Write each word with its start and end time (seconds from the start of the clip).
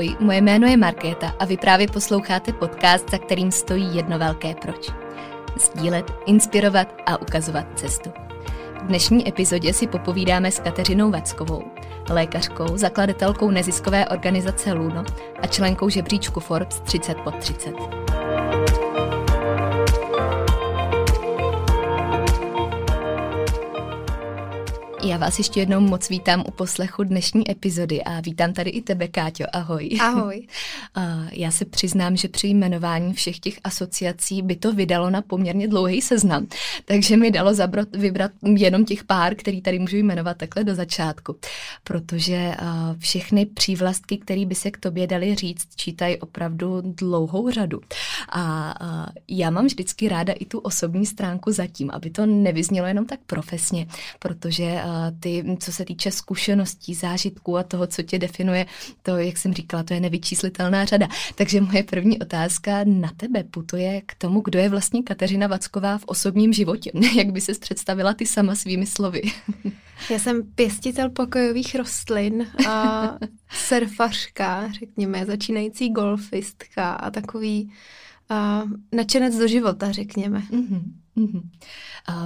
Ahoj, 0.00 0.16
moje 0.20 0.40
jméno 0.40 0.66
je 0.66 0.76
Markéta 0.76 1.34
a 1.38 1.44
vy 1.44 1.56
právě 1.56 1.88
posloucháte 1.88 2.52
podcast, 2.52 3.10
za 3.10 3.18
kterým 3.18 3.50
stojí 3.50 3.96
jedno 3.96 4.18
velké 4.18 4.54
proč. 4.54 4.90
Sdílet, 5.60 6.12
inspirovat 6.26 6.94
a 7.06 7.20
ukazovat 7.20 7.66
cestu. 7.74 8.10
V 8.82 8.86
dnešní 8.86 9.28
epizodě 9.28 9.72
si 9.72 9.86
popovídáme 9.86 10.50
s 10.50 10.58
Kateřinou 10.58 11.10
Vackovou, 11.10 11.62
lékařkou, 12.10 12.76
zakladatelkou 12.76 13.50
neziskové 13.50 14.08
organizace 14.08 14.72
Luno 14.72 15.04
a 15.42 15.46
členkou 15.46 15.88
žebříčku 15.88 16.40
Forbes 16.40 16.80
30 16.80 17.14
pod 17.14 17.36
30. 17.36 17.74
Já 25.02 25.16
vás 25.16 25.38
ještě 25.38 25.60
jednou 25.60 25.80
moc 25.80 26.08
vítám 26.08 26.44
u 26.46 26.50
poslechu 26.50 27.04
dnešní 27.04 27.50
epizody 27.50 28.02
a 28.02 28.20
vítám 28.20 28.52
tady 28.52 28.70
i 28.70 28.82
tebe, 28.82 29.08
Káťo. 29.08 29.44
Ahoj. 29.52 29.90
Ahoj. 30.00 30.46
Já 31.32 31.50
se 31.50 31.64
přiznám, 31.64 32.16
že 32.16 32.28
při 32.28 32.48
jmenování 32.48 33.12
všech 33.12 33.40
těch 33.40 33.58
asociací 33.64 34.42
by 34.42 34.56
to 34.56 34.72
vydalo 34.72 35.10
na 35.10 35.22
poměrně 35.22 35.68
dlouhý 35.68 36.02
seznam, 36.02 36.46
takže 36.84 37.16
mi 37.16 37.30
dalo 37.30 37.54
zabrat, 37.54 37.96
vybrat 37.96 38.30
jenom 38.56 38.84
těch 38.84 39.04
pár, 39.04 39.34
který 39.34 39.62
tady 39.62 39.78
můžu 39.78 39.96
jmenovat 39.96 40.36
takhle 40.36 40.64
do 40.64 40.74
začátku, 40.74 41.36
protože 41.84 42.54
všechny 42.98 43.46
přívlastky, 43.46 44.18
které 44.18 44.46
by 44.46 44.54
se 44.54 44.70
k 44.70 44.78
tobě 44.78 45.06
dali 45.06 45.34
říct, 45.34 45.68
čítají 45.76 46.18
opravdu 46.18 46.82
dlouhou 46.84 47.50
řadu. 47.50 47.80
A 48.32 48.74
já 49.28 49.50
mám 49.50 49.66
vždycky 49.66 50.08
ráda 50.08 50.32
i 50.32 50.44
tu 50.44 50.58
osobní 50.58 51.06
stránku 51.06 51.52
zatím, 51.52 51.90
aby 51.90 52.10
to 52.10 52.26
nevyznělo 52.26 52.86
jenom 52.86 53.06
tak 53.06 53.20
profesně, 53.26 53.86
protože 54.18 54.82
ty, 55.20 55.56
co 55.60 55.72
se 55.72 55.84
týče 55.84 56.10
zkušeností, 56.10 56.94
zážitků 56.94 57.56
a 57.56 57.62
toho, 57.62 57.86
co 57.86 58.02
tě 58.02 58.18
definuje, 58.18 58.66
to, 59.02 59.16
jak 59.16 59.38
jsem 59.38 59.54
říkala, 59.54 59.82
to 59.82 59.94
je 59.94 60.00
nevyčíslitelná 60.00 60.84
řada. 60.84 61.08
Takže 61.34 61.60
moje 61.60 61.82
první 61.82 62.18
otázka 62.18 62.84
na 62.84 63.10
tebe 63.16 63.44
putuje 63.44 64.02
k 64.06 64.14
tomu, 64.14 64.40
kdo 64.40 64.58
je 64.58 64.68
vlastně 64.68 65.02
Kateřina 65.02 65.46
Vacková 65.46 65.98
v 65.98 66.04
osobním 66.04 66.52
životě. 66.52 66.90
Jak 67.16 67.32
by 67.32 67.40
se 67.40 67.52
představila 67.54 68.14
ty 68.14 68.26
sama 68.26 68.54
svými 68.54 68.86
slovy? 68.86 69.22
Já 70.10 70.18
jsem 70.18 70.42
pěstitel 70.54 71.10
pokojových 71.10 71.74
rostlin 71.74 72.46
a 72.68 73.10
surfařka, 73.50 74.72
řekněme, 74.72 75.26
začínající 75.26 75.90
golfistka 75.90 76.92
a 76.92 77.10
takový 77.10 77.72
a 78.28 78.62
nadšenec 78.92 79.38
do 79.38 79.48
života, 79.48 79.92
řekněme. 79.92 80.42
Mm-hmm. 80.50 80.82
Mm-hmm. 81.16 81.42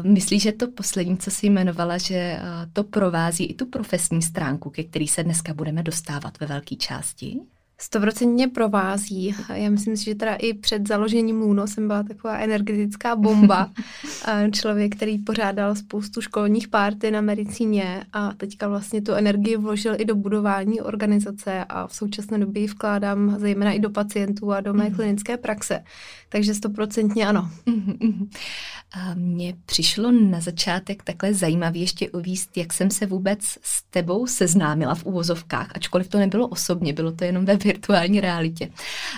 Myslíš, 0.03 0.43
že 0.43 0.53
to 0.53 0.71
poslední, 0.71 1.19
co 1.19 1.31
jsi 1.31 1.47
jmenovala, 1.47 1.99
že 1.99 2.39
to 2.73 2.85
provází 2.85 3.45
i 3.45 3.55
tu 3.55 3.67
profesní 3.67 4.23
stránku, 4.23 4.71
ke 4.71 4.85
který 4.85 5.09
se 5.09 5.25
dneska 5.25 5.55
budeme 5.55 5.83
dostávat 5.83 6.41
ve 6.41 6.47
velké 6.47 6.77
části? 6.77 7.41
Stoprocentně 7.78 8.48
provází. 8.48 9.34
Já 9.55 9.70
myslím 9.70 9.97
si, 9.97 10.05
že 10.05 10.14
teda 10.14 10.34
i 10.34 10.55
před 10.55 10.89
založením 10.89 11.41
Luno 11.41 11.67
jsem 11.67 11.86
byla 11.86 12.03
taková 12.03 12.39
energetická 12.39 13.17
bomba. 13.17 13.70
Člověk, 14.53 14.97
který 14.97 15.19
pořádal 15.19 15.75
spoustu 15.75 16.20
školních 16.20 16.68
párty 16.68 17.11
na 17.11 17.20
medicíně 17.20 18.05
a 18.13 18.33
teďka 18.33 18.68
vlastně 18.68 19.02
tu 19.02 19.13
energii 19.13 19.57
vložil 19.57 19.95
i 19.98 20.05
do 20.05 20.14
budování 20.14 20.80
organizace 20.80 21.64
a 21.64 21.86
v 21.86 21.95
současné 21.95 22.39
době 22.39 22.63
ji 22.63 22.68
vkládám 22.68 23.36
zejména 23.39 23.73
i 23.73 23.79
do 23.79 23.90
pacientů 23.90 24.52
a 24.52 24.61
do 24.61 24.74
mé 24.74 24.89
mm. 24.89 24.95
klinické 24.95 25.36
praxe. 25.36 25.84
Takže 26.29 26.55
stoprocentně 26.55 27.27
ano. 27.27 27.51
Mm-hmm. 27.67 28.29
A 28.92 29.14
mně 29.14 29.55
přišlo 29.67 30.11
na 30.13 30.40
začátek 30.40 31.02
takhle 31.02 31.34
zajímavě 31.34 31.83
ještě 31.83 32.11
uvíst, 32.11 32.57
jak 32.57 32.73
jsem 32.73 32.90
se 32.90 33.07
vůbec 33.07 33.39
s 33.63 33.83
tebou 33.90 34.27
seznámila 34.27 34.95
v 34.95 35.05
úvozovkách, 35.05 35.70
ačkoliv 35.74 36.08
to 36.08 36.18
nebylo 36.18 36.48
osobně, 36.48 36.92
bylo 36.92 37.13
to 37.13 37.24
jenom 37.24 37.45
ve 37.45 37.57
virtuální 37.64 38.20
realitě. 38.20 38.70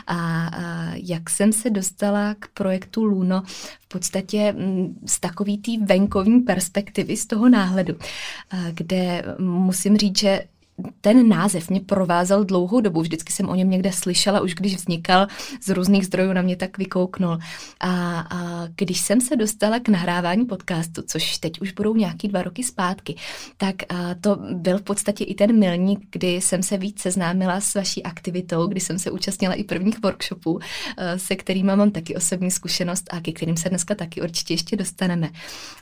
A, 0.07 0.17
a 0.17 0.91
jak 0.95 1.31
jsem 1.31 1.53
se 1.53 1.71
dostala 1.71 2.35
k 2.39 2.49
projektu 2.49 3.05
Luno 3.05 3.43
v 3.81 3.89
podstatě 3.89 4.53
mm, 4.53 5.01
z 5.07 5.21
takový 5.21 5.59
té 5.59 5.73
venkovní 5.85 6.41
perspektivy, 6.41 7.17
z 7.17 7.27
toho 7.27 7.49
náhledu, 7.49 7.95
kde 8.73 9.25
musím 9.39 9.97
říct, 9.97 10.19
že 10.19 10.45
ten 11.01 11.29
název 11.29 11.71
mě 11.71 11.81
provázel 11.81 12.45
dlouhou 12.45 12.81
dobu. 12.81 13.01
Vždycky 13.01 13.33
jsem 13.33 13.49
o 13.49 13.55
něm 13.55 13.71
někde 13.71 13.93
slyšela, 13.93 14.41
už 14.41 14.55
když 14.55 14.77
vznikal 14.77 15.27
z 15.63 15.69
různých 15.69 16.07
zdrojů 16.07 16.33
na 16.33 16.43
mě 16.43 16.57
tak 16.57 16.79
vykouknul. 16.79 17.39
A, 17.81 18.21
a 18.21 18.69
když 18.77 19.01
jsem 19.01 19.21
se 19.21 19.37
dostala 19.37 19.81
k 19.81 19.89
nahrávání 19.89 20.45
podcastu, 20.45 21.03
což 21.07 21.39
teď 21.39 21.61
už 21.61 21.73
budou 21.73 21.95
nějaký 21.95 22.29
dva 22.29 22.43
roky 22.43 22.63
zpátky, 22.63 23.17
tak 23.57 23.77
a 23.89 24.15
to 24.21 24.37
byl 24.53 24.79
v 24.79 24.83
podstatě 24.83 25.25
i 25.25 25.35
ten 25.35 25.59
milník, 25.59 26.01
kdy 26.11 26.35
jsem 26.35 26.63
se 26.63 26.77
víc 26.77 27.01
seznámila 27.01 27.61
s 27.61 27.75
vaší 27.75 28.03
aktivitou, 28.03 28.67
kdy 28.67 28.81
jsem 28.81 28.99
se 28.99 29.11
účastnila 29.11 29.55
i 29.55 29.65
prvních 29.65 30.03
workshopů, 30.03 30.59
se 31.17 31.37
kterými 31.37 31.77
mám 31.77 31.91
taky 31.91 32.17
osobní 32.17 32.51
zkušenost 32.51 33.05
a 33.11 33.21
ke 33.21 33.33
kterým 33.33 33.57
se 33.57 33.69
dneska 33.69 33.95
taky 33.95 34.23
určitě 34.23 34.55
ještě 34.55 34.77
dostaneme. 34.77 35.31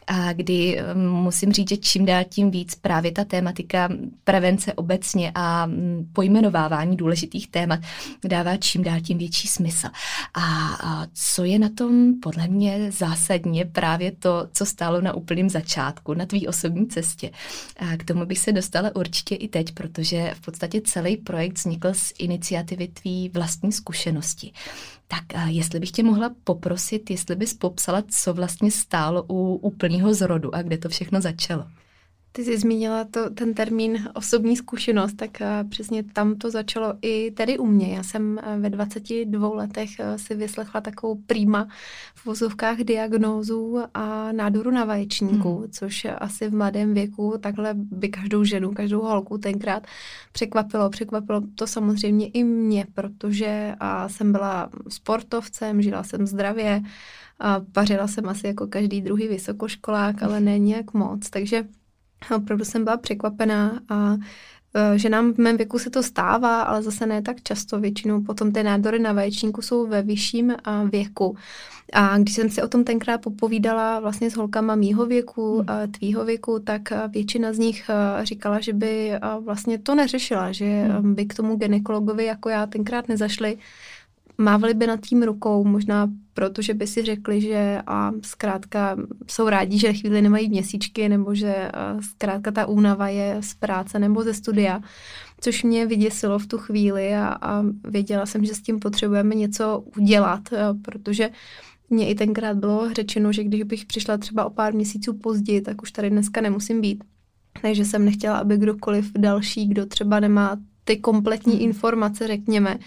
A 0.06 0.32
kdy 0.32 0.80
musím 0.94 1.52
říct, 1.52 1.68
že 1.68 1.76
čím 1.76 2.04
dál 2.04 2.24
tím 2.28 2.50
víc 2.50 2.74
právě 2.74 3.12
ta 3.12 3.24
tématika 3.24 3.88
prevence 4.24 4.72
obecně 4.84 5.32
a 5.34 5.66
mm, 5.66 6.10
pojmenovávání 6.12 6.96
důležitých 6.96 7.48
témat 7.48 7.80
dává 8.24 8.56
čím 8.56 8.82
dál 8.82 9.00
tím 9.00 9.18
větší 9.18 9.48
smysl. 9.48 9.88
A, 10.34 11.06
co 11.12 11.44
je 11.44 11.58
na 11.58 11.68
tom 11.68 12.20
podle 12.22 12.48
mě 12.48 12.92
zásadně 12.92 13.64
právě 13.64 14.12
to, 14.12 14.48
co 14.52 14.66
stálo 14.66 15.00
na 15.00 15.14
úplném 15.14 15.50
začátku, 15.50 16.14
na 16.14 16.26
tvý 16.26 16.48
osobní 16.48 16.86
cestě. 16.86 17.30
A 17.76 17.96
k 17.96 18.04
tomu 18.04 18.26
bych 18.26 18.38
se 18.38 18.52
dostala 18.52 18.96
určitě 18.96 19.34
i 19.34 19.48
teď, 19.48 19.72
protože 19.72 20.34
v 20.34 20.40
podstatě 20.40 20.80
celý 20.80 21.16
projekt 21.16 21.56
vznikl 21.56 21.94
z 21.94 22.12
iniciativy 22.18 22.88
tvý 22.88 23.28
vlastní 23.28 23.72
zkušenosti. 23.72 24.52
Tak 25.08 25.24
jestli 25.46 25.80
bych 25.80 25.90
tě 25.90 26.02
mohla 26.02 26.30
poprosit, 26.44 27.10
jestli 27.10 27.36
bys 27.36 27.54
popsala, 27.54 28.02
co 28.08 28.34
vlastně 28.34 28.70
stálo 28.70 29.24
u 29.28 29.54
úplného 29.56 30.14
zrodu 30.14 30.54
a 30.54 30.62
kde 30.62 30.78
to 30.78 30.88
všechno 30.88 31.20
začalo. 31.20 31.64
Ty 32.36 32.44
jsi 32.44 32.58
zmínila 32.58 33.04
to, 33.04 33.30
ten 33.30 33.54
termín 33.54 34.08
osobní 34.14 34.56
zkušenost, 34.56 35.16
tak 35.16 35.30
uh, 35.40 35.70
přesně 35.70 36.02
tam 36.02 36.34
to 36.34 36.50
začalo 36.50 36.94
i 37.02 37.30
tady 37.30 37.58
u 37.58 37.66
mě. 37.66 37.96
Já 37.96 38.02
jsem 38.02 38.40
uh, 38.46 38.62
ve 38.62 38.70
22 38.70 39.48
letech 39.48 39.90
uh, 40.00 40.16
si 40.16 40.34
vyslechla 40.34 40.80
takovou 40.80 41.14
prýma 41.26 41.68
v 42.14 42.26
vozovkách 42.26 42.78
diagnózu 42.78 43.78
a 43.94 44.32
nádoru 44.32 44.70
na 44.70 44.84
vaječníku, 44.84 45.58
hmm. 45.58 45.70
což 45.70 46.06
asi 46.18 46.48
v 46.48 46.54
mladém 46.54 46.94
věku 46.94 47.34
takhle 47.40 47.74
by 47.74 48.08
každou 48.08 48.44
ženu, 48.44 48.72
každou 48.72 49.00
holku 49.00 49.38
tenkrát 49.38 49.86
překvapilo. 50.32 50.90
Překvapilo 50.90 51.42
to 51.54 51.66
samozřejmě 51.66 52.28
i 52.28 52.44
mě, 52.44 52.86
protože 52.94 53.74
jsem 54.06 54.32
byla 54.32 54.70
sportovcem, 54.88 55.82
žila 55.82 56.02
jsem 56.02 56.26
zdravě, 56.26 56.82
a 57.38 57.60
pařila 57.72 58.08
jsem 58.08 58.28
asi 58.28 58.46
jako 58.46 58.66
každý 58.66 59.00
druhý 59.00 59.28
vysokoškolák, 59.28 60.22
ale 60.22 60.40
ne 60.40 60.58
nějak 60.58 60.94
moc, 60.94 61.30
takže 61.30 61.64
Opravdu 62.36 62.64
jsem 62.64 62.84
byla 62.84 62.96
překvapená 62.96 63.80
a 63.88 64.16
e, 64.74 64.98
že 64.98 65.08
nám 65.08 65.32
v 65.32 65.38
mém 65.38 65.56
věku 65.56 65.78
se 65.78 65.90
to 65.90 66.02
stává, 66.02 66.62
ale 66.62 66.82
zase 66.82 67.06
ne 67.06 67.22
tak 67.22 67.42
často. 67.42 67.80
Většinou 67.80 68.22
potom 68.22 68.52
ty 68.52 68.62
nádory 68.62 68.98
na 68.98 69.12
vaječníku 69.12 69.62
jsou 69.62 69.86
ve 69.86 70.02
vyšším 70.02 70.50
e, 70.50 70.56
věku. 70.90 71.36
A 71.92 72.18
když 72.18 72.34
jsem 72.34 72.50
si 72.50 72.62
o 72.62 72.68
tom 72.68 72.84
tenkrát 72.84 73.20
popovídala 73.20 74.00
vlastně 74.00 74.30
s 74.30 74.36
holkama 74.36 74.74
mýho 74.74 75.06
věku, 75.06 75.64
hmm. 75.68 75.92
tvýho 75.92 76.24
věku, 76.24 76.58
tak 76.58 76.82
většina 77.08 77.52
z 77.52 77.58
nich 77.58 77.90
e, 77.90 78.26
říkala, 78.26 78.60
že 78.60 78.72
by 78.72 79.12
vlastně 79.40 79.78
to 79.78 79.94
neřešila, 79.94 80.52
že 80.52 80.64
hmm. 80.64 81.14
by 81.14 81.26
k 81.26 81.34
tomu 81.34 81.56
ginekologovi 81.56 82.24
jako 82.24 82.48
já 82.48 82.66
tenkrát 82.66 83.08
nezašli, 83.08 83.58
mávali 84.38 84.74
by 84.74 84.86
nad 84.86 85.00
tím 85.00 85.22
rukou, 85.22 85.64
možná 85.64 86.10
proto, 86.34 86.62
že 86.62 86.74
by 86.74 86.86
si 86.86 87.02
řekli, 87.02 87.40
že 87.40 87.82
a 87.86 88.12
zkrátka 88.22 88.96
jsou 89.30 89.48
rádi, 89.48 89.78
že 89.78 89.92
chvíli 89.92 90.22
nemají 90.22 90.48
měsíčky, 90.48 91.08
nebo 91.08 91.34
že 91.34 91.70
zkrátka 92.00 92.50
ta 92.50 92.66
únava 92.66 93.08
je 93.08 93.36
z 93.40 93.54
práce 93.54 93.98
nebo 93.98 94.22
ze 94.22 94.34
studia, 94.34 94.80
což 95.40 95.62
mě 95.62 95.86
vyděsilo 95.86 96.38
v 96.38 96.46
tu 96.46 96.58
chvíli 96.58 97.14
a, 97.14 97.38
a 97.42 97.64
věděla 97.88 98.26
jsem, 98.26 98.44
že 98.44 98.54
s 98.54 98.62
tím 98.62 98.78
potřebujeme 98.78 99.34
něco 99.34 99.84
udělat, 99.96 100.40
protože 100.82 101.30
mně 101.90 102.08
i 102.08 102.14
tenkrát 102.14 102.56
bylo 102.56 102.94
řečeno, 102.94 103.32
že 103.32 103.44
když 103.44 103.62
bych 103.62 103.84
přišla 103.84 104.18
třeba 104.18 104.44
o 104.44 104.50
pár 104.50 104.74
měsíců 104.74 105.14
později, 105.14 105.60
tak 105.60 105.82
už 105.82 105.92
tady 105.92 106.10
dneska 106.10 106.40
nemusím 106.40 106.80
být. 106.80 107.04
Takže 107.62 107.84
jsem 107.84 108.04
nechtěla, 108.04 108.38
aby 108.38 108.56
kdokoliv 108.56 109.12
další, 109.18 109.68
kdo 109.68 109.86
třeba 109.86 110.20
nemá 110.20 110.56
ty 110.84 110.96
kompletní 110.96 111.62
informace, 111.62 112.26
řekněme, 112.26 112.78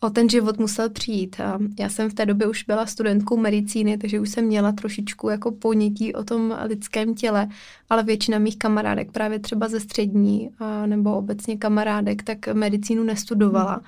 o 0.00 0.10
ten 0.10 0.28
život 0.28 0.58
musel 0.58 0.90
přijít. 0.90 1.40
A 1.40 1.58
já 1.78 1.88
jsem 1.88 2.10
v 2.10 2.14
té 2.14 2.26
době 2.26 2.46
už 2.46 2.62
byla 2.62 2.86
studentkou 2.86 3.36
medicíny, 3.36 3.98
takže 3.98 4.20
už 4.20 4.28
jsem 4.28 4.44
měla 4.44 4.72
trošičku 4.72 5.28
jako 5.28 5.52
ponětí 5.52 6.14
o 6.14 6.24
tom 6.24 6.56
lidském 6.64 7.14
těle, 7.14 7.48
ale 7.90 8.02
většina 8.02 8.38
mých 8.38 8.58
kamarádek 8.58 9.12
právě 9.12 9.38
třeba 9.38 9.68
ze 9.68 9.80
střední 9.80 10.50
a, 10.58 10.86
nebo 10.86 11.16
obecně 11.16 11.56
kamarádek, 11.56 12.22
tak 12.22 12.48
medicínu 12.48 13.04
nestudovala. 13.04 13.72
Hmm. 13.72 13.84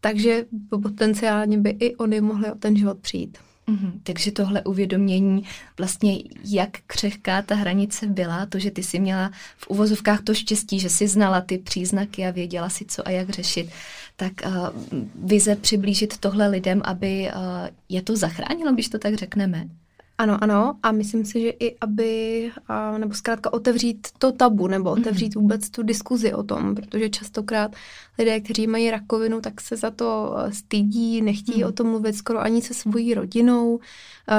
Takže 0.00 0.44
potenciálně 0.82 1.58
by 1.58 1.70
i 1.70 1.96
oni 1.96 2.20
mohli 2.20 2.52
o 2.52 2.54
ten 2.54 2.76
život 2.76 2.98
přijít. 2.98 3.38
Mm-hmm. 3.68 3.92
Takže 4.02 4.32
tohle 4.32 4.62
uvědomění, 4.64 5.44
vlastně 5.78 6.18
jak 6.44 6.70
křehká 6.86 7.42
ta 7.42 7.54
hranice 7.54 8.06
byla, 8.06 8.46
to, 8.46 8.58
že 8.58 8.70
ty 8.70 8.82
si 8.82 8.98
měla 8.98 9.30
v 9.56 9.68
uvozovkách 9.68 10.22
to 10.22 10.34
štěstí, 10.34 10.80
že 10.80 10.88
si 10.90 11.08
znala 11.08 11.40
ty 11.40 11.58
příznaky 11.58 12.26
a 12.26 12.30
věděla 12.30 12.68
si, 12.68 12.84
co 12.84 13.08
a 13.08 13.10
jak 13.10 13.30
řešit, 13.30 13.70
tak 14.16 14.32
uh, 14.46 14.68
vize 15.14 15.56
přiblížit 15.56 16.18
tohle 16.18 16.48
lidem, 16.48 16.82
aby 16.84 17.28
uh, 17.28 17.42
je 17.88 18.02
to 18.02 18.16
zachránilo, 18.16 18.72
když 18.72 18.88
to 18.88 18.98
tak 18.98 19.14
řekneme. 19.14 19.68
Ano, 20.18 20.38
ano 20.40 20.78
a 20.82 20.92
myslím 20.92 21.24
si, 21.24 21.40
že 21.40 21.50
i 21.50 21.76
aby, 21.80 22.50
a, 22.68 22.98
nebo 22.98 23.14
zkrátka 23.14 23.52
otevřít 23.52 24.08
to 24.18 24.32
tabu, 24.32 24.66
nebo 24.66 24.90
mhm. 24.90 25.00
otevřít 25.00 25.34
vůbec 25.34 25.70
tu 25.70 25.82
diskuzi 25.82 26.32
o 26.32 26.42
tom, 26.42 26.74
protože 26.74 27.08
častokrát 27.10 27.76
lidé, 28.18 28.40
kteří 28.40 28.66
mají 28.66 28.90
rakovinu, 28.90 29.40
tak 29.40 29.60
se 29.60 29.76
za 29.76 29.90
to 29.90 30.36
stydí, 30.52 31.22
nechtějí 31.22 31.62
mm. 31.62 31.68
o 31.68 31.72
tom 31.72 31.86
mluvit 31.86 32.16
skoro 32.16 32.40
ani 32.40 32.62
se 32.62 32.74
svojí 32.74 33.14
rodinou. 33.14 33.80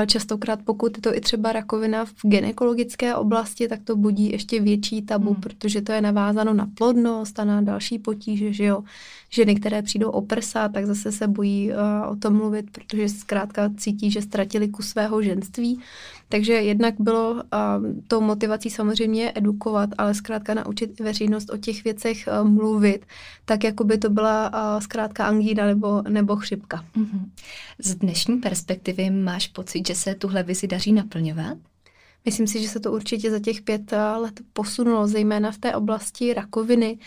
Častokrát, 0.08 0.60
pokud 0.64 0.98
je 0.98 1.02
to 1.02 1.16
i 1.16 1.22
třeba 1.22 1.52
rakovina 1.52 2.06
v 2.06 2.14
ginekologické 2.22 3.16
oblasti, 3.16 3.68
tak 3.68 3.80
to 3.84 3.96
budí 3.96 4.32
ještě 4.32 4.62
větší 4.62 5.02
tabu, 5.02 5.30
mm. 5.30 5.42
protože 5.42 5.82
to 5.82 5.92
je 5.92 6.02
navázáno 6.02 6.54
na 6.54 6.68
plodnost 6.78 7.40
a 7.40 7.46
na 7.46 7.62
další 7.62 8.00
potíže, 8.00 8.54
že 8.54 8.64
jo. 8.64 8.84
Ženy, 9.30 9.56
které 9.56 9.82
přijdou 9.82 10.10
o 10.10 10.22
prsa, 10.22 10.70
tak 10.70 10.86
zase 10.86 11.12
se 11.12 11.28
bojí 11.28 11.72
uh, 11.72 12.12
o 12.12 12.16
tom 12.16 12.36
mluvit, 12.36 12.72
protože 12.72 13.10
zkrátka 13.10 13.70
cítí, 13.78 14.12
že 14.12 14.22
ztratili 14.22 14.68
kus 14.68 14.88
svého 14.88 15.22
ženství. 15.22 15.80
Takže 16.30 16.54
jednak 16.54 16.94
bylo 17.00 17.32
uh, 17.32 17.40
tou 18.08 18.22
motivací 18.22 18.70
samozřejmě 18.70 19.32
edukovat, 19.36 19.90
ale 19.98 20.14
zkrátka 20.14 20.54
naučit 20.54 21.00
i 21.00 21.04
veřejnost 21.04 21.50
o 21.50 21.58
těch 21.58 21.84
věcech 21.84 22.30
uh, 22.42 22.50
mluvit, 22.50 23.06
tak 23.46 23.64
jako 23.64 23.84
by 23.84 23.98
to 23.98 24.10
byla 24.10 24.50
uh, 24.54 24.82
zkrátka 24.82 25.26
angína 25.26 25.66
nebo, 25.66 26.02
nebo 26.10 26.36
chřipka. 26.36 26.86
Mm-hmm. 26.98 27.22
Z 27.80 27.96
dnešní 27.96 28.38
perspektivy 28.38 29.10
máš 29.10 29.48
pocit, 29.48 29.88
že 29.88 29.96
se 29.96 30.16
tuhle 30.16 30.44
vizi 30.44 30.68
daří 30.68 30.92
naplňovat? 30.94 31.58
Myslím 32.26 32.48
si, 32.48 32.62
že 32.62 32.68
se 32.68 32.80
to 32.80 32.92
určitě 32.92 33.32
za 33.32 33.40
těch 33.40 33.62
pět 33.62 33.92
let 33.92 34.40
posunulo, 34.54 35.08
zejména 35.08 35.52
v 35.52 35.58
té 35.58 35.76
oblasti 35.76 36.34
rakoviny. 36.34 36.98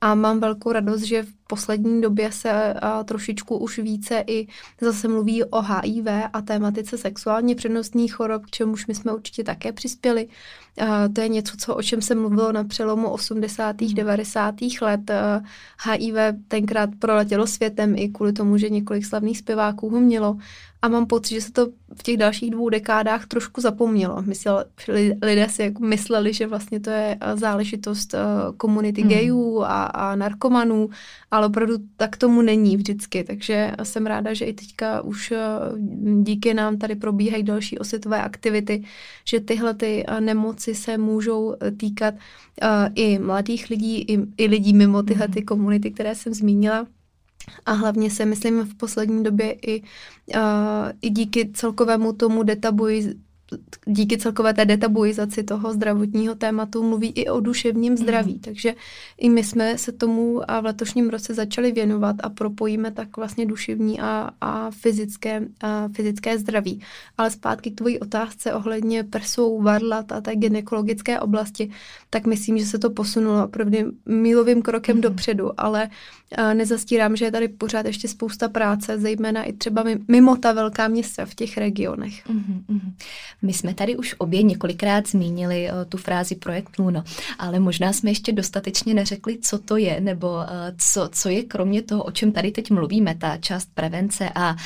A 0.00 0.14
mám 0.14 0.40
velkou 0.40 0.72
radost, 0.72 1.00
že 1.00 1.22
v 1.22 1.32
poslední 1.46 2.00
době 2.00 2.32
se 2.32 2.74
a, 2.74 3.04
trošičku 3.04 3.58
už 3.58 3.78
více 3.78 4.24
i 4.26 4.46
zase 4.80 5.08
mluví 5.08 5.44
o 5.44 5.62
HIV 5.62 6.06
a 6.32 6.42
tématice 6.42 6.98
sexuálně 6.98 7.54
přenosných 7.54 8.14
chorob, 8.14 8.46
k 8.46 8.50
čemuž 8.50 8.86
my 8.86 8.94
jsme 8.94 9.12
určitě 9.12 9.44
také 9.44 9.72
přispěli. 9.72 10.28
A, 10.80 11.08
to 11.08 11.20
je 11.20 11.28
něco, 11.28 11.56
co, 11.56 11.74
o 11.74 11.82
čem 11.82 12.02
se 12.02 12.14
mluvilo 12.14 12.52
na 12.52 12.64
přelomu 12.64 13.10
80. 13.10 13.76
90. 13.76 14.54
let. 14.80 15.10
A, 15.10 15.42
HIV 15.90 16.14
tenkrát 16.48 16.90
proletělo 16.98 17.46
světem 17.46 17.94
i 17.96 18.08
kvůli 18.08 18.32
tomu, 18.32 18.58
že 18.58 18.70
několik 18.70 19.04
slavných 19.04 19.38
zpěváků 19.38 19.90
ho 19.90 20.00
mělo. 20.00 20.36
A 20.82 20.88
mám 20.88 21.06
pocit, 21.06 21.34
že 21.34 21.40
se 21.40 21.52
to 21.52 21.66
v 21.94 22.02
těch 22.02 22.16
dalších 22.16 22.50
dvou 22.50 22.68
dekádách 22.68 23.26
trošku 23.26 23.60
zapomnělo. 23.60 24.22
Myslel, 24.22 24.64
lidé 25.22 25.48
si 25.48 25.62
jako 25.62 25.84
mysleli, 25.84 26.32
že 26.32 26.46
vlastně 26.46 26.80
to 26.80 26.90
je 26.90 27.18
záležitost 27.34 28.14
komunity 28.56 29.04
mm. 29.04 29.08
gayů 29.10 29.62
a, 29.62 29.84
a 29.84 30.16
narkomanů, 30.16 30.90
ale 31.30 31.46
opravdu 31.46 31.74
tak 31.96 32.16
tomu 32.16 32.42
není 32.42 32.76
vždycky. 32.76 33.24
Takže 33.24 33.72
jsem 33.82 34.06
ráda, 34.06 34.34
že 34.34 34.44
i 34.44 34.52
teďka 34.52 35.00
už 35.00 35.32
díky 36.22 36.54
nám 36.54 36.78
tady 36.78 36.94
probíhají 36.94 37.42
další 37.42 37.78
osvětové 37.78 38.22
aktivity, 38.22 38.84
že 39.24 39.40
tyhle 39.40 39.74
ty 39.74 40.04
nemoci 40.20 40.74
se 40.74 40.98
můžou 40.98 41.54
týkat 41.76 42.14
i 42.94 43.18
mladých 43.18 43.70
lidí, 43.70 44.00
i, 44.00 44.18
i 44.36 44.46
lidí 44.46 44.74
mimo 44.74 45.02
tyhle 45.02 45.28
ty 45.28 45.42
komunity, 45.42 45.90
které 45.90 46.14
jsem 46.14 46.34
zmínila. 46.34 46.86
A 47.66 47.72
hlavně 47.72 48.10
se, 48.10 48.24
myslím, 48.24 48.62
v 48.62 48.74
poslední 48.74 49.24
době 49.24 49.52
i, 49.52 49.82
uh, 49.82 50.40
i 51.02 51.10
díky 51.10 51.50
celkovému 51.54 52.12
tomu 52.12 52.42
detabuji, 52.42 53.14
díky 53.86 54.18
celkové 54.18 54.54
té 54.54 54.64
detabuizaci 54.64 55.42
toho 55.42 55.72
zdravotního 55.72 56.34
tématu 56.34 56.82
mluví 56.82 57.08
i 57.08 57.28
o 57.28 57.40
duševním 57.40 57.96
zdraví. 57.96 58.32
Mm. 58.32 58.40
Takže 58.40 58.74
i 59.18 59.28
my 59.28 59.44
jsme 59.44 59.78
se 59.78 59.92
tomu 59.92 60.50
a 60.50 60.60
v 60.60 60.64
letošním 60.64 61.10
roce 61.10 61.34
začali 61.34 61.72
věnovat 61.72 62.16
a 62.22 62.28
propojíme 62.28 62.90
tak 62.90 63.16
vlastně 63.16 63.46
duševní 63.46 64.00
a, 64.00 64.30
a, 64.40 64.70
fyzické, 64.70 65.42
a 65.60 65.88
fyzické 65.88 66.38
zdraví. 66.38 66.80
Ale 67.18 67.30
zpátky 67.30 67.70
k 67.70 67.74
tvojí 67.74 68.00
otázce 68.00 68.54
ohledně 68.54 69.04
prsou, 69.04 69.62
varlat 69.62 70.12
a 70.12 70.20
té 70.20 70.36
gynekologické 70.36 71.20
oblasti, 71.20 71.70
tak 72.10 72.26
myslím, 72.26 72.58
že 72.58 72.66
se 72.66 72.78
to 72.78 72.90
posunulo 72.90 73.44
opravdu 73.44 73.78
milovým 74.06 74.62
krokem 74.62 74.96
mm. 74.96 75.02
dopředu, 75.02 75.60
ale 75.60 75.90
nezastírám, 76.54 77.16
že 77.16 77.24
je 77.24 77.32
tady 77.32 77.48
pořád 77.48 77.86
ještě 77.86 78.08
spousta 78.08 78.48
práce, 78.48 78.98
zejména 78.98 79.42
i 79.42 79.52
třeba 79.52 79.84
mimo 80.08 80.36
ta 80.36 80.52
velká 80.52 80.88
města 80.88 81.26
v 81.26 81.34
těch 81.34 81.58
regionech. 81.58 82.26
Mm-hmm. 82.26 82.92
My 83.42 83.52
jsme 83.52 83.74
tady 83.74 83.96
už 83.96 84.14
obě 84.18 84.42
několikrát 84.42 85.08
zmínili 85.08 85.68
uh, 85.70 85.84
tu 85.88 85.96
frázi 85.96 86.34
projekt 86.34 86.78
Luno, 86.78 87.04
ale 87.38 87.60
možná 87.60 87.92
jsme 87.92 88.10
ještě 88.10 88.32
dostatečně 88.32 88.94
neřekli, 88.94 89.38
co 89.38 89.58
to 89.58 89.76
je, 89.76 90.00
nebo 90.00 90.28
uh, 90.28 90.44
co, 90.92 91.08
co 91.12 91.28
je 91.28 91.42
kromě 91.42 91.82
toho, 91.82 92.04
o 92.04 92.10
čem 92.10 92.32
tady 92.32 92.50
teď 92.52 92.70
mluvíme, 92.70 93.14
ta 93.14 93.36
část 93.36 93.68
prevence 93.74 94.30
a 94.34 94.52
uh, 94.52 94.56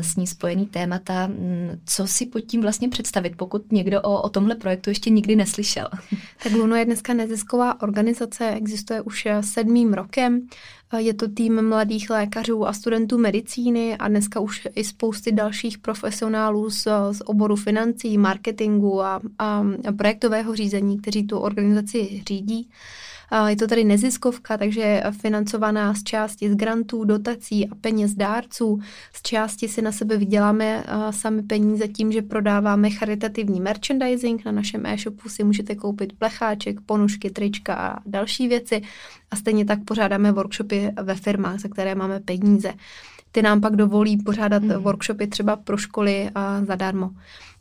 s 0.00 0.16
ní 0.16 0.26
spojený 0.26 0.66
témata, 0.66 1.26
um, 1.26 1.80
co 1.86 2.06
si 2.06 2.26
pod 2.26 2.40
tím 2.40 2.62
vlastně 2.62 2.88
představit, 2.88 3.36
pokud 3.36 3.72
někdo 3.72 4.02
o, 4.02 4.22
o 4.22 4.28
tomhle 4.28 4.54
projektu 4.54 4.90
ještě 4.90 5.10
nikdy 5.10 5.36
neslyšel. 5.36 5.88
Tak 6.42 6.52
Luno 6.52 6.76
je 6.76 6.84
dneska 6.84 7.14
nezisková 7.14 7.82
organizace, 7.82 8.50
existuje 8.50 9.00
už 9.00 9.28
sedmým 9.40 9.94
rokem. 9.94 10.48
Je 10.98 11.14
to 11.14 11.28
tým 11.28 11.68
mladých 11.68 12.10
lékařů 12.10 12.66
a 12.66 12.72
studentů 12.72 13.18
medicíny 13.18 13.96
a 13.96 14.08
dneska 14.08 14.40
už 14.40 14.68
i 14.74 14.84
spousty 14.84 15.32
dalších 15.32 15.78
profesionálů 15.78 16.70
z, 16.70 16.88
z 17.12 17.20
oboru 17.24 17.56
financí, 17.56 18.18
marketingu 18.18 19.02
a, 19.02 19.20
a, 19.38 19.64
projektového 19.96 20.56
řízení, 20.56 21.00
kteří 21.00 21.26
tu 21.26 21.38
organizaci 21.38 22.22
řídí. 22.28 22.68
Je 23.46 23.56
to 23.56 23.66
tady 23.66 23.84
neziskovka, 23.84 24.58
takže 24.58 25.02
financovaná 25.20 25.94
z 25.94 26.02
části 26.02 26.50
z 26.50 26.54
grantů, 26.54 27.04
dotací 27.04 27.68
a 27.68 27.74
peněz 27.74 28.14
dárců. 28.14 28.80
Z 29.12 29.22
části 29.22 29.68
si 29.68 29.82
na 29.82 29.92
sebe 29.92 30.16
vyděláme 30.16 30.84
sami 31.10 31.42
peníze 31.42 31.88
tím, 31.88 32.12
že 32.12 32.22
prodáváme 32.22 32.90
charitativní 32.90 33.60
merchandising. 33.60 34.44
Na 34.44 34.52
našem 34.52 34.86
e-shopu 34.86 35.28
si 35.28 35.44
můžete 35.44 35.74
koupit 35.74 36.12
plecháček, 36.18 36.80
ponušky, 36.86 37.30
trička 37.30 37.74
a 37.74 37.98
další 38.06 38.48
věci. 38.48 38.82
A 39.30 39.36
stejně 39.36 39.64
tak 39.64 39.84
pořádáme 39.84 40.32
workshopy 40.32 40.90
ve 41.02 41.14
firmách, 41.14 41.60
za 41.60 41.68
které 41.68 41.94
máme 41.94 42.20
peníze. 42.20 42.72
Ty 43.32 43.42
nám 43.42 43.60
pak 43.60 43.76
dovolí 43.76 44.16
pořádat 44.16 44.62
hmm. 44.62 44.82
workshopy 44.82 45.26
třeba 45.26 45.56
pro 45.56 45.76
školy 45.76 46.30
a 46.34 46.64
zadarmo. 46.64 47.10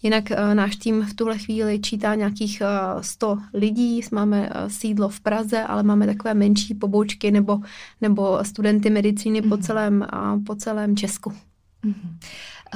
Jinak 0.04 0.32
uh, 0.32 0.54
náš 0.54 0.76
tým 0.76 1.06
v 1.06 1.14
tuhle 1.14 1.38
chvíli 1.38 1.80
čítá 1.80 2.16
nějakých 2.16 2.62
uh, 2.62 3.00
eh, 3.00 3.04
100 3.04 3.38
lidí, 3.54 4.02
máme 4.12 4.50
uh, 4.50 4.68
sídlo 4.68 5.10
v 5.10 5.20
Praze, 5.20 5.64
ale 5.64 5.84
máme 5.84 6.06
takové 6.06 6.34
menší 6.34 6.74
pobočky 6.74 7.32
nebo, 7.32 7.60
nebo 8.02 8.40
studenty 8.44 8.90
medicíny 8.90 9.42
mm-hmm. 9.42 9.50
po, 9.50 9.56
mhm. 9.56 9.64
celém, 9.64 10.08
po 10.46 10.56
celém 10.56 10.98
Česku. 10.98 11.30
Mm-hmm. 11.30 12.18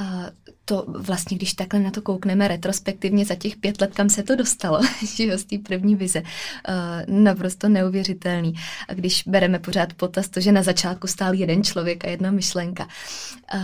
Uh, 0.00 0.26
to 0.64 0.84
vlastně, 0.88 1.36
když 1.36 1.52
takhle 1.52 1.80
na 1.80 1.90
to 1.90 2.02
koukneme 2.02 2.48
retrospektivně 2.48 3.24
za 3.24 3.34
těch 3.34 3.56
pět 3.56 3.80
let, 3.80 3.94
kam 3.94 4.08
se 4.08 4.22
to 4.22 4.36
dostalo, 4.36 4.80
že 5.16 5.38
z 5.38 5.44
té 5.44 5.58
první 5.58 5.96
vize, 5.96 6.22
uh, 6.22 7.14
naprosto 7.22 7.68
neuvěřitelný. 7.68 8.54
A 8.88 8.94
když 8.94 9.22
bereme 9.26 9.58
pořád 9.58 9.92
potaz 9.92 10.28
to, 10.28 10.40
že 10.40 10.52
na 10.52 10.62
začátku 10.62 11.06
stál 11.06 11.34
jeden 11.34 11.64
člověk 11.64 12.04
a 12.04 12.08
jedna 12.08 12.30
myšlenka, 12.30 12.88
uh, 13.54 13.60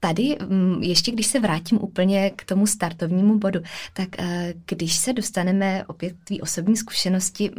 Tady 0.00 0.36
mm, 0.48 0.82
ještě, 0.82 1.12
když 1.12 1.26
se 1.26 1.40
vrátím 1.40 1.78
úplně 1.82 2.30
k 2.36 2.44
tomu 2.44 2.66
startovnímu 2.66 3.38
bodu, 3.38 3.60
tak 3.92 4.08
eh, 4.18 4.54
když 4.66 4.96
se 4.96 5.12
dostaneme 5.12 5.84
opět 5.86 6.12
k 6.12 6.24
tvý 6.24 6.40
osobní 6.40 6.76
zkušenosti, 6.76 7.50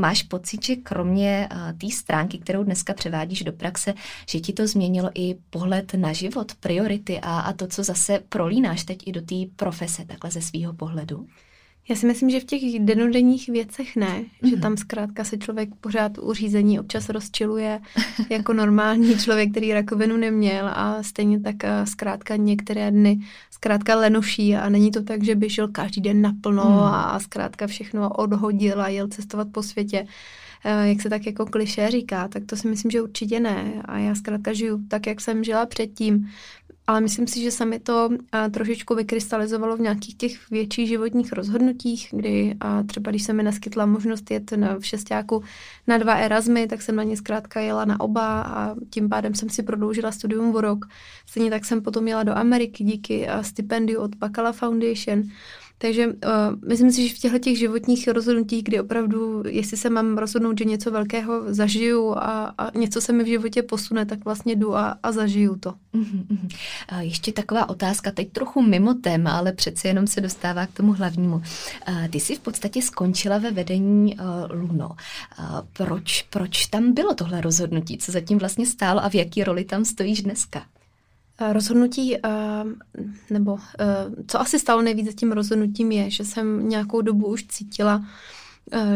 máš 0.00 0.22
pocit, 0.22 0.64
že 0.64 0.76
kromě 0.76 1.48
eh, 1.50 1.72
té 1.72 1.90
stránky, 1.90 2.38
kterou 2.38 2.64
dneska 2.64 2.94
převádíš 2.94 3.42
do 3.42 3.52
praxe, 3.52 3.94
že 4.28 4.40
ti 4.40 4.52
to 4.52 4.66
změnilo 4.66 5.10
i 5.14 5.36
pohled 5.50 5.94
na 5.94 6.12
život, 6.12 6.54
priority 6.54 7.20
a, 7.20 7.40
a 7.40 7.52
to, 7.52 7.66
co 7.66 7.82
zase 7.84 8.20
prolínáš 8.28 8.84
teď 8.84 9.08
i 9.08 9.12
do 9.12 9.20
té 9.20 9.34
profese, 9.56 10.04
takhle 10.04 10.30
ze 10.30 10.42
svého 10.42 10.72
pohledu? 10.72 11.26
Já 11.88 11.96
si 11.96 12.06
myslím, 12.06 12.30
že 12.30 12.40
v 12.40 12.44
těch 12.44 12.80
denodenních 12.80 13.48
věcech 13.48 13.96
ne, 13.96 14.06
mm-hmm. 14.06 14.48
že 14.48 14.52
mhm. 14.52 14.60
tam 14.60 14.76
zkrátka 14.76 15.24
se 15.24 15.38
člověk 15.38 15.68
pořád 15.80 16.18
u 16.18 16.32
řízení 16.32 16.80
občas 16.80 17.08
rozčiluje 17.08 17.80
jako 18.30 18.52
normální 18.52 19.18
člověk, 19.18 19.50
který 19.50 19.72
rakovinu 19.72 20.16
neměl 20.16 20.68
a 20.68 21.02
stejně 21.02 21.40
tak 21.40 21.64
eh, 21.64 21.86
zkrátka 21.86 22.36
některé 22.36 22.90
dny 22.90 23.18
zkrátka 23.50 23.96
lenoší 23.96 24.56
a 24.56 24.68
není 24.68 24.90
to 24.90 25.02
tak, 25.02 25.24
že 25.24 25.34
by 25.34 25.50
šel 25.50 25.68
každý 25.68 26.00
den 26.00 26.22
naplno 26.22 26.64
mm. 26.64 26.78
a 26.78 27.18
zkrátka 27.20 27.66
všechno 27.66 28.10
odhodil 28.10 28.82
a 28.82 28.88
jel 28.88 29.08
cestovat 29.08 29.48
po 29.52 29.62
světě 29.62 30.06
jak 30.84 31.02
se 31.02 31.10
tak 31.10 31.26
jako 31.26 31.46
kliše 31.46 31.90
říká, 31.90 32.28
tak 32.28 32.42
to 32.46 32.56
si 32.56 32.68
myslím, 32.68 32.90
že 32.90 33.02
určitě 33.02 33.40
ne. 33.40 33.82
A 33.84 33.98
já 33.98 34.14
zkrátka 34.14 34.52
žiju 34.52 34.80
tak, 34.88 35.06
jak 35.06 35.20
jsem 35.20 35.44
žila 35.44 35.66
předtím. 35.66 36.28
Ale 36.86 37.00
myslím 37.00 37.26
si, 37.26 37.42
že 37.42 37.50
se 37.50 37.64
mi 37.64 37.80
to 37.80 38.08
a, 38.32 38.48
trošičku 38.48 38.94
vykrystalizovalo 38.94 39.76
v 39.76 39.80
nějakých 39.80 40.14
těch 40.14 40.50
větších 40.50 40.88
životních 40.88 41.32
rozhodnutích, 41.32 42.08
kdy 42.12 42.56
a 42.60 42.82
třeba 42.82 43.10
když 43.10 43.22
se 43.22 43.32
mi 43.32 43.42
naskytla 43.42 43.86
možnost 43.86 44.30
jet 44.30 44.52
na, 44.52 44.78
v 44.78 44.86
šestáku 44.86 45.42
na 45.86 45.98
dva 45.98 46.14
Erasmy, 46.14 46.66
tak 46.66 46.82
jsem 46.82 46.96
na 46.96 47.02
ně 47.02 47.16
zkrátka 47.16 47.60
jela 47.60 47.84
na 47.84 48.00
oba 48.00 48.42
a 48.42 48.74
tím 48.90 49.08
pádem 49.08 49.34
jsem 49.34 49.50
si 49.50 49.62
prodloužila 49.62 50.12
studium 50.12 50.54
o 50.54 50.60
rok. 50.60 50.86
Stejně 51.26 51.50
tak 51.50 51.64
jsem 51.64 51.82
potom 51.82 52.08
jela 52.08 52.22
do 52.22 52.36
Ameriky 52.36 52.84
díky 52.84 53.28
a 53.28 53.42
stipendiu 53.42 54.00
od 54.00 54.14
Bacala 54.14 54.52
Foundation. 54.52 55.22
Takže 55.78 56.06
uh, 56.06 56.12
myslím 56.68 56.92
si, 56.92 57.08
že 57.08 57.14
v 57.14 57.18
těchto 57.18 57.38
těch 57.38 57.58
životních 57.58 58.08
rozhodnutích, 58.08 58.62
kdy 58.62 58.80
opravdu, 58.80 59.42
jestli 59.48 59.76
se 59.76 59.90
mám 59.90 60.18
rozhodnout, 60.18 60.58
že 60.58 60.64
něco 60.64 60.90
velkého 60.90 61.54
zažiju 61.54 62.14
a, 62.16 62.54
a 62.58 62.78
něco 62.78 63.00
se 63.00 63.12
mi 63.12 63.24
v 63.24 63.26
životě 63.26 63.62
posune, 63.62 64.06
tak 64.06 64.24
vlastně 64.24 64.56
jdu 64.56 64.76
a, 64.76 64.98
a 65.02 65.12
zažiju 65.12 65.56
to. 65.56 65.74
Uh-huh, 65.94 66.24
uh 66.92 66.98
Ještě 67.00 67.32
taková 67.32 67.68
otázka, 67.68 68.10
teď 68.10 68.32
trochu 68.32 68.62
mimo 68.62 68.94
téma, 68.94 69.30
ale 69.30 69.52
přece 69.52 69.88
jenom 69.88 70.06
se 70.06 70.20
dostává 70.20 70.66
k 70.66 70.72
tomu 70.72 70.92
hlavnímu. 70.92 71.36
Uh, 71.36 72.08
ty 72.10 72.20
jsi 72.20 72.34
v 72.36 72.40
podstatě 72.40 72.82
skončila 72.82 73.38
ve 73.38 73.50
vedení 73.50 74.16
uh, 74.16 74.24
Luno. 74.50 74.88
Uh, 74.88 75.60
proč, 75.72 76.22
proč 76.22 76.66
tam 76.66 76.92
bylo 76.92 77.14
tohle 77.14 77.40
rozhodnutí? 77.40 77.98
Co 77.98 78.12
zatím 78.12 78.38
vlastně 78.38 78.66
stálo 78.66 79.04
a 79.04 79.08
v 79.08 79.14
jaký 79.14 79.44
roli 79.44 79.64
tam 79.64 79.84
stojíš 79.84 80.22
dneska? 80.22 80.62
Rozhodnutí, 81.52 82.16
nebo 83.30 83.58
co 84.26 84.40
asi 84.40 84.58
stalo 84.58 84.82
nejvíc 84.82 85.06
za 85.06 85.12
tím 85.12 85.32
rozhodnutím 85.32 85.92
je, 85.92 86.10
že 86.10 86.24
jsem 86.24 86.68
nějakou 86.68 87.00
dobu 87.00 87.26
už 87.26 87.46
cítila, 87.46 88.04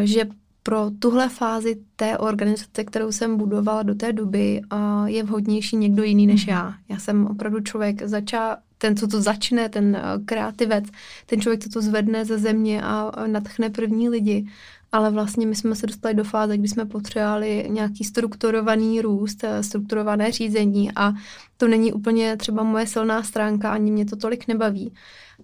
že 0.04 0.24
pro 0.62 0.90
tuhle 0.98 1.28
fázi 1.28 1.76
té 1.96 2.18
organizace, 2.18 2.84
kterou 2.84 3.12
jsem 3.12 3.36
budovala 3.36 3.82
do 3.82 3.94
té 3.94 4.12
doby, 4.12 4.62
je 5.06 5.22
vhodnější 5.22 5.76
někdo 5.76 6.02
jiný 6.02 6.26
než 6.26 6.46
mhm. 6.46 6.56
já. 6.56 6.74
Já 6.88 6.98
jsem 6.98 7.26
opravdu 7.26 7.60
člověk, 7.60 8.02
začal, 8.02 8.56
ten, 8.78 8.96
co 8.96 9.06
to 9.06 9.22
začne, 9.22 9.68
ten 9.68 10.02
kreativec, 10.24 10.84
ten 11.26 11.40
člověk, 11.40 11.62
co 11.62 11.68
to 11.68 11.82
zvedne 11.82 12.24
ze 12.24 12.38
země 12.38 12.82
a 12.82 13.12
natchne 13.26 13.70
první 13.70 14.08
lidi 14.08 14.46
ale 14.92 15.10
vlastně 15.10 15.46
my 15.46 15.54
jsme 15.54 15.74
se 15.74 15.86
dostali 15.86 16.14
do 16.14 16.24
fáze, 16.24 16.58
kdy 16.58 16.68
jsme 16.68 16.86
potřebovali 16.86 17.66
nějaký 17.68 18.04
strukturovaný 18.04 19.00
růst, 19.00 19.44
eh, 19.44 19.62
strukturované 19.62 20.32
řízení 20.32 20.90
a 20.96 21.12
to 21.56 21.68
není 21.68 21.92
úplně 21.92 22.36
třeba 22.36 22.62
moje 22.62 22.86
silná 22.86 23.22
stránka, 23.22 23.70
ani 23.70 23.90
mě 23.90 24.06
to 24.06 24.16
tolik 24.16 24.48
nebaví. 24.48 24.92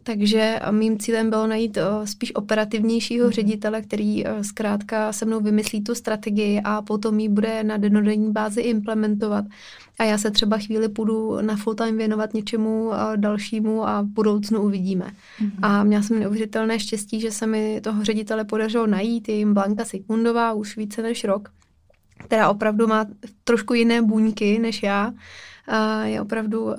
Takže 0.03 0.61
mým 0.71 0.99
cílem 0.99 1.31
bylo 1.31 1.47
najít 1.47 1.77
eh, 1.77 2.07
spíš 2.07 2.35
operativnějšího 2.35 3.25
mhm. 3.27 3.33
ředitele, 3.33 3.83
který 3.83 4.27
eh, 4.27 4.45
zkrátka 4.45 5.13
se 5.13 5.25
mnou 5.25 5.41
vymyslí 5.41 5.85
tu 5.85 5.95
strategii 5.95 6.61
a 6.65 6.83
potom 6.83 7.19
ji 7.21 7.29
bude 7.29 7.65
na 7.65 7.77
denodenní 7.77 8.33
bázi 8.33 8.61
implementovat. 8.61 9.45
A 9.99 10.05
já 10.05 10.19
se 10.19 10.31
třeba 10.31 10.59
chvíli 10.59 10.89
půjdu 10.89 11.41
na 11.41 11.57
full 11.57 11.75
time 11.75 11.97
věnovat 11.97 12.35
něčemu 12.35 12.93
eh, 12.93 13.17
dalšímu 13.17 13.89
a 13.89 14.03
v 14.03 14.07
budoucnu 14.07 14.63
uvidíme. 14.63 15.05
Mm-hmm. 15.05 15.59
A 15.63 15.85
měla 15.85 16.03
jsem 16.03 16.21
neuvěřitelné 16.21 16.79
štěstí, 16.79 17.21
že 17.21 17.31
se 17.31 17.47
mi 17.47 17.81
toho 17.81 18.05
ředitele 18.05 18.45
podařilo 18.45 18.87
najít. 18.87 19.29
Je 19.29 19.35
jim 19.35 19.55
Blanka 19.55 19.85
Sekundová 19.85 20.53
už 20.53 20.77
více 20.77 21.03
než 21.03 21.25
rok, 21.25 21.49
která 22.25 22.49
opravdu 22.49 22.87
má 22.87 23.07
trošku 23.45 23.75
jiné 23.75 24.03
buňky 24.03 24.59
než 24.59 24.83
já 24.83 25.13
je 26.03 26.21
opravdu 26.21 26.75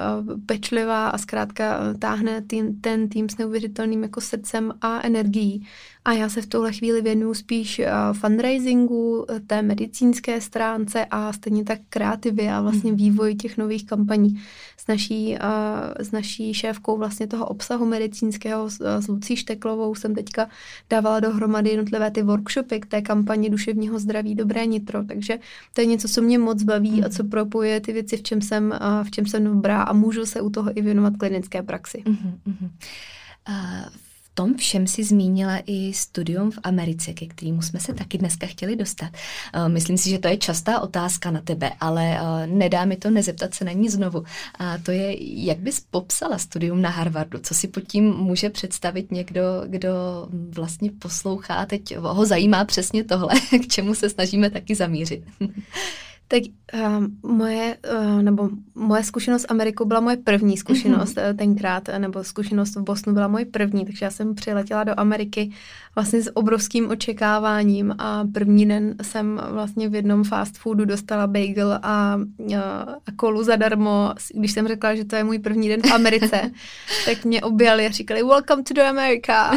pečlivá 0.46 1.10
a 1.10 1.18
zkrátka 1.18 1.80
táhne 2.00 2.42
tým, 2.42 2.82
ten 2.82 3.10
tým 3.10 3.30
s 3.30 3.38
neuvěřitelným 3.38 4.04
jako 4.04 4.22
srdcem 4.22 4.74
a 4.82 5.02
energií. 5.04 5.68
A 6.08 6.14
já 6.14 6.30
se 6.30 6.42
v 6.42 6.48
tuhle 6.48 6.74
chvíli 6.74 7.02
věnuju 7.02 7.34
spíš 7.34 7.82
fundraisingu, 8.14 9.26
té 9.48 9.62
medicínské 9.62 10.42
stránce 10.42 11.06
a 11.06 11.34
stejně 11.34 11.64
tak 11.64 11.80
kreativě 11.90 12.54
a 12.54 12.62
vlastně 12.62 12.92
mhm. 12.92 12.98
vývoji 12.98 13.36
těch 13.36 13.58
nových 13.58 13.86
kampaní. 13.86 14.42
S 14.78 14.88
naší, 14.88 15.38
s 16.00 16.12
naší 16.12 16.54
šéfkou 16.54 16.98
vlastně 16.98 17.28
toho 17.28 17.46
obsahu 17.46 17.86
medicínského, 17.86 18.70
s 18.70 19.08
Lucí 19.08 19.36
Šteklovou 19.36 19.96
jsem 19.96 20.16
teďka 20.16 20.50
dávala 20.90 21.20
dohromady 21.20 21.70
jednotlivé 21.70 22.12
ty 22.12 22.22
workshopy 22.22 22.80
k 22.80 22.86
té 22.86 23.02
kampani 23.02 23.50
duševního 23.50 24.00
zdraví 24.00 24.36
Dobré 24.36 24.66
nitro. 24.66 25.04
Takže 25.04 25.40
to 25.74 25.82
je 25.82 25.88
něco, 25.88 26.08
co 26.08 26.22
mě 26.22 26.40
moc 26.40 26.64
baví 26.64 27.04
a 27.04 27.10
co 27.10 27.24
mhm. 27.24 27.30
propojuje 27.30 27.82
ty 27.82 27.94
věci, 27.94 28.18
v 28.18 28.24
čem 28.24 28.42
jsem, 28.42 28.74
v 29.04 29.12
čem 29.12 29.26
jsem 29.26 29.44
dobrá 29.44 29.82
a 29.82 29.94
můžu 29.94 30.26
se 30.26 30.42
u 30.42 30.50
toho 30.50 30.78
i 30.78 30.82
věnovat 30.82 31.14
klinické 31.18 31.64
praxi. 31.64 32.04
Uh-huh, 32.06 32.70
Uh, 33.50 33.88
tom 34.38 34.54
všem 34.54 34.88
si 34.88 35.04
zmínila 35.04 35.62
i 35.66 35.94
studium 35.94 36.52
v 36.52 36.60
Americe, 36.64 37.14
ke 37.14 37.26
kterému 37.26 37.62
jsme 37.62 37.80
se 37.80 37.94
taky 37.94 38.18
dneska 38.18 38.48
chtěli 38.48 38.76
dostat. 38.76 39.10
Eh, 39.54 39.70
myslím 39.70 39.98
si, 39.98 40.10
že 40.10 40.20
to 40.20 40.28
je 40.28 40.38
častá 40.38 40.80
otázka 40.80 41.32
na 41.32 41.42
tebe, 41.42 41.72
ale 41.80 42.20
eh, 42.20 42.48
nedá 42.48 42.86
mi 42.86 42.96
to 42.96 43.10
nezeptat 43.10 43.54
se 43.54 43.66
na 43.66 43.72
ní 43.72 43.90
znovu. 43.90 44.24
A 44.60 44.78
to 44.78 44.92
je, 44.92 45.16
jak 45.46 45.58
bys 45.58 45.80
popsala 45.80 46.38
studium 46.38 46.82
na 46.82 46.90
Harvardu? 46.90 47.40
Co 47.40 47.54
si 47.54 47.68
pod 47.68 47.82
tím 47.82 48.14
může 48.14 48.50
představit 48.50 49.12
někdo, 49.12 49.42
kdo 49.68 49.90
vlastně 50.50 50.92
poslouchá 50.92 51.66
teď 51.66 51.98
ho 51.98 52.26
zajímá 52.26 52.66
přesně 52.66 53.04
tohle, 53.04 53.34
k 53.64 53.68
čemu 53.68 53.96
se 53.96 54.10
snažíme 54.10 54.50
taky 54.50 54.76
zamířit? 54.76 55.24
Tak 56.28 56.44
uh, 56.74 57.32
moje, 57.32 57.78
uh, 57.94 58.22
nebo 58.22 58.50
moje 58.76 59.04
zkušenost 59.04 59.42
s 59.42 59.48
Amerikou 59.50 59.86
byla 59.86 60.00
moje 60.00 60.18
první 60.18 60.58
zkušenost 60.58 61.16
mm-hmm. 61.16 61.36
tenkrát, 61.36 61.90
nebo 61.98 62.24
zkušenost 62.24 62.76
v 62.76 62.82
Bosnu 62.82 63.14
byla 63.14 63.28
moje 63.28 63.46
první, 63.46 63.86
takže 63.86 64.06
já 64.06 64.12
jsem 64.12 64.36
přiletěla 64.36 64.84
do 64.84 65.00
Ameriky 65.00 65.52
vlastně 65.96 66.22
s 66.22 66.36
obrovským 66.38 66.90
očekáváním 66.90 67.96
a 67.98 68.24
první 68.34 68.66
den 68.66 68.96
jsem 69.02 69.42
vlastně 69.50 69.90
v 69.90 69.96
jednom 69.96 70.24
fast 70.24 70.58
foodu 70.58 70.86
dostala 70.86 71.28
bagel 71.28 71.80
a, 71.84 72.20
uh, 72.38 72.56
a 73.06 73.12
kolu 73.16 73.44
zadarmo, 73.44 74.14
když 74.34 74.52
jsem 74.52 74.68
řekla, 74.68 74.96
že 74.96 75.06
to 75.06 75.16
je 75.16 75.24
můj 75.24 75.40
první 75.40 75.70
den 75.70 75.82
v 75.82 75.92
Americe, 75.92 76.52
tak 77.06 77.26
mě 77.26 77.42
objali 77.42 77.86
a 77.86 77.92
říkali 77.92 78.24
welcome 78.24 78.64
to 78.64 78.74
the 78.74 78.82
America, 78.82 79.52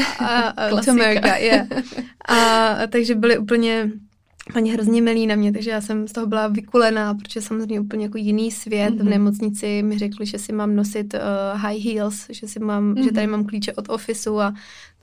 uh, 0.71 0.81
to 0.85 0.91
America, 0.91 1.37
yeah. 1.37 1.67
A 2.29 2.77
takže 2.87 3.15
byli 3.15 3.39
úplně 3.39 3.91
Oni 4.57 4.73
hrozně 4.73 5.03
milí 5.03 5.27
na 5.27 5.35
mě, 5.35 5.53
takže 5.53 5.71
já 5.71 5.81
jsem 5.81 6.09
z 6.09 6.13
toho 6.13 6.27
byla 6.27 6.49
vykulená, 6.49 7.15
protože 7.15 7.41
samozřejmě 7.41 7.81
úplně 7.81 8.05
jako 8.05 8.19
jiný 8.19 8.51
svět. 8.51 8.91
Mm-hmm. 8.91 8.99
V 8.99 9.03
mhm. 9.03 9.11
nemocnici 9.11 9.83
mi 9.83 9.99
řekli, 9.99 10.27
že 10.27 10.39
si 10.39 10.53
mám 10.53 10.77
nosit 10.77 11.15
uh, 11.15 11.21
high 11.61 11.79
heels, 11.79 12.27
že 12.31 12.49
si 12.49 12.61
mám, 12.61 12.95
mm-hmm. 12.95 13.05
že 13.05 13.13
tady 13.13 13.27
mhm. 13.27 13.31
mám 13.37 13.45
klíče 13.45 13.73
od 13.73 13.89
ofisu 13.89 14.41
a 14.41 14.55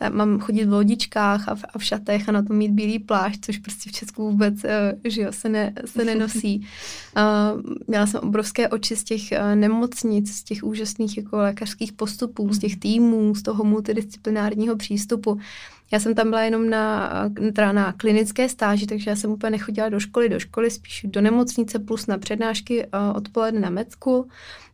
mám 0.09 0.39
chodit 0.39 0.65
v 0.65 0.73
lodičkách 0.73 1.49
a 1.49 1.55
v, 1.55 1.63
a 1.73 1.77
v 1.77 1.83
šatech 1.83 2.29
a 2.29 2.31
na 2.31 2.43
to 2.43 2.53
mít 2.53 2.71
bílý 2.71 2.99
plášť, 2.99 3.45
což 3.45 3.57
prostě 3.57 3.89
v 3.89 3.93
Česku 3.93 4.31
vůbec 4.31 4.53
uh, 4.53 4.69
že 5.03 5.21
jo, 5.21 5.31
se, 5.31 5.49
ne, 5.49 5.73
se 5.85 6.05
nenosí. 6.05 6.67
Uh, 7.17 7.61
měla 7.87 8.07
jsem 8.07 8.19
obrovské 8.23 8.69
oči 8.69 8.95
z 8.95 9.03
těch 9.03 9.21
uh, 9.31 9.55
nemocnic, 9.55 10.31
z 10.31 10.43
těch 10.43 10.63
úžasných 10.63 11.17
jako 11.17 11.37
lékařských 11.37 11.93
postupů, 11.93 12.53
z 12.53 12.59
těch 12.59 12.77
týmů, 12.77 13.35
z 13.35 13.41
toho 13.41 13.63
multidisciplinárního 13.63 14.75
přístupu. 14.75 15.39
Já 15.91 15.99
jsem 15.99 16.15
tam 16.15 16.29
byla 16.29 16.41
jenom 16.41 16.69
na, 16.69 17.11
teda 17.55 17.71
na 17.71 17.93
klinické 17.93 18.49
stáži, 18.49 18.87
takže 18.87 19.09
já 19.09 19.15
jsem 19.15 19.31
úplně 19.31 19.51
nechodila 19.51 19.89
do 19.89 19.99
školy, 19.99 20.29
do 20.29 20.39
školy, 20.39 20.71
spíš 20.71 21.05
do 21.09 21.21
nemocnice 21.21 21.79
plus 21.79 22.07
na 22.07 22.17
přednášky 22.17 22.87
odpoledne 23.15 23.59
na 23.59 23.69
Mecku 23.69 24.27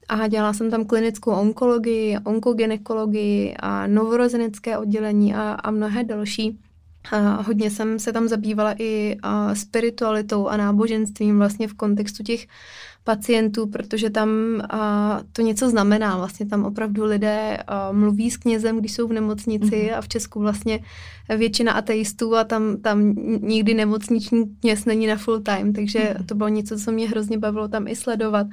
a 0.10 0.27
dělala 0.27 0.53
jsem 0.53 0.72
tam 0.72 0.86
klinickou 0.86 1.32
onkologii, 1.32 2.17
onkogenekologii 2.24 3.55
a 3.60 3.88
novorozenecké 3.88 4.77
oddělení 4.77 5.36
a, 5.36 5.51
a 5.51 5.72
mnohé 5.72 6.03
další. 6.03 6.60
A 7.12 7.41
hodně 7.41 7.72
jsem 7.72 8.00
se 8.00 8.13
tam 8.13 8.27
zabývala 8.27 8.75
i 8.79 9.17
a, 9.24 9.55
spiritualitou 9.55 10.48
a 10.48 10.58
náboženstvím 10.58 11.38
vlastně 11.38 11.67
v 11.67 11.74
kontextu 11.74 12.24
těch 12.24 12.48
pacientů, 13.03 13.67
protože 13.67 14.10
tam 14.10 14.29
a, 14.69 15.22
to 15.33 15.41
něco 15.41 15.69
znamená. 15.69 16.17
Vlastně 16.17 16.45
tam 16.45 16.65
opravdu 16.65 17.05
lidé 17.05 17.57
a, 17.67 17.91
mluví 17.91 18.31
s 18.31 18.38
knězem, 18.38 18.79
když 18.79 18.93
jsou 18.93 19.07
v 19.07 19.13
nemocnici 19.13 19.65
mm-hmm. 19.65 19.98
a 19.98 20.01
v 20.01 20.07
Česku 20.07 20.39
vlastně 20.39 20.79
většina 21.38 21.72
ateistů 21.74 22.36
a 22.36 22.43
tam, 22.43 22.77
tam 22.77 23.13
nikdy 23.41 23.74
nemocniční 23.74 24.55
kněz 24.60 24.86
není 24.86 25.07
na 25.07 25.15
full 25.15 25.39
time, 25.39 25.74
takže 25.74 26.00
mm-hmm. 26.00 26.25
to 26.25 26.36
bylo 26.36 26.50
něco, 26.50 26.77
co 26.77 26.91
mě 26.91 27.10
hrozně 27.10 27.38
bavilo 27.38 27.67
tam 27.67 27.88
i 27.88 27.95
sledovat. 27.95 28.48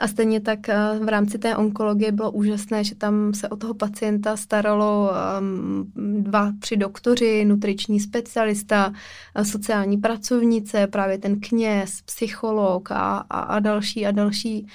A 0.00 0.08
stejně 0.08 0.40
tak 0.40 0.68
eh, 0.68 0.76
v 1.04 1.08
rámci 1.08 1.38
té 1.38 1.56
onkologie 1.56 2.12
bylo 2.12 2.30
úžasné, 2.30 2.84
že 2.84 2.94
tam 2.94 3.34
se 3.34 3.48
o 3.48 3.56
toho 3.56 3.74
pacienta 3.74 4.36
staralo 4.36 5.10
um, 5.40 5.92
dva, 6.22 6.52
tři 6.58 6.76
doktoři, 6.76 7.44
nutriční 7.44 8.00
specialista, 8.00 8.92
eh, 9.34 9.44
sociální 9.44 9.96
pracovnice, 9.96 10.86
právě 10.86 11.18
ten 11.18 11.40
kněz, 11.40 12.02
psycholog 12.02 12.90
a, 12.90 13.16
a, 13.30 13.40
a 13.40 13.58
další 13.58 14.06
a 14.06 14.10
další 14.10 14.66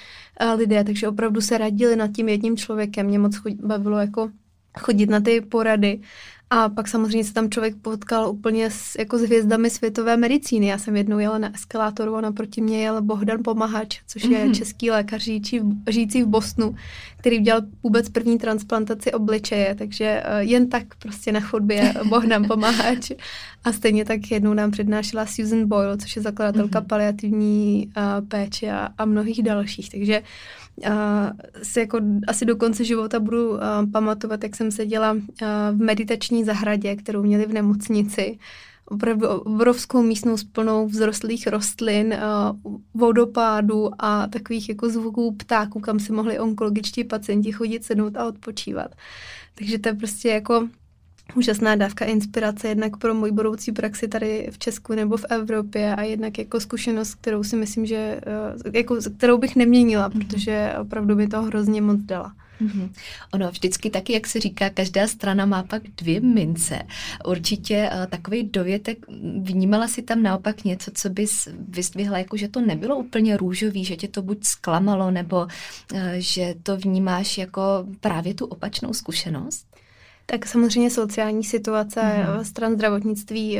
uh, 0.42 0.58
lidé. 0.58 0.84
Takže 0.84 1.08
opravdu 1.08 1.40
se 1.40 1.58
radili 1.58 1.96
nad 1.96 2.12
tím 2.12 2.28
jedním 2.28 2.56
člověkem. 2.56 3.06
Mě 3.06 3.18
moc 3.18 3.40
bavilo 3.62 3.98
jako 3.98 4.30
chodit 4.78 5.10
na 5.10 5.20
ty 5.20 5.40
porady. 5.40 6.00
A 6.50 6.68
pak 6.68 6.88
samozřejmě 6.88 7.24
se 7.24 7.34
tam 7.34 7.50
člověk 7.50 7.76
potkal 7.82 8.28
úplně 8.28 8.70
s, 8.70 8.96
jako 8.98 9.18
s 9.18 9.22
hvězdami 9.22 9.70
světové 9.70 10.16
medicíny. 10.16 10.66
Já 10.66 10.78
jsem 10.78 10.96
jednou 10.96 11.18
jela 11.18 11.38
na 11.38 11.54
eskalátoru 11.54 12.16
a 12.16 12.20
naproti 12.20 12.60
mě 12.60 12.82
jel 12.82 13.02
Bohdan 13.02 13.38
Pomahač, 13.44 14.00
což 14.06 14.22
je 14.22 14.28
mm-hmm. 14.28 14.54
český 14.54 14.90
lékař 14.90 15.22
žijící, 15.22 15.60
žijící 15.88 16.22
v 16.22 16.26
Bosnu, 16.26 16.76
který 17.16 17.38
udělal 17.38 17.62
vůbec 17.82 18.08
první 18.08 18.38
transplantaci 18.38 19.12
obličeje, 19.12 19.74
takže 19.74 20.22
uh, 20.26 20.38
jen 20.38 20.68
tak 20.68 20.94
prostě 20.98 21.32
na 21.32 21.40
chodbě 21.40 21.94
Bohdan 22.08 22.46
Pomahač. 22.46 23.10
A 23.64 23.72
stejně 23.72 24.04
tak 24.04 24.30
jednou 24.30 24.54
nám 24.54 24.70
přednášela 24.70 25.26
Susan 25.26 25.68
Boyle, 25.68 25.98
což 25.98 26.16
je 26.16 26.22
zakladatelka 26.22 26.80
mm-hmm. 26.80 26.86
paliativní 26.86 27.92
uh, 27.96 28.28
péče 28.28 28.72
a, 28.72 28.88
a 28.98 29.04
mnohých 29.04 29.42
dalších. 29.42 29.90
Takže 29.90 30.20
uh, 30.20 30.26
si 31.62 31.80
jako 31.80 32.00
asi 32.26 32.44
do 32.44 32.56
konce 32.56 32.84
života 32.84 33.20
budu 33.20 33.50
uh, 33.50 33.58
pamatovat, 33.92 34.42
jak 34.42 34.56
jsem 34.56 34.70
seděla 34.70 35.12
uh, 35.12 35.20
v 35.72 35.76
meditační 35.76 36.44
zahradě, 36.44 36.96
kterou 36.96 37.22
měli 37.22 37.46
v 37.46 37.52
nemocnici. 37.52 38.38
Opravdu 38.88 39.28
obrovskou 39.28 40.02
místnost 40.02 40.44
plnou 40.52 40.88
vzrostlých 40.88 41.46
rostlin, 41.46 42.14
uh, 42.14 42.72
vodopádu 42.94 43.90
a 43.98 44.26
takových 44.26 44.68
jako 44.68 44.88
zvuků 44.88 45.36
ptáků, 45.36 45.80
kam 45.80 45.98
si 45.98 46.12
mohli 46.12 46.38
onkologičtí 46.38 47.04
pacienti 47.04 47.52
chodit 47.52 47.84
sednout 47.84 48.16
a 48.16 48.24
odpočívat. 48.24 48.94
Takže 49.54 49.78
to 49.78 49.88
je 49.88 49.94
prostě 49.94 50.28
jako 50.28 50.68
úžasná 51.34 51.74
dávka 51.74 52.04
inspirace 52.04 52.68
jednak 52.68 52.96
pro 52.96 53.14
můj 53.14 53.30
budoucí 53.30 53.72
praxi 53.72 54.08
tady 54.08 54.48
v 54.50 54.58
Česku 54.58 54.94
nebo 54.94 55.16
v 55.16 55.24
Evropě 55.30 55.94
a 55.94 56.02
jednak 56.02 56.38
jako 56.38 56.60
zkušenost, 56.60 57.14
kterou 57.14 57.44
si 57.44 57.56
myslím, 57.56 57.86
že 57.86 57.96
eh, 57.96 58.78
jako, 58.78 58.96
kterou 59.16 59.38
bych 59.38 59.56
neměnila, 59.56 60.10
mm-hmm. 60.10 60.26
protože 60.26 60.74
opravdu 60.80 61.16
by 61.16 61.28
to 61.28 61.42
hrozně 61.42 61.82
moc 61.82 62.00
dala. 62.00 62.32
Mm-hmm. 62.60 62.90
Ono 63.34 63.50
vždycky 63.50 63.90
taky, 63.90 64.12
jak 64.12 64.26
se 64.26 64.40
říká, 64.40 64.70
každá 64.70 65.06
strana 65.06 65.46
má 65.46 65.62
pak 65.62 65.82
dvě 65.96 66.20
mince. 66.20 66.82
Určitě 67.26 67.90
uh, 67.92 68.06
takový 68.06 68.42
dovětek, 68.42 69.06
vnímala 69.40 69.88
si 69.88 70.02
tam 70.02 70.22
naopak 70.22 70.64
něco, 70.64 70.90
co 70.94 71.10
bys 71.10 71.48
vyzdvihla, 71.68 72.18
jako 72.18 72.36
že 72.36 72.48
to 72.48 72.60
nebylo 72.60 72.96
úplně 72.96 73.36
růžový, 73.36 73.84
že 73.84 73.96
tě 73.96 74.08
to 74.08 74.22
buď 74.22 74.44
zklamalo, 74.44 75.10
nebo 75.10 75.36
uh, 75.36 76.00
že 76.16 76.54
to 76.62 76.76
vnímáš 76.76 77.38
jako 77.38 77.62
právě 78.00 78.34
tu 78.34 78.46
opačnou 78.46 78.92
zkušenost? 78.92 79.75
Tak 80.26 80.46
samozřejmě 80.46 80.90
sociální 80.90 81.44
situace 81.44 82.00
mm. 82.02 82.44
stran 82.44 82.74
zdravotnictví 82.74 83.58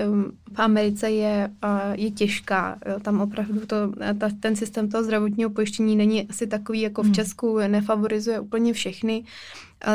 v 0.52 0.58
Americe 0.58 1.10
je, 1.10 1.50
je 1.92 2.10
těžká. 2.10 2.78
Tam 3.02 3.20
opravdu 3.20 3.66
to, 3.66 3.76
ta, 4.18 4.30
ten 4.40 4.56
systém 4.56 4.88
toho 4.88 5.04
zdravotního 5.04 5.50
pojištění 5.50 5.96
není 5.96 6.28
asi 6.28 6.46
takový 6.46 6.80
jako 6.80 7.02
v 7.02 7.06
mhm. 7.06 7.14
Česku, 7.14 7.58
nefavorizuje 7.58 8.40
úplně 8.40 8.72
všechny 8.72 9.24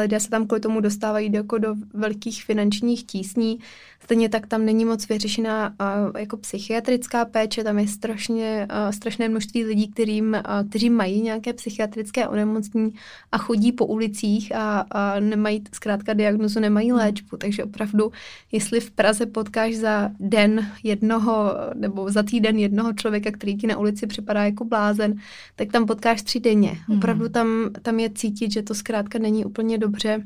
lidé 0.02 0.20
se 0.20 0.30
tam 0.30 0.48
kvůli 0.48 0.62
tomu 0.62 0.82
dostávají 0.82 1.30
do, 1.30 1.38
jako 1.38 1.58
do 1.58 1.76
velkých 1.94 2.44
finančních 2.44 3.04
tísní. 3.04 3.60
Stejně 4.04 4.30
tak 4.30 4.48
tam 4.48 4.66
není 4.66 4.86
moc 4.86 5.10
vyřešená 5.10 5.70
uh, 5.70 6.20
jako 6.20 6.38
psychiatrická 6.38 7.26
péče, 7.26 7.64
tam 7.64 7.80
je 7.80 7.88
strašně, 7.88 8.68
uh, 8.72 8.92
strašné 8.92 9.30
množství 9.30 9.64
lidí, 9.64 9.88
kterým, 9.88 10.28
uh, 10.34 10.70
kteří 10.70 10.90
mají 10.90 11.22
nějaké 11.22 11.54
psychiatrické 11.54 12.28
onemocnění 12.28 12.94
a 13.32 13.38
chodí 13.38 13.72
po 13.72 13.86
ulicích 13.86 14.56
a, 14.56 14.86
a 14.92 15.20
nemají 15.20 15.64
zkrátka 15.74 16.14
diagnozu, 16.14 16.60
nemají 16.60 16.90
hmm. 16.90 17.00
léčbu. 17.00 17.38
Takže 17.38 17.64
opravdu, 17.64 18.12
jestli 18.52 18.80
v 18.80 18.92
Praze 18.92 19.26
potkáš 19.26 19.76
za 19.76 20.10
den 20.20 20.72
jednoho 20.84 21.54
nebo 21.74 22.12
za 22.12 22.24
týden 22.24 22.58
jednoho 22.58 22.94
člověka, 22.94 23.32
který 23.32 23.58
ti 23.58 23.68
na 23.68 23.78
ulici 23.78 24.08
připadá 24.08 24.44
jako 24.44 24.66
blázen, 24.66 25.16
tak 25.56 25.72
tam 25.72 25.86
potkáš 25.86 26.22
tři 26.22 26.40
denně. 26.40 26.78
Hmm. 26.88 26.98
Opravdu 26.98 27.30
tam, 27.30 27.70
tam 27.82 28.00
je 28.00 28.10
cítit, 28.10 28.52
že 28.52 28.62
to 28.62 28.76
zkrátka 28.76 29.20
není 29.20 29.46
úplně 29.46 29.78
dobře 29.78 30.24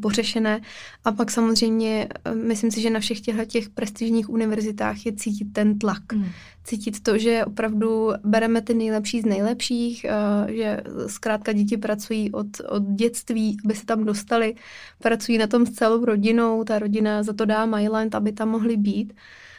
pořešené. 0.00 0.60
A 1.04 1.12
pak 1.12 1.30
samozřejmě, 1.30 2.08
eh, 2.24 2.34
myslím 2.34 2.70
si, 2.70 2.80
že 2.80 2.90
na 2.90 3.00
všech 3.00 3.20
těchto 3.20 3.44
těch 3.44 3.68
prestižních 3.68 4.30
univerzitách 4.30 5.06
je 5.06 5.12
cítit 5.12 5.52
ten 5.52 5.78
tlak. 5.78 6.12
Mm. 6.12 6.24
Cítit 6.64 7.02
to, 7.02 7.18
že 7.18 7.44
opravdu 7.44 8.10
bereme 8.24 8.62
ty 8.62 8.74
nejlepší 8.74 9.20
z 9.20 9.24
nejlepších, 9.24 10.04
eh, 10.04 10.52
že 10.52 10.80
zkrátka 11.06 11.52
děti 11.52 11.76
pracují 11.76 12.32
od, 12.32 12.46
od 12.68 12.82
dětství, 12.82 13.56
aby 13.64 13.74
se 13.74 13.86
tam 13.86 14.04
dostali, 14.04 14.54
pracují 14.98 15.38
na 15.38 15.46
tom 15.46 15.66
s 15.66 15.70
celou 15.70 16.04
rodinou, 16.04 16.64
ta 16.64 16.78
rodina 16.78 17.22
za 17.22 17.32
to 17.32 17.44
dá 17.44 17.66
Myland, 17.66 18.14
aby 18.14 18.32
tam 18.32 18.48
mohli 18.48 18.76
být 18.76 19.12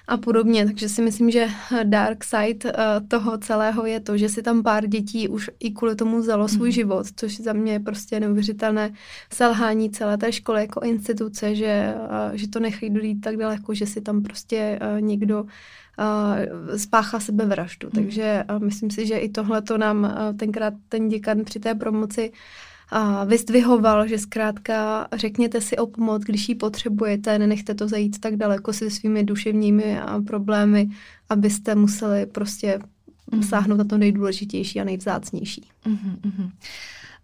a 0.10 0.18
podobně. 0.18 0.66
Takže 0.66 0.90
si 0.90 1.02
myslím, 1.02 1.32
že 1.32 1.48
dark 1.84 2.24
side 2.24 2.72
uh, 2.72 3.08
toho 3.08 3.38
celého 3.38 3.86
je 3.86 4.00
to, 4.00 4.18
že 4.18 4.30
si 4.30 4.42
tam 4.42 4.64
pár 4.64 4.88
dětí 4.88 5.28
už 5.28 5.50
i 5.60 5.72
kvůli 5.72 5.96
tomu 5.96 6.20
vzalo 6.20 6.48
svůj 6.48 6.68
mm. 6.68 6.72
život, 6.72 7.06
což 7.16 7.40
za 7.40 7.54
mě 7.54 7.72
je 7.72 7.80
prostě 7.80 8.20
neuvěřitelné 8.20 8.92
selhání 9.34 9.90
celé 9.90 10.18
té 10.18 10.32
školy 10.32 10.62
jako 10.62 10.80
instituce, 10.80 11.56
že, 11.56 11.94
uh, 11.96 12.36
že 12.36 12.50
to 12.50 12.60
nechají 12.60 12.94
dojít 12.94 13.22
tak 13.22 13.38
daleko, 13.38 13.74
že 13.74 13.86
si 13.86 14.02
tam 14.02 14.24
prostě 14.24 14.80
někdo 15.00 15.46
spáchá 16.78 17.20
sebevraždu. 17.20 17.90
Mm. 17.94 18.04
Takže 18.04 18.44
myslím 18.60 18.92
si, 18.92 19.08
že 19.08 19.18
i 19.18 19.30
tohle 19.30 19.62
to 19.62 19.78
nám 19.78 20.16
tenkrát 20.38 20.74
ten 20.90 21.08
děkan 21.10 21.44
při 21.44 21.60
té 21.60 21.76
promoci 21.76 22.32
a 22.92 23.24
vyzdvihoval, 23.24 24.08
že 24.08 24.18
zkrátka 24.18 25.08
řekněte 25.14 25.62
si 25.62 25.78
o 25.78 25.88
pomoc, 25.88 26.24
když 26.24 26.50
ji 26.50 26.56
potřebujete, 26.56 27.40
nenechte 27.40 27.74
to 27.74 27.88
zajít 27.88 28.20
tak 28.20 28.36
daleko 28.36 28.74
se 28.74 28.90
svými 28.90 29.24
duševními 29.24 30.00
problémy, 30.28 30.90
abyste 31.30 31.76
museli 31.76 32.26
prostě 32.26 32.80
mm-hmm. 33.32 33.50
sáhnout 33.50 33.78
na 33.78 33.84
to 33.84 33.98
nejdůležitější 33.98 34.82
a 34.82 34.84
nejvzácnější. 34.84 35.70
Mm-hmm. 35.86 36.52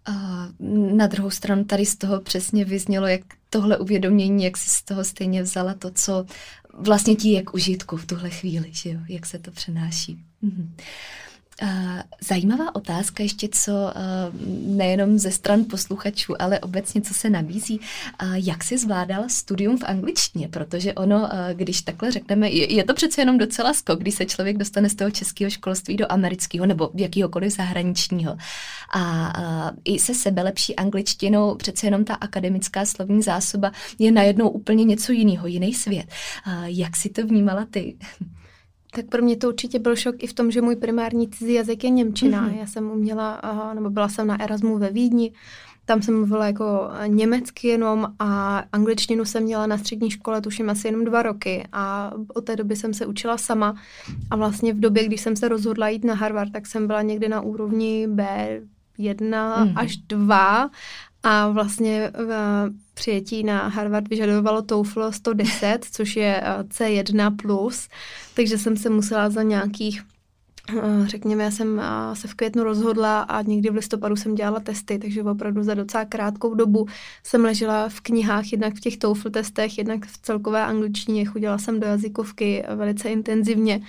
Uh, 0.09 0.95
na 0.97 1.07
druhou 1.07 1.29
stranu 1.29 1.63
tady 1.63 1.85
z 1.85 1.95
toho 1.95 2.21
přesně 2.21 2.65
vyznělo, 2.65 3.07
jak 3.07 3.21
tohle 3.49 3.77
uvědomění, 3.77 4.43
jak 4.43 4.57
si 4.57 4.69
z 4.69 4.83
toho 4.83 5.03
stejně 5.03 5.43
vzala 5.43 5.73
to, 5.73 5.91
co 5.91 6.25
vlastně 6.73 7.15
ti 7.15 7.29
je 7.29 7.43
k 7.43 7.53
užitku 7.53 7.97
v 7.97 8.05
tuhle 8.05 8.29
chvíli, 8.29 8.67
že 8.71 8.89
jo? 8.89 8.99
jak 9.09 9.25
se 9.25 9.39
to 9.39 9.51
přenáší. 9.51 10.19
Mm-hmm. 10.43 10.67
Zajímavá 12.21 12.75
otázka 12.75 13.23
ještě, 13.23 13.49
co 13.51 13.93
nejenom 14.65 15.19
ze 15.19 15.31
stran 15.31 15.65
posluchačů, 15.69 16.41
ale 16.41 16.59
obecně, 16.59 17.01
co 17.01 17.13
se 17.13 17.29
nabízí. 17.29 17.79
Jak 18.33 18.63
jsi 18.63 18.77
zvládal 18.77 19.23
studium 19.27 19.77
v 19.77 19.83
angličtině? 19.83 20.47
Protože 20.47 20.93
ono, 20.93 21.29
když 21.53 21.81
takhle 21.81 22.11
řekneme, 22.11 22.49
je 22.49 22.83
to 22.83 22.93
přece 22.93 23.21
jenom 23.21 23.37
docela 23.37 23.73
skok, 23.73 23.99
když 23.99 24.15
se 24.15 24.25
člověk 24.25 24.57
dostane 24.57 24.89
z 24.89 24.95
toho 24.95 25.11
českého 25.11 25.49
školství 25.49 25.97
do 25.97 26.11
amerického 26.11 26.65
nebo 26.65 26.89
jakýhokoliv 26.95 27.53
zahraničního. 27.53 28.37
A 28.93 29.33
i 29.85 29.99
se 29.99 30.13
sebe 30.13 30.41
lepší 30.41 30.75
angličtinou 30.75 31.55
přece 31.55 31.87
jenom 31.87 32.05
ta 32.05 32.13
akademická 32.13 32.85
slovní 32.85 33.21
zásoba 33.21 33.71
je 33.99 34.11
najednou 34.11 34.49
úplně 34.49 34.83
něco 34.83 35.11
jiného, 35.11 35.47
jiný 35.47 35.73
svět. 35.73 36.07
Jak 36.65 36.95
si 36.95 37.09
to 37.09 37.27
vnímala 37.27 37.65
ty? 37.71 37.95
Tak 38.95 39.05
pro 39.05 39.21
mě 39.21 39.37
to 39.37 39.47
určitě 39.47 39.79
byl 39.79 39.95
šok 39.95 40.15
i 40.23 40.27
v 40.27 40.33
tom, 40.33 40.51
že 40.51 40.61
můj 40.61 40.75
primární 40.75 41.29
cizí 41.29 41.53
jazyk 41.53 41.83
je 41.83 41.89
Němčina. 41.89 42.49
Mm-hmm. 42.49 42.59
Já 42.59 42.65
jsem 42.65 42.91
uměla, 42.91 43.41
nebo 43.73 43.89
byla 43.89 44.09
jsem 44.09 44.27
na 44.27 44.41
Erasmu 44.41 44.77
ve 44.77 44.91
Vídni, 44.91 45.31
tam 45.85 46.01
jsem 46.01 46.15
mluvila 46.15 46.45
jako 46.45 46.89
německy 47.07 47.67
jenom 47.67 48.13
a 48.19 48.63
angličtinu 48.71 49.25
jsem 49.25 49.43
měla 49.43 49.67
na 49.67 49.77
střední 49.77 50.11
škole 50.11 50.41
tuším 50.41 50.69
asi 50.69 50.87
jenom 50.87 51.05
dva 51.05 51.21
roky 51.21 51.67
a 51.71 52.11
od 52.33 52.45
té 52.45 52.55
doby 52.55 52.75
jsem 52.75 52.93
se 52.93 53.05
učila 53.05 53.37
sama 53.37 53.75
a 54.31 54.35
vlastně 54.35 54.73
v 54.73 54.79
době, 54.79 55.05
když 55.05 55.21
jsem 55.21 55.35
se 55.35 55.47
rozhodla 55.47 55.89
jít 55.89 56.03
na 56.03 56.13
Harvard, 56.13 56.51
tak 56.51 56.67
jsem 56.67 56.87
byla 56.87 57.01
někdy 57.01 57.29
na 57.29 57.41
úrovni 57.41 58.07
B1 58.07 58.61
mm-hmm. 58.99 59.73
až 59.75 59.97
2 59.97 60.69
a 61.23 61.49
vlastně 61.49 62.11
eh, 62.15 62.84
přijetí 62.95 63.43
na 63.43 63.67
Harvard 63.67 64.07
vyžadovalo 64.07 64.61
TOEFL 64.61 65.11
110, 65.11 65.85
což 65.91 66.15
je 66.15 66.41
eh, 66.43 66.63
C1+, 66.63 67.35
plus, 67.35 67.89
takže 68.33 68.57
jsem 68.57 68.77
se 68.77 68.89
musela 68.89 69.29
za 69.29 69.43
nějakých 69.43 70.01
eh, 70.77 71.07
řekněme, 71.07 71.43
já 71.43 71.51
jsem 71.51 71.81
se 72.13 72.27
v 72.27 72.33
květnu 72.33 72.63
rozhodla 72.63 73.21
a 73.21 73.41
někdy 73.41 73.69
v 73.69 73.75
listopadu 73.75 74.15
jsem 74.15 74.35
dělala 74.35 74.59
testy, 74.59 74.99
takže 74.99 75.23
opravdu 75.23 75.63
za 75.63 75.73
docela 75.73 76.05
krátkou 76.05 76.53
dobu 76.53 76.87
jsem 77.23 77.43
ležela 77.43 77.89
v 77.89 78.01
knihách, 78.01 78.51
jednak 78.51 78.75
v 78.75 78.79
těch 78.79 78.97
TOEFL 78.97 79.29
testech, 79.29 79.77
jednak 79.77 80.05
v 80.05 80.17
celkové 80.17 80.65
angličtině, 80.65 81.25
chodila 81.25 81.57
jsem 81.57 81.79
do 81.79 81.87
jazykovky 81.87 82.63
velice 82.75 83.09
intenzivně 83.09 83.81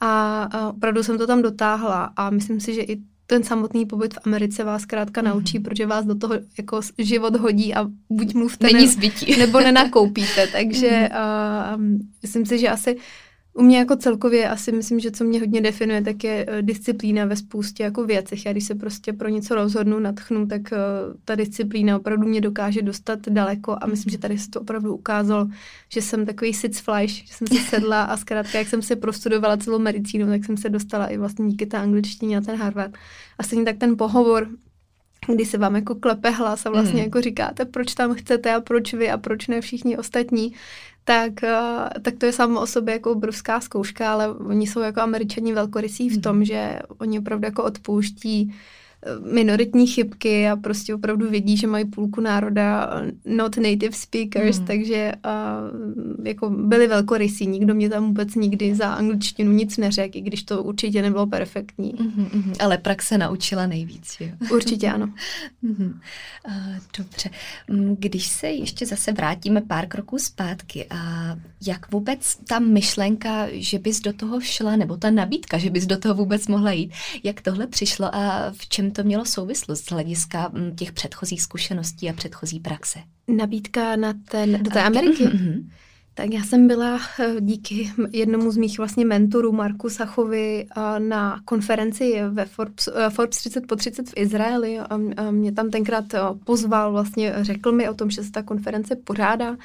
a 0.00 0.48
opravdu 0.68 1.02
jsem 1.02 1.18
to 1.18 1.26
tam 1.26 1.42
dotáhla 1.42 2.12
a 2.16 2.30
myslím 2.30 2.60
si, 2.60 2.74
že 2.74 2.82
i 2.82 3.13
ten 3.26 3.44
samotný 3.44 3.86
pobyt 3.86 4.14
v 4.14 4.18
Americe 4.24 4.64
vás 4.64 4.82
zkrátka 4.82 5.22
mm-hmm. 5.22 5.24
naučí, 5.24 5.58
protože 5.58 5.86
vás 5.86 6.04
do 6.04 6.14
toho 6.14 6.34
jako 6.58 6.80
život 6.98 7.36
hodí 7.36 7.74
a 7.74 7.86
buď 8.10 8.34
mluvte 8.34 8.66
Není 8.66 8.86
ne, 8.86 9.36
nebo 9.38 9.60
nenakoupíte. 9.60 10.46
Takže 10.46 10.88
mm-hmm. 10.88 11.74
uh, 11.74 11.82
myslím 12.22 12.46
si, 12.46 12.58
že 12.58 12.68
asi 12.68 12.96
u 13.54 13.62
mě 13.62 13.78
jako 13.78 13.96
celkově 13.96 14.48
asi 14.48 14.72
myslím, 14.72 15.00
že 15.00 15.10
co 15.10 15.24
mě 15.24 15.40
hodně 15.40 15.60
definuje, 15.60 16.02
tak 16.02 16.24
je 16.24 16.46
uh, 16.46 16.62
disciplína 16.62 17.24
ve 17.24 17.36
spoustě 17.36 17.82
jako 17.82 18.04
věcech. 18.04 18.46
Já 18.46 18.52
když 18.52 18.64
se 18.64 18.74
prostě 18.74 19.12
pro 19.12 19.28
něco 19.28 19.54
rozhodnu, 19.54 19.98
natchnu, 19.98 20.46
tak 20.46 20.60
uh, 20.60 20.78
ta 21.24 21.34
disciplína 21.34 21.96
opravdu 21.96 22.28
mě 22.28 22.40
dokáže 22.40 22.82
dostat 22.82 23.18
daleko 23.28 23.76
a 23.80 23.86
myslím, 23.86 24.10
že 24.10 24.18
tady 24.18 24.38
se 24.38 24.50
to 24.50 24.60
opravdu 24.60 24.94
ukázalo, 24.94 25.48
že 25.88 26.02
jsem 26.02 26.26
takový 26.26 26.52
flash, 26.52 27.12
že 27.12 27.34
jsem 27.34 27.46
se 27.46 27.54
sedla 27.68 28.02
a 28.02 28.16
zkrátka, 28.16 28.58
jak 28.58 28.68
jsem 28.68 28.82
se 28.82 28.96
prostudovala 28.96 29.56
celou 29.56 29.78
medicínu, 29.78 30.26
tak 30.26 30.44
jsem 30.44 30.56
se 30.56 30.68
dostala 30.68 31.06
i 31.06 31.18
vlastně 31.18 31.48
díky 31.48 31.66
té 31.66 31.78
angličtině 31.78 32.36
na 32.36 32.42
ten 32.42 32.56
Harvard. 32.56 32.94
A 33.38 33.42
stejně 33.42 33.64
tak 33.64 33.76
ten 33.78 33.96
pohovor 33.96 34.48
kdy 35.26 35.44
se 35.44 35.58
vám 35.58 35.74
jako 35.74 35.94
klepe 35.94 36.30
hlas 36.30 36.66
a 36.66 36.70
vlastně 36.70 37.00
mm. 37.00 37.04
jako 37.04 37.20
říkáte, 37.20 37.64
proč 37.64 37.94
tam 37.94 38.14
chcete 38.14 38.54
a 38.54 38.60
proč 38.60 38.94
vy 38.94 39.10
a 39.10 39.18
proč 39.18 39.46
ne 39.46 39.60
všichni 39.60 39.96
ostatní, 39.96 40.52
tak, 41.04 41.42
eh, 41.42 42.00
tak 42.02 42.14
to 42.18 42.26
je 42.26 42.32
samo 42.32 42.60
o 42.60 42.66
sobě 42.66 42.94
jako 42.94 43.12
obrovská 43.12 43.60
zkouška, 43.60 44.12
ale 44.12 44.34
oni 44.34 44.66
jsou 44.66 44.80
jako 44.80 45.00
američani 45.00 45.52
velkorysí 45.52 46.08
v 46.08 46.20
tom, 46.20 46.36
mm. 46.36 46.44
že 46.44 46.78
oni 46.98 47.18
opravdu 47.18 47.44
jako 47.44 47.64
odpouští 47.64 48.54
minoritní 49.32 49.86
chybky 49.86 50.48
a 50.48 50.56
prostě 50.56 50.94
opravdu 50.94 51.30
vědí, 51.30 51.56
že 51.56 51.66
mají 51.66 51.84
půlku 51.84 52.20
národa 52.20 52.90
not 53.24 53.56
native 53.56 53.92
speakers, 53.92 54.58
mm. 54.58 54.66
takže 54.66 55.12
uh, 55.24 56.26
jako 56.26 56.50
byli 56.50 56.86
velkorysí. 56.86 57.46
Nikdo 57.46 57.74
mě 57.74 57.90
tam 57.90 58.06
vůbec 58.06 58.34
nikdy 58.34 58.74
za 58.74 58.86
angličtinu 58.86 59.52
nic 59.52 59.76
neřekl, 59.76 60.18
i 60.18 60.20
když 60.20 60.42
to 60.42 60.62
určitě 60.62 61.02
nebylo 61.02 61.26
perfektní. 61.26 61.94
Mm-hmm, 61.94 62.28
mm-hmm. 62.28 62.56
Ale 62.60 62.78
praxe 62.78 63.18
naučila 63.18 63.66
nejvíc, 63.66 64.16
jo? 64.20 64.28
Určitě 64.52 64.88
ano. 64.88 65.06
mm-hmm. 65.64 65.94
uh, 66.48 66.76
dobře. 66.98 67.30
Mm, 67.70 67.96
když 67.98 68.26
se 68.26 68.46
ještě 68.46 68.86
zase 68.86 69.12
vrátíme 69.12 69.60
pár 69.60 69.86
kroků 69.86 70.18
zpátky, 70.18 70.86
a 70.90 71.36
jak 71.66 71.92
vůbec 71.92 72.36
ta 72.48 72.58
myšlenka, 72.58 73.46
že 73.52 73.78
bys 73.78 74.00
do 74.00 74.12
toho 74.12 74.40
šla, 74.40 74.76
nebo 74.76 74.96
ta 74.96 75.10
nabídka, 75.10 75.58
že 75.58 75.70
bys 75.70 75.86
do 75.86 75.98
toho 75.98 76.14
vůbec 76.14 76.46
mohla 76.46 76.72
jít, 76.72 76.92
jak 77.24 77.40
tohle 77.40 77.66
přišlo 77.66 78.14
a 78.14 78.52
v 78.56 78.68
čem 78.68 78.90
to 78.94 79.04
mělo 79.04 79.24
souvislost 79.24 79.84
z 79.84 79.90
hlediska 79.90 80.50
mm, 80.52 80.76
těch 80.76 80.92
předchozích 80.92 81.42
zkušeností 81.42 82.10
a 82.10 82.12
předchozí 82.12 82.60
praxe? 82.60 82.98
Nabídka 83.28 83.96
na 83.96 84.14
ten, 84.28 84.62
do 84.62 84.70
té 84.70 84.82
Ameriky? 84.82 85.24
Mm-hmm. 85.24 85.64
Tak 86.16 86.32
já 86.32 86.42
jsem 86.44 86.68
byla 86.68 87.00
eh, 87.20 87.34
díky 87.40 87.92
jednomu 88.10 88.50
z 88.50 88.56
mých 88.56 88.78
vlastně 88.78 89.04
mentorů, 89.04 89.52
Marku 89.52 89.90
Sachovi, 89.90 90.66
eh, 90.76 91.00
na 91.00 91.40
konferenci 91.44 92.20
ve 92.30 92.44
Forbes, 92.44 92.88
eh, 92.94 93.10
Forbes 93.10 93.38
30 93.38 93.66
po 93.66 93.76
30 93.76 94.08
v 94.08 94.12
Izraeli 94.16 94.78
a 94.78 94.96
mě 95.30 95.52
tam 95.52 95.70
tenkrát 95.70 96.04
pozval, 96.44 96.92
vlastně 96.92 97.34
řekl 97.40 97.72
mi 97.72 97.88
o 97.88 97.94
tom, 97.94 98.10
že 98.10 98.22
se 98.22 98.30
ta 98.30 98.42
konference 98.42 98.96
pořádá 98.96 99.56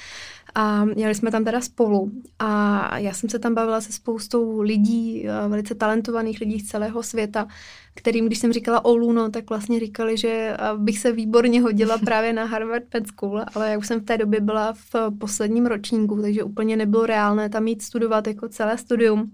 a 0.56 0.86
měli 0.86 1.16
jsme 1.16 1.32
tam 1.32 1.46
teda 1.46 1.62
spolu 1.62 2.12
a 2.40 2.98
já 2.98 3.14
jsem 3.14 3.30
se 3.30 3.40
tam 3.40 3.56
bavila 3.56 3.82
se 3.82 3.92
spoustou 3.92 4.62
lidí, 4.62 5.28
velice 5.48 5.76
talentovaných 5.76 6.40
lidí 6.40 6.60
z 6.60 6.68
celého 6.68 7.04
světa, 7.04 7.48
kterým, 7.96 8.26
když 8.26 8.40
jsem 8.40 8.54
říkala 8.54 8.86
o 8.86 8.96
Luno, 8.96 9.30
tak 9.30 9.50
vlastně 9.50 9.80
říkali, 9.80 10.18
že 10.18 10.58
bych 10.78 11.00
se 11.00 11.12
výborně 11.12 11.62
hodila 11.62 11.98
právě 12.06 12.34
na 12.34 12.46
Harvard 12.46 12.84
Med 12.94 13.08
School, 13.08 13.42
ale 13.56 13.72
já 13.72 13.78
už 13.78 13.88
jsem 13.88 14.00
v 14.00 14.06
té 14.06 14.18
době 14.18 14.42
byla 14.42 14.74
v 14.74 14.96
posledním 15.20 15.66
ročníku, 15.66 16.22
takže 16.22 16.44
úplně 16.44 16.78
nebylo 16.78 17.06
reálné 17.06 17.50
tam 17.50 17.68
jít 17.68 17.82
studovat 17.82 18.28
jako 18.28 18.50
celé 18.50 18.78
studium. 18.78 19.32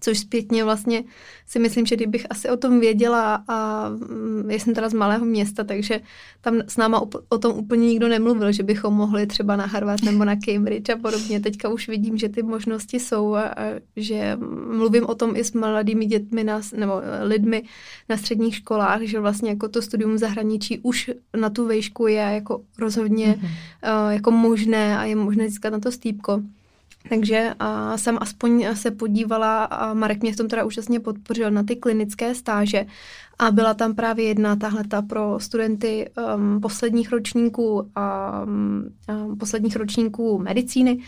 Což 0.00 0.18
zpětně 0.18 0.64
vlastně 0.64 1.04
si 1.46 1.58
myslím, 1.58 1.86
že 1.86 1.96
kdybych 1.96 2.26
asi 2.30 2.48
o 2.48 2.56
tom 2.56 2.80
věděla 2.80 3.44
a 3.48 3.88
mm, 3.88 4.50
já 4.50 4.58
jsem 4.58 4.74
teda 4.74 4.88
z 4.88 4.92
malého 4.92 5.24
města, 5.24 5.64
takže 5.64 6.00
tam 6.40 6.60
s 6.68 6.76
náma 6.76 7.02
o 7.28 7.38
tom 7.38 7.58
úplně 7.58 7.86
nikdo 7.86 8.08
nemluvil, 8.08 8.52
že 8.52 8.62
bychom 8.62 8.94
mohli 8.94 9.26
třeba 9.26 9.56
na 9.56 9.66
Harvard 9.66 10.02
nebo 10.02 10.24
na 10.24 10.36
Cambridge 10.36 10.90
a 10.90 10.96
podobně. 10.96 11.40
Teďka 11.40 11.68
už 11.68 11.88
vidím, 11.88 12.18
že 12.18 12.28
ty 12.28 12.42
možnosti 12.42 13.00
jsou 13.00 13.34
a, 13.34 13.42
a 13.42 13.80
že 13.96 14.38
mluvím 14.76 15.06
o 15.06 15.14
tom 15.14 15.36
i 15.36 15.44
s 15.44 15.52
mladými 15.52 16.06
dětmi 16.06 16.44
na, 16.44 16.60
nebo 16.76 16.92
lidmi 17.22 17.62
na 18.08 18.16
středních 18.16 18.56
školách, 18.56 19.02
že 19.02 19.20
vlastně 19.20 19.50
jako 19.50 19.68
to 19.68 19.82
studium 19.82 20.14
v 20.14 20.18
zahraničí 20.18 20.78
už 20.82 21.10
na 21.40 21.50
tu 21.50 21.66
vejšku 21.66 22.06
je 22.06 22.16
jako 22.16 22.62
rozhodně 22.78 23.26
mm-hmm. 23.26 24.04
uh, 24.06 24.12
jako 24.12 24.30
možné 24.30 24.98
a 24.98 25.04
je 25.04 25.16
možné 25.16 25.48
získat 25.48 25.70
na 25.70 25.80
to 25.80 25.92
stýpko. 25.92 26.42
Takže 27.08 27.54
a 27.58 27.98
jsem 27.98 28.18
aspoň 28.20 28.66
se 28.74 28.90
podívala 28.90 29.64
a 29.64 29.94
Marek 29.94 30.22
mě 30.22 30.32
v 30.32 30.36
tom 30.36 30.48
teda 30.48 30.64
úžasně 30.64 31.00
podpořil 31.00 31.50
na 31.50 31.62
ty 31.62 31.76
klinické 31.76 32.34
stáže 32.34 32.86
a 33.38 33.50
byla 33.50 33.74
tam 33.74 33.94
právě 33.94 34.24
jedna 34.24 34.56
tahleta 34.56 35.02
pro 35.02 35.40
studenty 35.40 36.10
um, 36.36 36.60
posledních 36.60 37.12
ročníků 37.12 37.90
a 37.94 38.32
um, 38.42 39.38
posledních 39.38 39.76
ročníků 39.76 40.38
medicíny. 40.38 40.98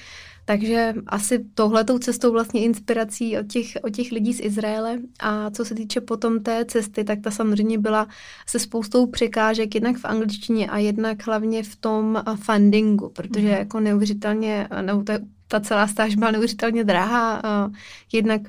Takže 0.45 0.95
asi 1.07 1.45
touhletou 1.55 1.99
cestou 1.99 2.33
vlastně 2.33 2.65
inspirací 2.65 3.39
od 3.39 3.47
těch, 3.47 3.67
od 3.83 3.91
těch 3.91 4.13
lidí 4.13 4.35
z 4.35 4.41
Izraele. 4.41 4.99
A 5.21 5.51
co 5.51 5.65
se 5.65 5.75
týče 5.75 6.01
potom 6.01 6.43
té 6.43 6.65
cesty, 6.65 7.05
tak 7.05 7.21
ta 7.21 7.31
samozřejmě 7.31 7.79
byla 7.79 8.09
se 8.47 8.59
spoustou 8.59 9.07
překážek, 9.07 9.75
jednak 9.75 9.97
v 9.97 10.05
angličtině 10.05 10.71
a 10.71 10.79
jednak 10.79 11.27
hlavně 11.27 11.63
v 11.63 11.77
tom 11.77 12.23
fundingu, 12.35 13.09
protože 13.09 13.47
mm. 13.47 13.53
jako 13.53 13.81
neuvěřitelně, 13.81 14.69
nebo 14.83 15.03
to 15.03 15.13
je 15.13 15.21
ta 15.51 15.61
celá 15.61 15.87
stáž 15.87 16.15
byla 16.15 16.31
neuvěřitelně 16.31 16.85
drahá. 16.85 17.43
Jednak 18.13 18.41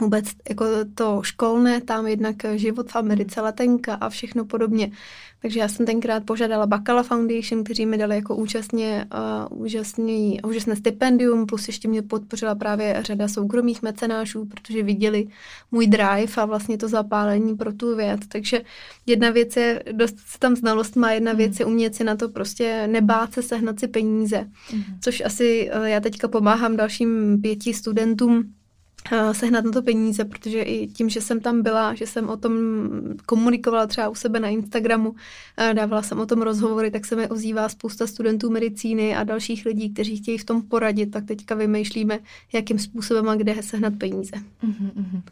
vůbec 0.00 0.24
jako 0.48 0.64
to 0.94 1.20
školné, 1.22 1.80
tam 1.80 2.06
jednak 2.06 2.36
život 2.54 2.90
v 2.90 2.96
Americe, 2.96 3.40
letenka 3.40 3.94
a 3.94 4.08
všechno 4.08 4.44
podobně. 4.44 4.90
Takže 5.42 5.60
já 5.60 5.68
jsem 5.68 5.86
tenkrát 5.86 6.24
požádala 6.24 6.66
Bacala 6.66 7.02
Foundation, 7.02 7.64
kteří 7.64 7.86
mi 7.86 7.98
dali 7.98 8.14
jako 8.14 8.36
účastně 8.36 9.06
uh, 9.50 9.62
úžasný, 9.62 10.40
úžasné 10.42 10.76
stipendium, 10.76 11.46
plus 11.46 11.66
ještě 11.66 11.88
mě 11.88 12.02
podpořila 12.02 12.54
právě 12.54 12.96
řada 13.00 13.28
soukromých 13.28 13.82
mecenášů, 13.82 14.44
protože 14.44 14.82
viděli 14.82 15.26
můj 15.72 15.86
drive 15.86 16.32
a 16.36 16.44
vlastně 16.44 16.78
to 16.78 16.88
zapálení 16.88 17.56
pro 17.56 17.72
tu 17.72 17.96
věc. 17.96 18.20
Takže 18.28 18.60
jedna 19.06 19.30
věc 19.30 19.56
je 19.56 19.82
dostat 19.92 20.20
se 20.26 20.38
tam 20.38 20.56
znalost 20.56 20.96
má, 20.96 21.12
jedna 21.12 21.32
mm. 21.32 21.38
věc 21.38 21.60
je 21.60 21.66
umět 21.66 21.94
si 21.94 22.04
na 22.04 22.16
to 22.16 22.28
prostě 22.28 22.86
nebát 22.86 23.32
se 23.32 23.42
sehnat 23.42 23.80
si 23.80 23.88
peníze. 23.88 24.48
Mm. 24.72 24.82
Což 25.00 25.22
asi 25.24 25.70
uh, 25.76 25.84
já 25.84 26.00
teďka 26.00 26.28
pomáhám 26.28 26.76
dalším 26.76 27.40
pěti 27.42 27.74
studentům 27.74 28.44
Eh, 28.44 28.59
sehnat 29.32 29.64
na 29.64 29.70
to 29.70 29.82
peníze, 29.82 30.24
protože 30.24 30.62
i 30.62 30.86
tím, 30.86 31.08
že 31.08 31.20
jsem 31.20 31.40
tam 31.40 31.62
byla, 31.62 31.94
že 31.94 32.06
jsem 32.06 32.28
o 32.28 32.36
tom 32.36 32.52
komunikovala 33.26 33.86
třeba 33.86 34.08
u 34.08 34.14
sebe 34.14 34.40
na 34.40 34.48
Instagramu, 34.48 35.14
eh, 35.56 35.74
dávala 35.74 36.02
jsem 36.02 36.20
o 36.20 36.26
tom 36.26 36.42
rozhovory, 36.42 36.90
tak 36.90 37.06
se 37.06 37.16
mi 37.16 37.28
ozývá 37.28 37.68
spousta 37.68 38.06
studentů 38.06 38.50
medicíny 38.50 39.16
a 39.16 39.24
dalších 39.24 39.66
lidí, 39.66 39.90
kteří 39.90 40.16
chtějí 40.16 40.38
v 40.38 40.44
tom 40.44 40.62
poradit, 40.62 41.06
tak 41.06 41.24
teďka 41.24 41.54
vymýšlíme, 41.54 42.18
jakým 42.52 42.78
způsobem 42.78 43.28
a 43.28 43.34
kde 43.34 43.62
sehnat 43.62 43.94
peníze. 43.98 44.32
Uh-huh, 44.64 45.22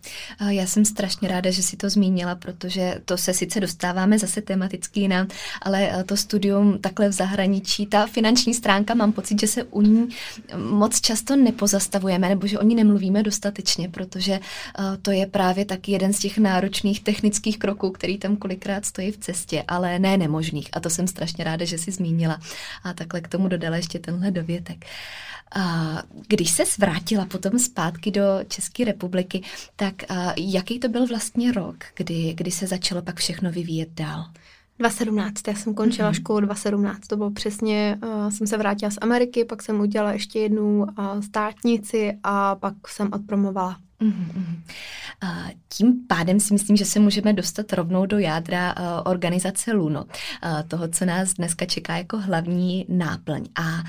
Já 0.48 0.66
jsem 0.66 0.84
strašně 0.84 1.28
ráda, 1.28 1.50
že 1.50 1.62
si 1.62 1.76
to 1.76 1.90
zmínila, 1.90 2.34
protože 2.34 3.00
to 3.04 3.16
se 3.16 3.34
sice 3.34 3.60
dostáváme 3.60 4.18
zase 4.18 4.42
tematicky 4.42 5.00
jinam, 5.00 5.26
ale 5.62 6.04
to 6.06 6.16
studium 6.16 6.78
takhle 6.80 7.08
v 7.08 7.12
zahraničí, 7.12 7.86
ta 7.86 8.06
finanční 8.06 8.54
stránka, 8.54 8.94
mám 8.94 9.12
pocit, 9.12 9.40
že 9.40 9.46
se 9.46 9.64
u 9.64 9.82
ní 9.82 10.08
moc 10.56 11.00
často 11.00 11.36
nepozastavujeme, 11.36 12.28
nebo 12.28 12.46
že 12.46 12.58
o 12.58 12.64
ní 12.64 12.74
nemluvíme 12.74 13.22
dostatečně 13.22 13.67
dostatečně, 13.68 13.88
protože 13.88 14.40
uh, 14.78 14.96
to 15.02 15.10
je 15.10 15.26
právě 15.26 15.64
tak 15.64 15.88
jeden 15.88 16.12
z 16.12 16.18
těch 16.18 16.38
náročných 16.38 17.00
technických 17.00 17.58
kroků, 17.58 17.90
který 17.90 18.18
tam 18.18 18.36
kolikrát 18.36 18.84
stojí 18.84 19.12
v 19.12 19.18
cestě, 19.18 19.64
ale 19.68 19.98
ne 19.98 20.16
nemožných. 20.16 20.68
A 20.72 20.80
to 20.80 20.90
jsem 20.90 21.06
strašně 21.06 21.44
ráda, 21.44 21.64
že 21.64 21.78
si 21.78 21.90
zmínila. 21.90 22.40
A 22.84 22.92
takhle 22.92 23.20
k 23.20 23.28
tomu 23.28 23.48
dodala 23.48 23.76
ještě 23.76 23.98
tenhle 23.98 24.30
dovětek. 24.30 24.84
Když 26.28 26.50
se 26.50 26.62
vrátila 26.78 27.26
potom 27.26 27.58
zpátky 27.58 28.10
do 28.10 28.22
České 28.48 28.84
republiky, 28.84 29.42
tak 29.76 29.94
uh, 30.10 30.32
jaký 30.36 30.78
to 30.78 30.88
byl 30.88 31.06
vlastně 31.06 31.52
rok, 31.52 31.84
kdy, 31.96 32.34
kdy 32.34 32.50
se 32.50 32.66
začalo 32.66 33.02
pak 33.02 33.16
všechno 33.16 33.50
vyvíjet 33.50 33.88
dál? 33.94 34.24
2017, 34.78 35.48
já 35.48 35.54
jsem 35.54 35.74
končila 35.74 36.10
mm-hmm. 36.10 36.20
školu 36.20 36.40
2017, 36.40 37.06
to 37.06 37.16
bylo 37.16 37.30
přesně, 37.30 37.98
uh, 38.02 38.30
jsem 38.30 38.46
se 38.46 38.56
vrátila 38.56 38.90
z 38.90 38.98
Ameriky, 39.00 39.44
pak 39.44 39.62
jsem 39.62 39.80
udělala 39.80 40.12
ještě 40.12 40.38
jednu 40.38 40.78
uh, 40.78 41.20
státnici 41.20 42.18
a 42.22 42.54
pak 42.54 42.74
jsem 42.88 43.08
odpromovala 43.12 43.76
Mm-hmm. 44.00 44.56
Tím 45.68 45.94
pádem 46.08 46.40
si 46.40 46.52
myslím, 46.52 46.76
že 46.76 46.84
se 46.84 47.00
můžeme 47.00 47.32
dostat 47.32 47.72
rovnou 47.72 48.06
do 48.06 48.18
jádra 48.18 48.74
organizace 49.04 49.72
Luno, 49.72 50.04
toho, 50.68 50.88
co 50.88 51.04
nás 51.04 51.34
dneska 51.34 51.66
čeká 51.66 51.96
jako 51.96 52.18
hlavní 52.18 52.86
náplň. 52.88 53.44
A 53.54 53.82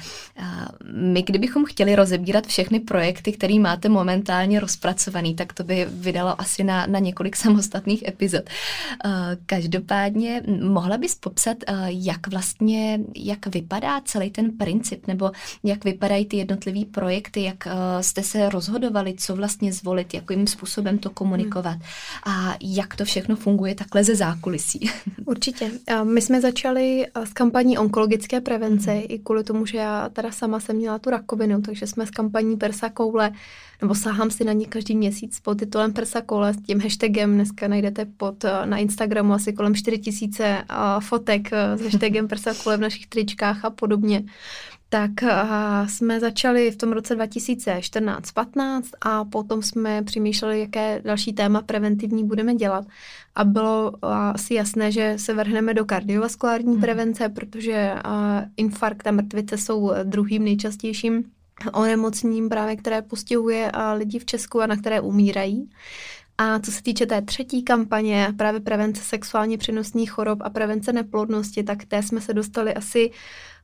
my, 0.94 1.24
kdybychom 1.24 1.66
chtěli 1.66 1.96
rozebírat 1.96 2.48
všechny 2.48 2.80
projekty, 2.80 3.32
které 3.32 3.60
máte 3.60 3.90
momentálně 3.90 4.60
rozpracovaný, 4.60 5.36
tak 5.36 5.54
to 5.54 5.64
by 5.64 5.88
vydalo 5.90 6.42
asi 6.42 6.64
na, 6.64 6.88
na 6.88 7.00
několik 7.00 7.36
samostatných 7.36 8.08
epizod. 8.08 8.44
Každopádně 9.46 10.44
mohla 10.62 10.98
bys 10.98 11.16
popsat, 11.16 11.58
jak 11.86 12.28
vlastně, 12.28 13.00
jak 13.16 13.48
vypadá 13.48 14.02
celý 14.06 14.30
ten 14.30 14.58
princip, 14.58 15.08
nebo 15.08 15.32
jak 15.64 15.84
vypadají 15.84 16.26
ty 16.26 16.38
jednotlivé 16.38 16.86
projekty, 16.86 17.44
jak 17.44 17.68
jste 18.02 18.24
se 18.24 18.50
rozhodovali, 18.50 19.14
co 19.18 19.36
vlastně 19.36 19.74
zvolit 19.74 19.99
volit, 20.00 20.14
jakým 20.14 20.48
způsobem 20.48 20.98
to 20.98 21.10
komunikovat 21.10 21.78
a 22.26 22.56
jak 22.62 22.96
to 22.96 23.06
všechno 23.06 23.36
funguje 23.36 23.76
takhle 23.76 24.04
ze 24.04 24.16
zákulisí. 24.16 24.90
Určitě. 25.26 25.72
My 26.04 26.22
jsme 26.22 26.42
začali 26.42 27.08
s 27.24 27.34
kampaní 27.34 27.78
onkologické 27.78 28.42
prevence 28.42 28.94
mm. 28.94 29.02
i 29.08 29.20
kvůli 29.20 29.44
tomu, 29.44 29.66
že 29.66 29.78
já 29.78 30.10
teda 30.10 30.32
sama 30.32 30.60
jsem 30.60 30.76
měla 30.76 31.00
tu 31.00 31.10
rakovinu, 31.10 31.62
takže 31.62 31.88
jsme 31.88 32.06
s 32.06 32.10
kampaní 32.10 32.58
Persa 32.58 32.90
Koule, 32.90 33.32
nebo 33.82 33.96
sáhám 33.96 34.32
si 34.32 34.44
na 34.44 34.54
ní 34.54 34.66
každý 34.66 34.96
měsíc 34.96 35.40
pod 35.40 35.60
titulem 35.60 35.94
Persa 35.94 36.22
Koule 36.22 36.54
s 36.54 36.62
tím 36.62 36.82
hashtagem, 36.82 37.36
dneska 37.36 37.68
najdete 37.68 38.06
pod 38.06 38.46
na 38.66 38.78
Instagramu 38.78 39.34
asi 39.34 39.54
kolem 39.54 39.76
4000 39.76 40.64
fotek 41.00 41.50
s 41.76 41.82
hashtagem 41.82 42.28
Persa 42.28 42.54
Koule 42.64 42.78
v 42.78 42.82
našich 42.82 43.08
tričkách 43.08 43.66
a 43.66 43.70
podobně 43.70 44.24
tak 44.90 45.12
jsme 45.88 46.20
začali 46.20 46.72
v 46.72 46.76
tom 46.76 46.92
roce 46.92 47.18
2014-15 47.18 48.82
a 49.02 49.26
potom 49.26 49.62
jsme 49.62 50.04
přemýšleli, 50.04 50.60
jaké 50.60 51.02
další 51.06 51.34
téma 51.34 51.62
preventivní 51.62 52.24
budeme 52.24 52.56
dělat. 52.56 52.86
A 53.36 53.44
bylo 53.44 53.94
asi 54.04 54.54
jasné, 54.54 54.92
že 54.92 55.14
se 55.18 55.34
vrhneme 55.34 55.74
do 55.74 55.86
kardiovaskulární 55.86 56.72
hmm. 56.72 56.82
prevence, 56.82 57.30
protože 57.30 57.94
infarkt 58.58 59.08
a 59.08 59.12
mrtvice 59.12 59.58
jsou 59.58 59.92
druhým 60.04 60.44
nejčastějším 60.44 61.24
onemocněním 61.74 62.50
právě, 62.50 62.76
které 62.76 63.02
postihuje 63.02 63.72
lidi 63.94 64.20
v 64.20 64.26
Česku 64.26 64.62
a 64.62 64.68
na 64.68 64.76
které 64.76 65.02
umírají. 65.02 65.70
A 66.38 66.60
co 66.60 66.72
se 66.72 66.84
týče 66.84 67.06
té 67.06 67.22
třetí 67.22 67.64
kampaně, 67.64 68.34
právě 68.38 68.60
prevence 68.60 69.02
sexuálně 69.04 69.58
přenosných 69.58 70.12
chorob 70.12 70.40
a 70.42 70.50
prevence 70.50 70.94
neplodnosti, 70.94 71.64
tak 71.64 71.86
té 71.86 72.04
jsme 72.04 72.22
se 72.22 72.34
dostali 72.34 72.74
asi 72.74 73.12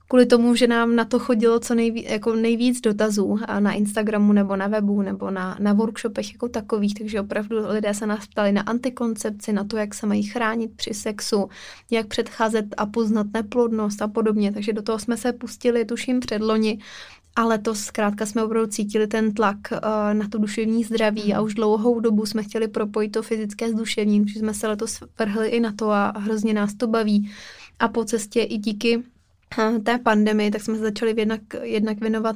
kvůli 0.07 0.25
tomu, 0.25 0.55
že 0.55 0.67
nám 0.67 0.95
na 0.95 1.05
to 1.05 1.19
chodilo 1.19 1.59
co 1.59 1.75
nejvíc, 1.75 2.05
jako 2.09 2.35
nejvíc 2.35 2.81
dotazů 2.81 3.39
na 3.59 3.71
Instagramu 3.73 4.33
nebo 4.33 4.55
na 4.55 4.67
webu 4.67 5.01
nebo 5.01 5.31
na, 5.31 5.57
na 5.59 5.73
workshopech 5.73 6.33
jako 6.33 6.49
takových, 6.49 6.93
takže 6.93 7.21
opravdu 7.21 7.57
lidé 7.67 7.93
se 7.93 8.05
nás 8.07 8.27
ptali 8.27 8.51
na 8.51 8.61
antikoncepci, 8.61 9.53
na 9.53 9.63
to, 9.63 9.77
jak 9.77 9.93
se 9.93 10.07
mají 10.07 10.23
chránit 10.23 10.71
při 10.75 10.93
sexu, 10.93 11.49
jak 11.91 12.07
předcházet 12.07 12.65
a 12.77 12.85
poznat 12.85 13.27
neplodnost 13.33 14.01
a 14.01 14.07
podobně, 14.07 14.51
takže 14.51 14.73
do 14.73 14.81
toho 14.81 14.99
jsme 14.99 15.17
se 15.17 15.33
pustili, 15.33 15.85
tuším, 15.85 16.19
předloni 16.19 16.79
ale 17.35 17.59
to 17.59 17.75
zkrátka 17.75 18.25
jsme 18.25 18.43
opravdu 18.43 18.67
cítili 18.69 19.07
ten 19.07 19.33
tlak 19.33 19.57
uh, 19.71 19.77
na 20.13 20.27
to 20.29 20.37
duševní 20.37 20.83
zdraví 20.83 21.33
a 21.33 21.41
už 21.41 21.53
dlouhou 21.53 21.99
dobu 21.99 22.25
jsme 22.25 22.43
chtěli 22.43 22.67
propojit 22.67 23.11
to 23.11 23.21
fyzické 23.21 23.69
s 23.69 23.73
duševním, 23.73 24.25
protože 24.25 24.39
jsme 24.39 24.53
se 24.53 24.67
letos 24.67 24.99
vrhli 25.19 25.47
i 25.47 25.59
na 25.59 25.71
to 25.71 25.91
a 25.91 26.13
hrozně 26.17 26.53
nás 26.53 26.73
to 26.73 26.87
baví. 26.87 27.31
A 27.79 27.87
po 27.87 28.05
cestě 28.05 28.41
i 28.41 28.57
díky 28.57 29.03
té 29.84 29.97
pandemii, 29.97 30.51
tak 30.51 30.62
jsme 30.62 30.75
se 30.75 30.81
začali 30.81 31.13
jednak, 31.17 31.41
jednak 31.62 31.99
věnovat 31.99 32.36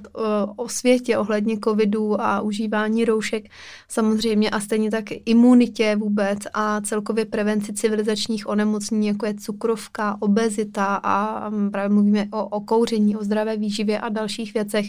o 0.56 0.69
světě 0.69 1.17
ohledně 1.17 1.58
covidu 1.63 2.22
a 2.22 2.41
užívání 2.41 3.06
roušek 3.06 3.45
samozřejmě 3.88 4.50
a 4.50 4.60
stejně 4.60 4.91
tak 4.91 5.06
imunitě 5.26 5.95
vůbec 5.95 6.39
a 6.54 6.82
celkově 6.82 7.26
prevenci 7.26 7.74
civilizačních 7.74 8.50
onemocnění, 8.50 9.08
jako 9.08 9.26
je 9.26 9.34
cukrovka, 9.34 10.17
obezita 10.19 10.86
a 11.04 11.52
právě 11.72 11.89
mluvíme 11.89 12.28
o, 12.32 12.48
o 12.48 12.60
kouření, 12.62 13.15
o 13.15 13.24
zdravé 13.24 13.58
výživě 13.58 14.00
a 14.00 14.10
dalších 14.10 14.54
věcech. 14.54 14.86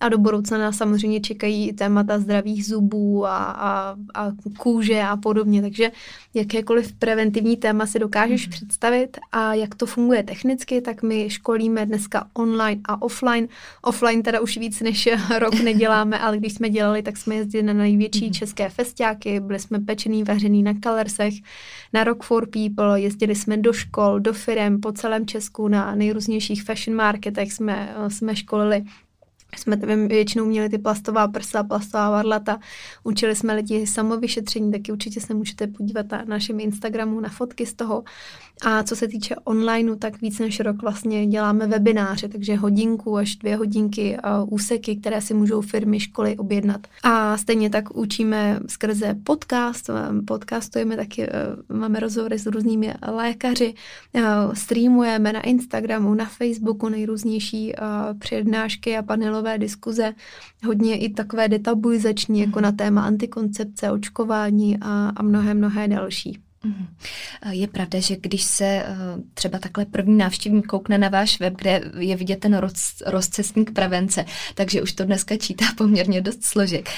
A 0.00 0.08
do 0.08 0.18
budoucna 0.18 0.58
nás 0.58 0.76
samozřejmě 0.76 1.20
čekají 1.20 1.72
témata 1.72 2.18
zdravých 2.18 2.66
zubů 2.66 3.26
a, 3.26 3.36
a, 3.36 3.96
a 4.14 4.32
kůže 4.58 5.02
a 5.02 5.16
podobně. 5.16 5.62
Takže 5.62 5.90
jakékoliv 6.34 6.92
preventivní 6.92 7.56
téma 7.56 7.86
si 7.86 7.98
dokážeš 7.98 8.46
mm. 8.46 8.50
představit 8.50 9.18
a 9.32 9.54
jak 9.54 9.74
to 9.74 9.86
funguje 9.86 10.22
technicky, 10.22 10.80
tak 10.80 11.02
my 11.02 11.30
školíme 11.30 11.57
dneska 11.84 12.26
online 12.34 12.80
a 12.84 13.02
offline. 13.02 13.48
Offline 13.82 14.22
teda 14.22 14.40
už 14.40 14.56
víc 14.56 14.80
než 14.80 15.08
rok 15.38 15.54
neděláme, 15.54 16.18
ale 16.18 16.38
když 16.38 16.54
jsme 16.54 16.70
dělali, 16.70 17.02
tak 17.02 17.16
jsme 17.16 17.34
jezdili 17.34 17.62
na 17.62 17.72
největší 17.72 18.26
mm. 18.26 18.32
české 18.32 18.68
festiáky, 18.68 19.40
byli 19.40 19.58
jsme 19.58 19.80
pečený, 19.80 20.24
vařený 20.24 20.62
na 20.62 20.72
Colorsech, 20.84 21.34
na 21.92 22.04
Rock 22.04 22.22
for 22.22 22.48
People, 22.50 23.00
jezdili 23.00 23.34
jsme 23.34 23.56
do 23.56 23.72
škol, 23.72 24.20
do 24.20 24.32
firm 24.32 24.80
po 24.80 24.92
celém 24.92 25.26
Česku, 25.26 25.68
na 25.68 25.94
nejrůznějších 25.94 26.62
fashion 26.62 26.96
marketech 26.96 27.52
jsme, 27.52 27.94
jsme 28.08 28.36
školili 28.36 28.84
jsme 29.56 29.76
tam 29.76 30.08
většinou 30.08 30.44
měli 30.44 30.68
ty 30.68 30.78
plastová 30.78 31.28
prsa, 31.28 31.62
plastová 31.62 32.10
varlata, 32.10 32.58
učili 33.04 33.36
jsme 33.36 33.54
lidi 33.54 33.86
samovyšetření, 33.86 34.72
taky 34.72 34.92
určitě 34.92 35.20
se 35.20 35.34
můžete 35.34 35.66
podívat 35.66 36.10
na 36.10 36.24
našem 36.24 36.60
Instagramu 36.60 37.20
na 37.20 37.28
fotky 37.28 37.66
z 37.66 37.74
toho. 37.74 38.04
A 38.62 38.82
co 38.82 38.96
se 38.96 39.08
týče 39.08 39.36
onlineu, 39.44 39.96
tak 39.96 40.20
víc 40.20 40.38
než 40.38 40.60
rok 40.60 40.82
vlastně 40.82 41.26
děláme 41.26 41.66
webináře, 41.66 42.28
takže 42.28 42.56
hodinku 42.56 43.16
až 43.16 43.36
dvě 43.36 43.56
hodinky 43.56 44.16
a 44.16 44.42
úseky, 44.42 44.96
které 44.96 45.20
si 45.20 45.34
můžou 45.34 45.60
firmy, 45.60 46.00
školy 46.00 46.36
objednat. 46.36 46.86
A 47.02 47.36
stejně 47.36 47.70
tak 47.70 47.96
učíme 47.96 48.60
skrze 48.66 49.14
podcast, 49.24 49.90
podcastujeme 50.26 50.96
taky, 50.96 51.22
eh, 51.22 51.32
máme 51.68 52.00
rozhovory 52.00 52.38
s 52.38 52.46
různými 52.46 52.94
lékaři, 53.08 53.74
eh, 54.14 54.22
streamujeme 54.54 55.32
na 55.32 55.40
Instagramu, 55.40 56.14
na 56.14 56.24
Facebooku 56.24 56.88
nejrůznější 56.88 57.72
eh, 57.76 57.80
přednášky 58.18 58.96
a 58.96 59.02
panelové 59.02 59.58
diskuze, 59.58 60.14
hodně 60.66 60.98
i 60.98 61.08
takové 61.08 61.48
detabuizační, 61.48 62.40
jako 62.40 62.60
na 62.60 62.72
téma 62.72 63.02
antikoncepce, 63.02 63.90
očkování 63.90 64.78
a, 64.80 65.12
a 65.16 65.22
mnohé, 65.22 65.54
mnohé 65.54 65.88
další. 65.88 66.47
Mhm. 66.64 66.86
Je 67.50 67.68
pravda, 67.68 68.00
že 68.00 68.16
když 68.16 68.42
se 68.42 68.64
eh, 68.64 68.86
třeba 69.34 69.58
takhle 69.58 69.84
první 69.84 70.18
návštěvník 70.18 70.66
koukne 70.66 70.98
na 70.98 71.08
váš 71.08 71.40
web, 71.40 71.54
kde 71.56 71.80
je 71.98 72.16
vidět 72.16 72.40
ten 72.40 72.56
roz, 72.56 73.02
rozcestník 73.06 73.70
prevence, 73.72 74.24
takže 74.54 74.82
už 74.82 74.92
to 74.92 75.04
dneska 75.04 75.36
čítá 75.36 75.64
poměrně 75.76 76.20
dost 76.20 76.44
složek. 76.44 76.88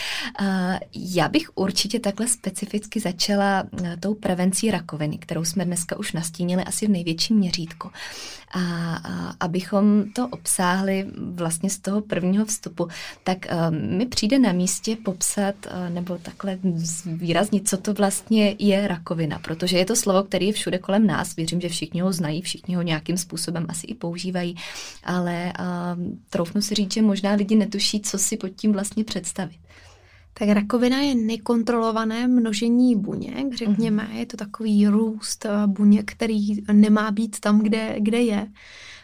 Já 0.94 1.28
bych 1.28 1.50
určitě 1.54 2.00
takhle 2.00 2.28
specificky 2.28 3.00
začala 3.00 3.64
eh, 3.84 3.96
tou 3.96 4.14
prevencí 4.14 4.70
rakoviny, 4.70 5.18
kterou 5.18 5.44
jsme 5.44 5.64
dneska 5.64 5.98
už 5.98 6.12
nastínili 6.12 6.64
asi 6.64 6.86
v 6.86 6.90
největším 6.90 7.36
měřítku. 7.36 7.90
A, 8.50 8.94
a 8.94 9.34
abychom 9.40 10.04
to 10.12 10.28
obsáhli 10.28 11.06
vlastně 11.16 11.70
z 11.70 11.78
toho 11.78 12.00
prvního 12.00 12.44
vstupu, 12.44 12.88
tak 13.24 13.38
uh, 13.52 13.76
mi 13.76 14.06
přijde 14.06 14.38
na 14.38 14.52
místě 14.52 14.96
popsat 15.04 15.54
uh, 15.66 15.94
nebo 15.94 16.18
takhle 16.18 16.58
výraznit, 17.06 17.68
co 17.68 17.76
to 17.76 17.94
vlastně 17.94 18.56
je 18.58 18.88
rakovina, 18.88 19.38
protože 19.38 19.78
je 19.78 19.84
to 19.84 19.96
slovo, 19.96 20.22
které 20.22 20.44
je 20.44 20.52
všude 20.52 20.78
kolem 20.78 21.06
nás. 21.06 21.36
Věřím, 21.36 21.60
že 21.60 21.68
všichni 21.68 22.00
ho 22.00 22.12
znají, 22.12 22.42
všichni 22.42 22.74
ho 22.74 22.82
nějakým 22.82 23.16
způsobem 23.16 23.66
asi 23.68 23.86
i 23.86 23.94
používají, 23.94 24.56
ale 25.04 25.52
uh, 25.58 26.04
troufnu 26.30 26.62
si 26.62 26.74
říct, 26.74 26.94
že 26.94 27.02
možná 27.02 27.32
lidi 27.32 27.56
netuší, 27.56 28.00
co 28.00 28.18
si 28.18 28.36
pod 28.36 28.48
tím 28.48 28.72
vlastně 28.72 29.04
představit. 29.04 29.58
Tak 30.34 30.48
rakovina 30.48 31.00
je 31.00 31.14
nekontrolované 31.14 32.28
množení 32.28 32.96
buněk, 32.96 33.54
řekněme. 33.54 34.02
Mm-hmm. 34.02 34.16
Je 34.16 34.26
to 34.26 34.36
takový 34.36 34.88
růst 34.88 35.44
eh, 35.44 35.66
buněk, 35.66 36.12
který 36.12 36.72
nemá 36.72 37.10
být 37.10 37.40
tam, 37.40 37.62
kde, 37.62 37.94
kde 37.98 38.20
je. 38.20 38.46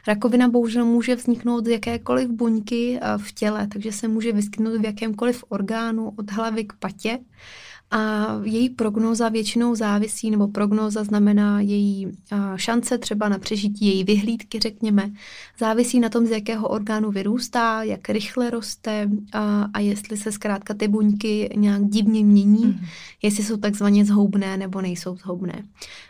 Rakovina 0.06 0.48
bohužel 0.48 0.84
může 0.84 1.14
vzniknout 1.14 1.64
z 1.64 1.68
jakékoliv 1.68 2.30
buňky 2.30 2.98
eh, 3.02 3.18
v 3.18 3.32
těle, 3.32 3.66
takže 3.66 3.92
se 3.92 4.08
může 4.08 4.32
vyskytnout 4.32 4.80
v 4.80 4.84
jakémkoliv 4.84 5.44
orgánu 5.48 6.12
od 6.16 6.30
hlavy 6.30 6.64
k 6.64 6.72
patě 6.72 7.18
a 7.90 8.26
její 8.42 8.70
prognóza 8.70 9.28
většinou 9.28 9.74
závisí, 9.74 10.30
nebo 10.30 10.48
prognóza 10.48 11.04
znamená 11.04 11.60
její 11.60 12.06
šance 12.56 12.98
třeba 12.98 13.28
na 13.28 13.38
přežití, 13.38 13.86
její 13.86 14.04
vyhlídky, 14.04 14.60
řekněme, 14.60 15.10
závisí 15.58 16.00
na 16.00 16.08
tom, 16.08 16.26
z 16.26 16.30
jakého 16.30 16.68
orgánu 16.68 17.10
vyrůstá, 17.10 17.82
jak 17.82 18.08
rychle 18.08 18.50
roste 18.50 19.08
a, 19.32 19.68
a 19.74 19.80
jestli 19.80 20.16
se 20.16 20.32
zkrátka 20.32 20.74
ty 20.74 20.88
buňky 20.88 21.50
nějak 21.56 21.84
divně 21.84 22.24
mění, 22.24 22.64
mm. 22.64 22.78
jestli 23.22 23.44
jsou 23.44 23.56
takzvaně 23.56 24.04
zhoubné 24.04 24.56
nebo 24.56 24.80
nejsou 24.80 25.16
zhoubné. 25.16 25.62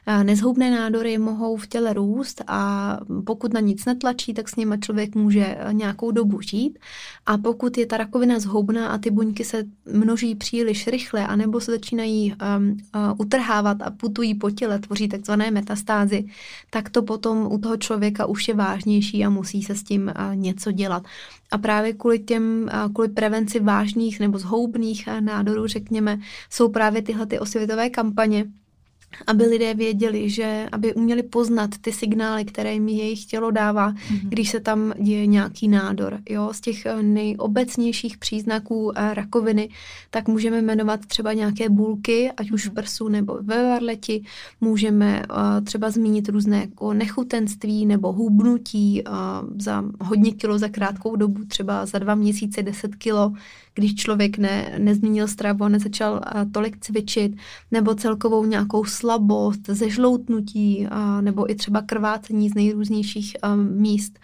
A 0.06 0.22
nezhoubné 0.22 0.70
nádory 0.70 1.18
mohou 1.18 1.56
v 1.56 1.66
těle 1.66 1.92
růst 1.92 2.42
a 2.46 2.98
pokud 3.24 3.52
na 3.52 3.60
nic 3.60 3.84
netlačí, 3.84 4.34
tak 4.34 4.48
s 4.48 4.56
nimi 4.56 4.78
člověk 4.78 5.14
může 5.14 5.58
nějakou 5.72 6.10
dobu 6.10 6.40
žít 6.40 6.78
a 7.26 7.38
pokud 7.38 7.78
je 7.78 7.86
ta 7.86 7.96
rakovina 7.96 8.38
zhoubná 8.38 8.88
a 8.88 8.98
ty 8.98 9.10
buňky 9.10 9.44
se 9.44 9.64
množí 9.92 10.34
příliš 10.34 10.86
rychle, 10.86 11.26
anebo 11.26 11.60
se 11.66 11.72
začínají 11.72 12.34
um, 12.34 12.68
uh, 12.70 13.12
utrhávat 13.18 13.82
a 13.82 13.90
putují 13.90 14.34
po 14.34 14.50
těle, 14.50 14.78
tvoří 14.78 15.08
takzvané 15.08 15.50
metastázy, 15.50 16.26
tak 16.70 16.90
to 16.90 17.02
potom 17.02 17.48
u 17.52 17.58
toho 17.58 17.76
člověka 17.76 18.26
už 18.26 18.48
je 18.48 18.54
vážnější 18.54 19.24
a 19.24 19.30
musí 19.30 19.62
se 19.62 19.74
s 19.74 19.82
tím 19.82 20.02
uh, 20.02 20.36
něco 20.36 20.72
dělat. 20.72 21.02
A 21.52 21.58
právě 21.58 21.92
kvůli 21.92 22.18
těm, 22.18 22.70
uh, 22.72 22.92
kvůli 22.92 23.08
prevenci 23.08 23.60
vážných 23.60 24.20
nebo 24.20 24.38
zhoubných 24.38 25.08
uh, 25.08 25.20
nádorů, 25.20 25.66
řekněme, 25.66 26.18
jsou 26.50 26.68
právě 26.68 27.02
tyhle 27.02 27.26
ty 27.26 27.38
osvětové 27.38 27.90
kampaně, 27.90 28.44
aby 29.26 29.44
lidé 29.44 29.74
věděli, 29.74 30.30
že 30.30 30.68
aby 30.72 30.94
uměli 30.94 31.22
poznat 31.22 31.70
ty 31.80 31.92
signály, 31.92 32.44
které 32.44 32.72
jim 32.72 32.88
jejich 32.88 33.26
tělo 33.26 33.50
dává, 33.50 33.92
mm-hmm. 33.92 34.20
když 34.28 34.50
se 34.50 34.60
tam 34.60 34.92
děje 34.98 35.26
nějaký 35.26 35.68
nádor. 35.68 36.18
Jo? 36.28 36.50
Z 36.52 36.60
těch 36.60 36.86
eh, 36.86 37.02
nejobecnějších 37.02 38.18
příznaků 38.18 38.92
eh, 38.98 39.14
rakoviny, 39.14 39.68
tak 40.10 40.28
můžeme 40.28 40.62
jmenovat 40.62 41.06
třeba 41.06 41.32
nějaké 41.32 41.68
bulky, 41.68 42.32
ať 42.36 42.50
už 42.50 42.62
v 42.62 42.66
mhm. 42.66 42.74
prsu 42.74 43.08
nebo 43.08 43.38
ve 43.42 43.62
varleti. 43.62 44.22
Můžeme 44.60 45.22
uh, 45.30 45.64
třeba 45.64 45.90
zmínit 45.90 46.28
různé 46.28 46.60
jako 46.60 46.94
nechutenství 46.94 47.86
nebo 47.86 48.12
hubnutí 48.12 49.02
za 49.58 49.84
hodně 50.00 50.32
kilo 50.32 50.58
za 50.58 50.68
krátkou 50.68 51.16
dobu, 51.16 51.44
třeba 51.44 51.86
za 51.86 51.98
dva 51.98 52.14
měsíce 52.14 52.62
10 52.62 52.94
kilo 52.94 53.32
když 53.76 53.94
člověk 53.94 54.38
ne, 54.38 54.74
nezměnil 54.78 55.28
stravu 55.28 55.64
a 55.64 55.68
nezačal 55.68 56.20
tolik 56.52 56.80
cvičit, 56.80 57.36
nebo 57.70 57.94
celkovou 57.94 58.44
nějakou 58.44 58.84
slabost, 58.84 59.60
zežloutnutí, 59.68 60.86
a, 60.90 61.20
nebo 61.20 61.50
i 61.50 61.54
třeba 61.54 61.82
krvácení 61.82 62.50
z 62.50 62.54
nejrůznějších 62.54 63.36
míst 63.54 64.18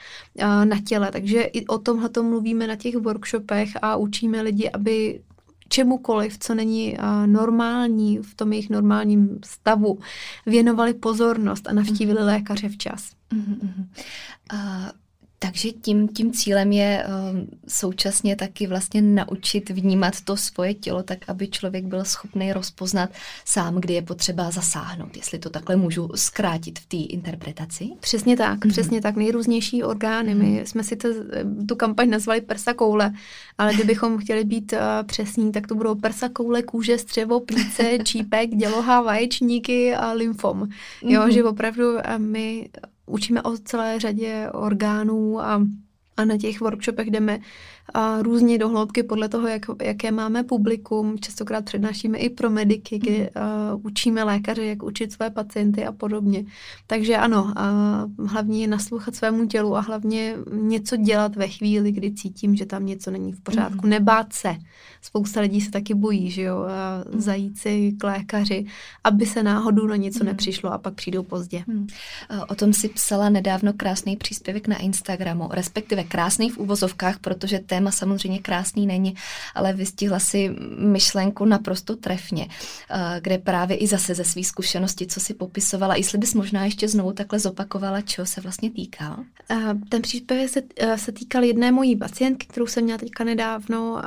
na 0.65 0.81
těle. 0.87 1.11
Takže 1.13 1.43
i 1.43 1.67
o 1.67 1.79
tomhle 1.79 2.11
mluvíme 2.23 2.67
na 2.67 2.77
těch 2.77 2.97
workshopech 2.97 3.69
a 3.83 3.97
učíme 3.97 4.43
lidi, 4.43 4.71
aby 4.71 5.21
čemukoliv, 5.69 6.39
co 6.39 6.55
není 6.55 6.97
normální 7.27 8.19
v 8.19 8.35
tom 8.35 8.53
jejich 8.53 8.71
normálním 8.71 9.39
stavu, 9.45 9.99
věnovali 10.47 10.95
pozornost 10.95 11.69
a 11.69 11.73
navštívili 11.73 12.25
lékaře 12.25 12.69
včas. 12.69 13.11
Uh, 13.33 14.59
Takže 15.43 15.69
tím, 15.73 16.09
tím 16.09 16.33
cílem 16.33 16.73
je 16.73 17.05
uh, 17.07 17.41
současně 17.69 18.37
taky 18.37 18.67
vlastně 18.67 19.03
naučit 19.03 19.71
vnímat 19.71 20.21
to 20.25 20.37
svoje 20.37 20.75
tělo 20.75 21.03
tak, 21.03 21.19
aby 21.29 21.49
člověk 21.49 21.85
byl 21.85 22.05
schopný 22.05 22.53
rozpoznat 22.53 23.11
sám, 23.45 23.81
kdy 23.81 23.95
je 23.95 24.03
potřeba 24.03 24.51
zasáhnout, 24.51 25.17
jestli 25.17 25.39
to 25.39 25.51
takhle 25.51 25.77
můžu 25.77 26.09
zkrátit 26.15 26.79
v 26.79 26.87
té 26.87 26.97
interpretaci. 26.97 27.91
Přesně 28.01 28.37
tak, 28.37 28.59
mm-hmm. 28.59 28.71
přesně 28.71 29.01
tak. 29.01 29.17
Nejrůznější 29.17 29.83
orgány. 29.83 30.35
My 30.35 30.45
mm-hmm. 30.45 30.63
jsme 30.63 30.85
si 30.85 30.97
to, 30.97 31.09
tu 31.69 31.77
kampaň 31.77 32.11
nazvali 32.11 32.41
prsa 32.41 32.75
koule, 32.75 33.13
ale 33.59 33.75
kdybychom 33.75 34.19
chtěli 34.19 34.45
být 34.45 34.73
uh, 34.73 34.79
přesní, 35.07 35.53
tak 35.53 35.67
to 35.67 35.75
budou 35.75 35.95
prsa 35.95 36.29
koule, 36.29 36.63
kůže, 36.63 36.99
střevo, 36.99 37.41
plíce, 37.41 37.99
čípek, 38.05 38.51
děloha, 38.51 39.03
vaječníky 39.03 39.95
a 39.95 40.13
lymfom. 40.13 40.69
Jo, 41.03 41.21
mm-hmm. 41.21 41.29
že 41.29 41.45
opravdu 41.45 41.95
uh, 41.95 42.01
my 42.19 42.69
učíme 43.07 43.43
o 43.43 43.57
celé 43.57 44.01
řadě 44.01 44.49
orgánů 44.53 45.41
a, 45.41 45.63
a 46.17 46.25
na 46.25 46.39
těch 46.39 46.61
workshopech 46.61 47.11
jdeme 47.11 47.39
a 47.95 48.23
různě 48.23 48.59
do 48.59 48.69
hloubky 48.69 49.03
podle 49.03 49.29
toho, 49.29 49.49
jak, 49.49 49.63
jaké 49.83 50.11
máme 50.11 50.45
publikum. 50.45 51.19
Častokrát 51.19 51.65
přednášíme 51.65 52.19
i 52.19 52.31
pro 52.31 52.51
mediky, 52.51 52.99
kdy 52.99 53.31
uh, 53.75 53.87
učíme 53.87 54.25
lékaře, 54.25 54.65
jak 54.65 54.83
učit 54.83 55.13
své 55.13 55.31
pacienty 55.31 55.85
a 55.85 55.93
podobně. 55.93 56.45
Takže 56.87 57.17
ano, 57.17 57.55
uh, 58.19 58.29
hlavně 58.29 58.61
je 58.61 58.67
naslouchat 58.67 59.15
svému 59.15 59.47
tělu 59.47 59.77
a 59.77 59.81
hlavně 59.81 60.37
něco 60.53 60.97
dělat 60.97 61.37
ve 61.37 61.49
chvíli, 61.49 61.93
kdy 61.93 62.13
cítím, 62.13 62.57
že 62.57 62.67
tam 62.67 62.87
něco 62.87 63.11
není 63.11 63.33
v 63.33 63.41
pořádku. 63.41 63.87
Mm. 63.87 63.91
Nebát 63.91 64.33
se. 64.33 64.57
Spousta 65.03 65.41
lidí 65.41 65.61
se 65.61 65.71
taky 65.71 65.95
bojí, 65.95 66.31
že 66.31 66.43
jo, 66.43 66.59
uh, 66.59 67.21
zajít 67.21 67.59
si 67.59 67.93
k 67.99 68.05
lékaři, 68.05 68.67
aby 69.05 69.27
se 69.27 69.43
náhodou 69.43 69.87
na 69.87 69.97
něco 69.97 70.25
mm. 70.25 70.27
nepřišlo 70.27 70.73
a 70.73 70.79
pak 70.79 70.95
přijdou 70.95 71.23
pozdě. 71.23 71.65
Mm. 71.67 71.87
O 72.49 72.55
tom 72.55 72.73
si 72.73 72.89
psala 72.89 73.29
nedávno 73.29 73.73
krásný 73.73 74.17
příspěvek 74.17 74.69
na 74.69 74.77
Instagramu, 74.77 75.49
respektive 75.51 76.05
krásný 76.05 76.51
v 76.51 76.59
úvozovkách, 76.59 77.19
protože 77.19 77.59
téma 77.73 77.91
samozřejmě 77.91 78.39
krásný 78.39 78.87
není, 78.87 79.15
ale 79.55 79.73
vystihla 79.73 80.19
si 80.19 80.51
myšlenku 80.79 81.45
naprosto 81.45 81.97
trefně, 81.97 82.49
eh, 82.49 83.21
kde 83.21 83.39
právě 83.39 83.77
i 83.77 83.87
zase 83.87 84.15
ze 84.15 84.25
svých 84.25 84.47
zkušeností, 84.47 85.07
co 85.07 85.21
si 85.21 85.35
popisovala, 85.35 85.97
jestli 85.97 86.19
bys 86.19 86.35
možná 86.35 86.65
ještě 86.65 86.89
znovu 86.89 87.13
takhle 87.13 87.39
zopakovala, 87.39 88.01
čeho 88.01 88.27
se 88.27 88.41
vlastně 88.41 88.71
týkal? 88.71 89.25
Ten 89.89 90.03
příspěvek 90.03 90.49
se, 90.49 90.63
eh, 90.77 90.99
se 90.99 91.13
týkal 91.13 91.45
jedné 91.45 91.73
mojí 91.73 91.97
pacientky, 91.97 92.47
kterou 92.47 92.67
jsem 92.67 92.85
měla 92.85 92.99
teďka 92.99 93.25
nedávno 93.25 94.03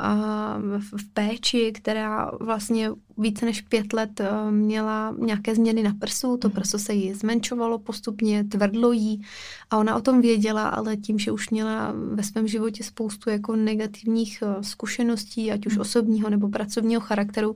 v 0.79 1.13
péči, 1.13 1.71
která 1.73 2.31
vlastně 2.39 2.89
více 3.17 3.45
než 3.45 3.61
pět 3.61 3.93
let 3.93 4.19
eh, 4.19 4.51
měla 4.51 5.15
nějaké 5.19 5.55
změny 5.55 5.83
na 5.83 5.93
prsu, 5.99 6.37
to 6.37 6.47
mhm. 6.47 6.55
prso 6.55 6.79
se 6.79 6.93
jí 6.93 7.13
zmenšovalo 7.13 7.79
postupně, 7.79 8.43
tvrdlo 8.43 8.91
jí 8.91 9.21
a 9.69 9.77
ona 9.77 9.95
o 9.95 10.01
tom 10.01 10.21
věděla, 10.21 10.67
ale 10.67 10.97
tím, 10.97 11.19
že 11.19 11.31
už 11.31 11.49
měla 11.49 11.93
ve 12.13 12.23
svém 12.23 12.47
životě 12.47 12.83
spoustu 12.83 13.29
jako 13.29 13.54
negativních 13.55 14.43
eh, 14.45 14.63
zkušeností, 14.63 15.51
ať 15.51 15.67
už 15.67 15.73
mhm. 15.73 15.81
osobního 15.81 16.29
nebo 16.29 16.49
pracovního 16.49 17.01
charakteru, 17.01 17.55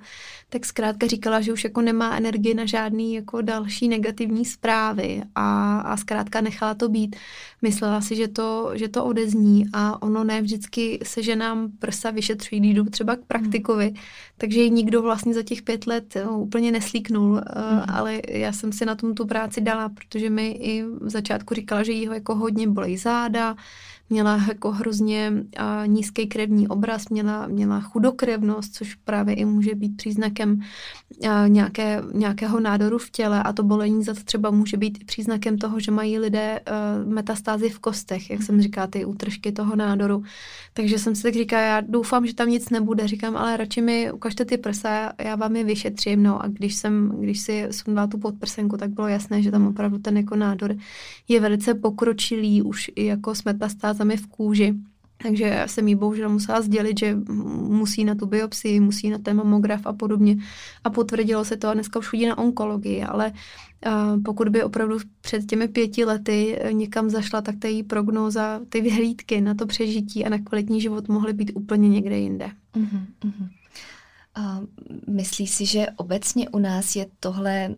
tak 0.50 0.66
zkrátka 0.66 1.08
říkala, 1.08 1.42
že 1.42 1.54
už 1.54 1.64
jako 1.64 1.82
nemá 1.82 2.18
energii 2.18 2.54
na 2.54 2.66
žádný 2.66 3.14
jako 3.14 3.42
další 3.42 3.88
negativní 3.88 4.46
zprávy 4.46 5.24
a, 5.36 5.80
a 5.80 5.98
zkrátka 5.98 6.42
nechala 6.42 6.74
to 6.74 6.90
být. 6.90 7.16
Myslela 7.62 8.02
si, 8.02 8.16
že 8.16 8.28
to, 8.28 8.72
že 8.74 8.88
to 8.88 9.06
odezní 9.06 9.66
a 9.74 10.02
ono 10.02 10.24
ne 10.24 10.42
vždycky 10.42 11.00
se 11.04 11.24
ženám 11.24 11.72
prsa 11.80 12.12
vyšetřují, 12.12 12.74
jdou 12.74 12.86
třeba 12.86 13.16
k 13.16 13.20
praktikovi, 13.20 13.94
takže 14.38 14.62
ji 14.62 14.70
nikdo 14.70 15.02
vlastně 15.02 15.34
za 15.34 15.44
těch 15.44 15.62
pět 15.62 15.88
let 15.88 16.18
no, 16.26 16.40
úplně 16.40 16.72
neslíknul, 16.72 17.34
mm. 17.34 17.82
ale 17.88 18.22
já 18.28 18.52
jsem 18.52 18.72
si 18.72 18.86
na 18.86 18.96
tom 18.96 19.14
tu 19.14 19.26
práci 19.26 19.62
dala, 19.62 19.90
protože 19.90 20.30
mi 20.30 20.52
i 20.52 20.84
v 20.84 21.10
začátku 21.10 21.54
říkala, 21.54 21.84
že 21.84 21.92
jí 21.92 22.08
ho 22.08 22.14
jako 22.14 22.36
hodně 22.36 22.68
bolí 22.68 22.98
záda, 22.98 23.56
měla 24.10 24.44
jako 24.48 24.72
hrozně 24.72 25.34
nízký 25.86 26.28
krevní 26.28 26.68
obraz, 26.68 27.10
měla, 27.10 27.48
měla 27.48 27.82
chudokrevnost, 27.82 28.74
což 28.74 28.96
právě 28.96 29.36
i 29.36 29.46
může 29.46 29.76
být 29.76 29.98
příznakem 29.98 30.60
nějaké, 31.48 32.02
nějakého 32.14 32.60
nádoru 32.60 32.98
v 32.98 33.10
těle 33.10 33.44
a 33.44 33.54
to 33.54 33.64
bolení 33.64 34.04
zad 34.04 34.24
třeba 34.24 34.52
může 34.52 34.78
být 34.78 35.06
příznakem 35.06 35.58
toho, 35.58 35.80
že 35.80 35.92
mají 35.92 36.20
lidé 36.20 36.60
metastázy 37.06 37.70
v 37.70 37.80
kostech, 37.80 38.30
jak 38.30 38.44
jsem 38.44 38.56
mhm. 38.56 38.62
říká, 38.62 38.88
ty 38.88 39.06
útržky 39.06 39.52
toho 39.52 39.76
nádoru. 39.76 40.24
Takže 40.74 41.00
jsem 41.00 41.16
si 41.16 41.24
tak 41.24 41.34
říkala, 41.34 41.62
já 41.62 41.82
doufám, 41.82 42.28
že 42.28 42.36
tam 42.36 42.50
nic 42.50 42.70
nebude. 42.70 43.08
Říkám, 43.08 43.38
ale 43.38 43.58
radši 43.58 43.82
mi 43.82 44.12
ukažte 44.12 44.46
ty 44.46 44.58
prsa, 44.58 45.14
já 45.18 45.36
vám 45.36 45.56
je 45.56 45.64
vyšetřím. 45.64 46.24
No 46.24 46.44
a 46.44 46.48
když 46.48 46.76
jsem, 46.76 47.10
když 47.20 47.40
si 47.40 47.68
sundala 47.72 48.08
tu 48.08 48.18
podprsenku, 48.18 48.78
tak 48.78 48.90
bylo 48.90 49.08
jasné, 49.08 49.42
že 49.42 49.52
tam 49.52 49.68
opravdu 49.68 49.98
ten 49.98 50.18
jako 50.18 50.36
nádor 50.36 50.76
je 51.28 51.40
velice 51.40 51.74
pokročilý, 51.74 52.62
už 52.62 52.92
i 52.96 53.06
jako 53.06 53.36
s 53.36 53.44
metastázami 54.04 54.18
v 54.18 54.28
kůži. 54.28 54.74
Takže 55.22 55.64
jsem 55.66 55.88
jí 55.88 55.96
bohužel 55.96 56.30
musela 56.30 56.62
sdělit, 56.62 57.00
že 57.00 57.18
musí 57.68 58.06
na 58.06 58.16
tu 58.16 58.26
biopsii, 58.26 58.80
musí 58.80 59.10
na 59.10 59.18
ten 59.18 59.38
mamograf 59.38 59.82
a 59.86 59.94
podobně. 59.94 60.38
A 60.84 60.90
potvrdilo 60.90 61.46
se 61.46 61.58
to 61.58 61.68
a 61.68 61.74
dneska 61.74 62.00
už 62.00 62.08
chodí 62.08 62.26
na 62.26 62.38
onkologii, 62.38 63.04
ale 63.04 63.32
pokud 64.26 64.50
by 64.50 64.64
opravdu 64.64 64.98
před 65.22 65.46
těmi 65.46 65.68
pěti 65.68 66.06
lety 66.06 66.60
někam 66.72 67.10
zašla, 67.10 67.42
tak 67.42 67.56
ta 67.60 67.68
její 67.68 67.84
prognóza, 67.84 68.62
ty 68.70 68.82
vyhlídky 68.82 69.42
na 69.42 69.54
to 69.54 69.66
přežití 69.66 70.26
a 70.26 70.30
na 70.30 70.38
kvalitní 70.38 70.82
život 70.82 71.08
mohly 71.08 71.34
být 71.34 71.52
úplně 71.56 71.90
někde 71.90 72.18
jinde. 72.18 72.50
Uh-huh, 72.76 73.50
Uh, 74.40 74.66
myslí 75.08 75.48
si, 75.48 75.66
že 75.66 75.88
obecně 75.96 76.50
u 76.50 76.60
nás 76.60 76.96
je 76.96 77.06
tohle 77.20 77.76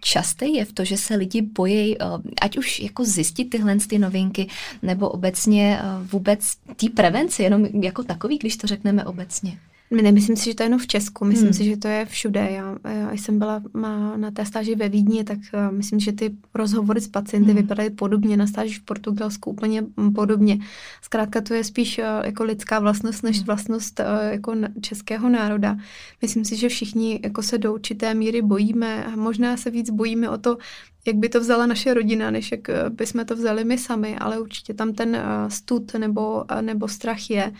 časté 0.00 0.46
je 0.46 0.64
v 0.64 0.72
to, 0.72 0.84
že 0.84 0.96
se 0.96 1.14
lidi 1.14 1.42
bojí, 1.42 1.96
ať 2.42 2.58
už 2.58 2.80
jako 2.80 3.04
zjistit 3.04 3.44
tyhle 3.44 3.76
ty 3.76 3.98
novinky, 3.98 4.48
nebo 4.82 5.08
obecně 5.08 5.78
vůbec 6.12 6.54
té 6.76 6.88
prevence, 6.96 7.42
jenom 7.42 7.66
jako 7.82 8.02
takový, 8.02 8.38
když 8.38 8.56
to 8.56 8.66
řekneme 8.66 9.04
obecně? 9.04 9.58
Nemyslím 9.90 10.36
si, 10.36 10.44
že 10.44 10.54
to 10.54 10.62
je 10.62 10.66
jenom 10.66 10.80
v 10.80 10.86
Česku, 10.86 11.24
myslím 11.24 11.46
hmm. 11.46 11.54
si, 11.54 11.64
že 11.64 11.76
to 11.76 11.88
je 11.88 12.06
všude. 12.06 12.48
Já, 12.50 12.76
já 12.90 13.12
jsem 13.12 13.38
byla 13.38 13.62
má 13.74 14.16
na 14.16 14.30
té 14.30 14.46
stáži 14.46 14.74
ve 14.74 14.88
Vídni, 14.88 15.24
tak 15.24 15.38
uh, 15.38 15.76
myslím, 15.76 16.00
že 16.00 16.12
ty 16.12 16.36
rozhovory 16.54 17.00
s 17.00 17.08
pacienty 17.08 17.52
hmm. 17.52 17.60
vypadaly 17.60 17.90
podobně, 17.90 18.36
na 18.36 18.46
stáži 18.46 18.74
v 18.74 18.84
Portugalsku 18.84 19.50
úplně 19.50 19.84
podobně. 20.14 20.58
Zkrátka 21.02 21.40
to 21.40 21.54
je 21.54 21.64
spíš 21.64 21.98
uh, 21.98 22.04
jako 22.24 22.44
lidská 22.44 22.78
vlastnost, 22.78 23.22
než 23.22 23.36
hmm. 23.36 23.46
vlastnost 23.46 24.00
uh, 24.00 24.06
jako 24.30 24.54
českého 24.80 25.28
národa. 25.28 25.76
Myslím 26.22 26.44
si, 26.44 26.56
že 26.56 26.68
všichni 26.68 27.20
jako 27.22 27.42
se 27.42 27.58
do 27.58 27.74
určité 27.74 28.14
míry 28.14 28.42
bojíme, 28.42 29.06
možná 29.16 29.56
se 29.56 29.70
víc 29.70 29.90
bojíme 29.90 30.30
o 30.30 30.38
to, 30.38 30.58
jak 31.06 31.16
by 31.16 31.28
to 31.28 31.40
vzala 31.40 31.66
naše 31.66 31.94
rodina, 31.94 32.30
než 32.30 32.52
jak 32.52 32.68
eh, 32.68 32.90
bychom 32.90 33.24
to 33.24 33.36
vzali 33.36 33.64
my 33.64 33.78
sami, 33.78 34.18
ale 34.18 34.40
určitě 34.40 34.74
tam 34.74 34.92
ten 34.92 35.16
eh, 35.16 35.22
stud 35.50 35.94
nebo, 35.94 36.44
eh, 36.52 36.62
nebo 36.62 36.88
strach 36.88 37.30
je. 37.30 37.52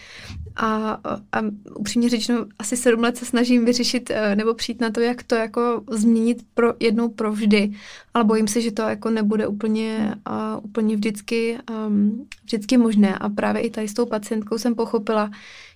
A, 0.56 0.98
a 1.32 1.42
upřímně 1.74 2.08
řečeno, 2.08 2.46
asi 2.58 2.76
sedm 2.76 3.00
let 3.00 3.16
se 3.16 3.24
snažím 3.24 3.64
vyřešit 3.64 4.10
nebo 4.34 4.54
přijít 4.54 4.80
na 4.80 4.90
to, 4.90 5.00
jak 5.00 5.22
to 5.22 5.34
jako 5.34 5.82
změnit 5.90 6.42
pro 6.54 6.74
jednou 6.80 7.08
provždy, 7.08 7.72
ale 8.14 8.24
bojím 8.24 8.48
se, 8.48 8.60
že 8.60 8.72
to 8.72 8.82
jako 8.82 9.10
nebude 9.10 9.46
úplně, 9.46 10.14
úplně 10.62 10.96
vždycky, 10.96 11.58
um, 11.86 12.26
vždycky 12.44 12.76
možné. 12.76 13.18
A 13.18 13.28
právě 13.28 13.62
i 13.62 13.70
tady 13.70 13.88
s 13.88 13.94
tou 13.94 14.06
pacientkou 14.06 14.58
jsem 14.58 14.74
pochopila, 14.74 15.30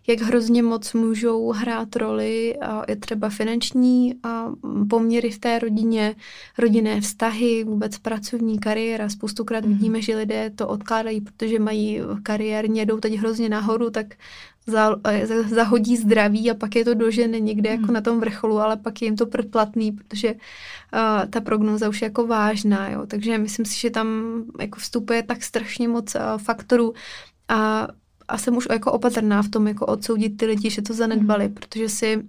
jak 0.07 0.21
hrozně 0.21 0.63
moc 0.63 0.93
můžou 0.93 1.53
hrát 1.53 1.97
roli 1.97 2.55
je 2.89 2.97
třeba 2.97 3.29
finanční 3.29 4.15
a 4.23 4.53
poměry 4.91 5.31
v 5.31 5.39
té 5.39 5.59
rodině, 5.59 6.15
rodinné 6.59 7.01
vztahy, 7.01 7.65
vůbec 7.65 7.99
pracovní 7.99 8.59
kariéra. 8.59 9.09
Spoustukrát 9.09 9.65
mm-hmm. 9.65 9.69
vidíme, 9.69 10.03
že 10.03 10.17
lidé 10.17 10.51
to 10.51 10.69
odkládají, 10.69 11.21
protože 11.21 11.59
mají 11.59 12.01
kariérně, 12.23 12.87
jdou 12.87 13.01
teď 13.01 13.15
hrozně 13.15 13.49
nahoru, 13.49 13.91
tak 13.91 14.07
za, 14.67 14.97
zahodí 15.49 15.97
zdraví 15.97 16.51
a 16.51 16.55
pak 16.55 16.77
je 16.77 16.85
to 16.85 16.95
dožene 16.95 17.41
někde 17.41 17.71
jako 17.71 17.85
hmm. 17.85 17.95
na 17.95 18.01
tom 18.01 18.21
vrcholu, 18.21 18.59
ale 18.59 18.77
pak 18.77 19.03
je 19.03 19.07
jim 19.07 19.17
to 19.17 19.27
předplatný, 19.27 19.93
protože 19.93 20.33
uh, 20.33 21.31
ta 21.31 21.41
prognóza 21.41 21.89
už 21.89 22.03
je 22.03 22.07
jako 22.07 22.27
vážná, 22.27 22.91
jo. 22.91 23.07
Takže 23.07 23.39
myslím 23.39 23.67
si, 23.67 23.81
že 23.81 23.91
tam 23.91 24.09
jako 24.61 24.81
vstupuje 24.81 25.23
tak 25.23 25.43
strašně 25.43 25.89
moc 25.89 26.15
uh, 26.15 26.21
faktorů 26.39 26.95
a 27.49 27.89
a 28.29 28.39
jsem 28.39 28.57
už 28.57 28.67
jako 28.71 28.93
opatrná 28.93 29.43
v 29.43 29.49
tom, 29.49 29.69
jako 29.69 29.87
odsoudit 29.87 30.37
ty 30.37 30.47
lidi, 30.47 30.71
že 30.71 30.83
to 30.83 30.95
zanedbali, 30.95 31.49
mm. 31.49 31.55
protože 31.55 31.89
si 31.89 32.23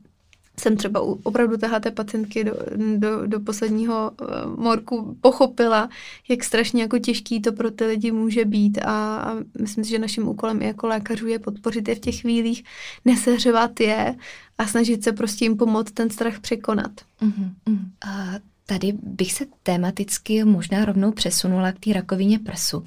jsem 0.60 0.78
třeba 0.78 1.02
opravdu 1.02 1.58
téhle 1.58 1.80
pacientky 1.80 2.44
do, 2.44 2.54
do, 2.98 3.28
do 3.28 3.40
posledního 3.40 4.12
uh, 4.22 4.64
morku 4.64 5.18
pochopila, 5.22 5.90
jak 6.30 6.44
strašně 6.44 6.82
jako 6.82 7.00
těžký 7.00 7.42
to 7.42 7.52
pro 7.52 7.72
ty 7.72 7.86
lidi 7.86 8.12
může 8.12 8.46
být 8.46 8.78
a, 8.78 9.18
a 9.18 9.36
myslím 9.62 9.84
si, 9.84 9.90
že 9.90 10.00
naším 10.00 10.28
úkolem 10.28 10.62
i 10.62 10.66
jako 10.66 10.88
lékařů 10.88 11.28
je 11.28 11.40
podpořit 11.40 11.88
je 11.88 11.96
v 11.96 12.00
těch 12.00 12.22
chvílích, 12.22 12.64
nesehřevat 13.06 13.80
je 13.80 14.16
a 14.58 14.68
snažit 14.68 15.04
se 15.04 15.12
prostě 15.12 15.46
jim 15.46 15.58
pomoct 15.58 15.92
ten 15.92 16.10
strach 16.10 16.40
překonat. 16.40 16.92
Uh-huh, 17.22 17.50
uh-huh. 17.68 17.80
A 18.08 18.40
Tady 18.68 18.94
bych 19.04 19.34
se 19.34 19.46
tematicky 19.64 20.44
možná 20.44 20.86
rovnou 20.86 21.12
přesunula 21.12 21.72
k 21.72 21.80
té 21.80 21.94
rakovině 21.94 22.40
prsu, 22.40 22.84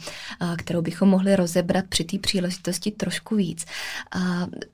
kterou 0.57 0.83
bychom 0.83 1.09
mohli 1.09 1.37
rozebrat 1.37 1.85
při 1.89 2.05
té 2.05 2.19
příležitosti 2.19 2.91
trošku 2.91 3.37
víc. 3.37 3.65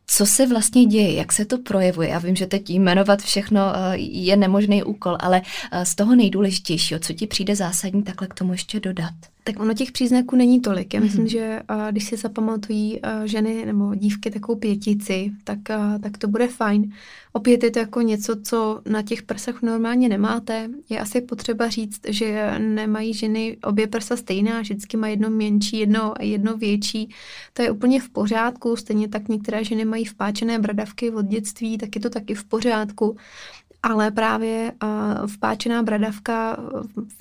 Co 0.07 0.27
se 0.27 0.47
vlastně 0.47 0.85
děje, 0.85 1.15
jak 1.15 1.33
se 1.33 1.45
to 1.45 1.59
projevuje? 1.59 2.09
Já 2.09 2.19
vím, 2.19 2.37
že 2.37 2.47
teď 2.47 2.71
jmenovat 2.71 3.23
všechno 3.23 3.61
je 3.95 4.37
nemožný 4.37 4.83
úkol, 4.83 5.17
ale 5.21 5.43
z 5.83 5.95
toho 5.95 6.15
nejdůležitějšího, 6.15 7.01
co 7.01 7.13
ti 7.13 7.27
přijde 7.27 7.57
zásadní, 7.57 8.03
takhle 8.03 8.29
k 8.29 8.35
tomu 8.35 8.53
ještě 8.53 8.81
dodat? 8.81 9.15
Tak 9.47 9.61
ono 9.61 9.75
těch 9.75 9.93
příznaků 9.93 10.37
není 10.37 10.61
tolik. 10.61 10.95
Já 10.95 11.01
myslím, 11.01 11.25
mm-hmm. 11.25 11.31
že 11.31 11.61
když 11.91 12.05
si 12.05 12.17
zapamatují 12.17 13.01
ženy 13.25 13.67
nebo 13.67 13.95
dívky 13.95 14.31
takovou 14.31 14.59
pětici, 14.59 15.33
tak, 15.45 15.59
tak 16.03 16.19
to 16.19 16.29
bude 16.29 16.49
fajn. 16.49 16.93
Opět 17.33 17.63
je 17.63 17.71
to 17.71 17.79
jako 17.79 18.01
něco, 18.01 18.37
co 18.43 18.81
na 18.89 19.03
těch 19.03 19.23
prsech 19.23 19.63
normálně 19.63 20.09
nemáte. 20.09 20.71
Je 20.95 21.01
asi 21.01 21.21
potřeba 21.21 21.69
říct, 21.69 22.01
že 22.09 22.59
nemají 22.59 23.15
ženy 23.15 23.57
obě 23.65 23.87
prsa 23.87 24.17
stejná, 24.17 24.61
vždycky 24.61 24.97
má 24.97 25.09
jedno 25.09 25.31
menší, 25.31 25.79
jedno, 25.79 26.15
jedno 26.21 26.57
větší. 26.57 27.09
To 27.53 27.63
je 27.63 27.71
úplně 27.71 28.01
v 28.01 28.09
pořádku. 28.09 28.77
Stejně 28.77 29.09
tak 29.09 29.29
některé 29.29 29.65
ženy 29.65 29.85
mají 29.85 30.05
vpáčené 30.05 30.59
bradavky 30.59 31.11
od 31.11 31.27
dětství, 31.27 31.79
tak 31.79 31.95
je 31.95 32.01
to 32.01 32.11
taky 32.11 32.35
v 32.35 32.45
pořádku 32.45 33.17
ale 33.85 34.11
právě 34.11 34.73
uh, 34.83 35.27
vpáčená 35.27 35.83
bradavka 35.83 36.57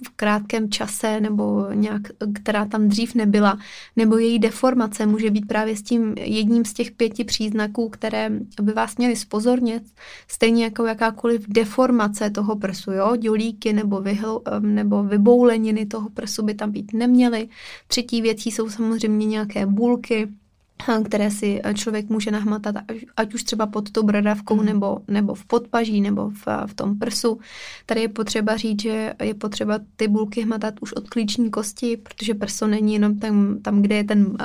v 0.03 0.09
krátkém 0.15 0.69
čase 0.69 1.19
nebo 1.21 1.67
nějak, 1.73 2.01
která 2.33 2.65
tam 2.65 2.87
dřív 2.87 3.15
nebyla, 3.15 3.57
nebo 3.95 4.17
její 4.17 4.39
deformace 4.39 5.05
může 5.05 5.31
být 5.31 5.47
právě 5.47 5.75
s 5.75 5.81
tím 5.81 6.15
jedním 6.17 6.65
z 6.65 6.73
těch 6.73 6.91
pěti 6.91 7.23
příznaků, 7.23 7.89
které 7.89 8.29
by 8.61 8.73
vás 8.73 8.97
měly 8.97 9.15
spozornit, 9.15 9.83
stejně 10.27 10.63
jako 10.63 10.85
jakákoliv 10.85 11.45
deformace 11.47 12.29
toho 12.29 12.55
prsu, 12.55 12.91
jo, 12.91 13.15
dělíky 13.15 13.73
nebo, 13.73 14.01
vyhl, 14.01 14.41
nebo 14.59 15.03
vybouleniny 15.03 15.85
toho 15.85 16.09
prsu 16.09 16.43
by 16.43 16.53
tam 16.53 16.71
být 16.71 16.93
neměly. 16.93 17.49
Třetí 17.87 18.21
věcí 18.21 18.51
jsou 18.51 18.69
samozřejmě 18.69 19.25
nějaké 19.25 19.65
bulky, 19.65 20.27
které 21.05 21.31
si 21.31 21.61
člověk 21.73 22.09
může 22.09 22.31
nahmatat, 22.31 22.75
ať 23.17 23.33
už 23.33 23.43
třeba 23.43 23.67
pod 23.67 23.91
tou 23.91 24.03
bradavkou, 24.03 24.55
mm. 24.55 24.65
nebo, 24.65 24.99
nebo 25.07 25.33
v 25.33 25.45
podpaží, 25.45 26.01
nebo 26.01 26.29
v, 26.29 26.47
v 26.65 26.73
tom 26.73 26.99
prsu. 26.99 27.39
Tady 27.85 28.01
je 28.01 28.07
potřeba 28.07 28.57
říct, 28.57 28.81
že 28.81 29.13
je 29.23 29.33
potřeba 29.33 29.79
ty 29.95 30.07
bulky 30.07 30.41
hmatat 30.41 30.73
už 30.81 30.93
od 30.93 31.09
klíční 31.09 31.51
kosti, 31.51 31.97
protože 31.97 32.33
prso 32.33 32.67
není 32.67 32.93
jenom 32.93 33.19
tam, 33.19 33.57
tam 33.61 33.81
kde 33.81 33.95
je 33.95 34.03
ten, 34.03 34.37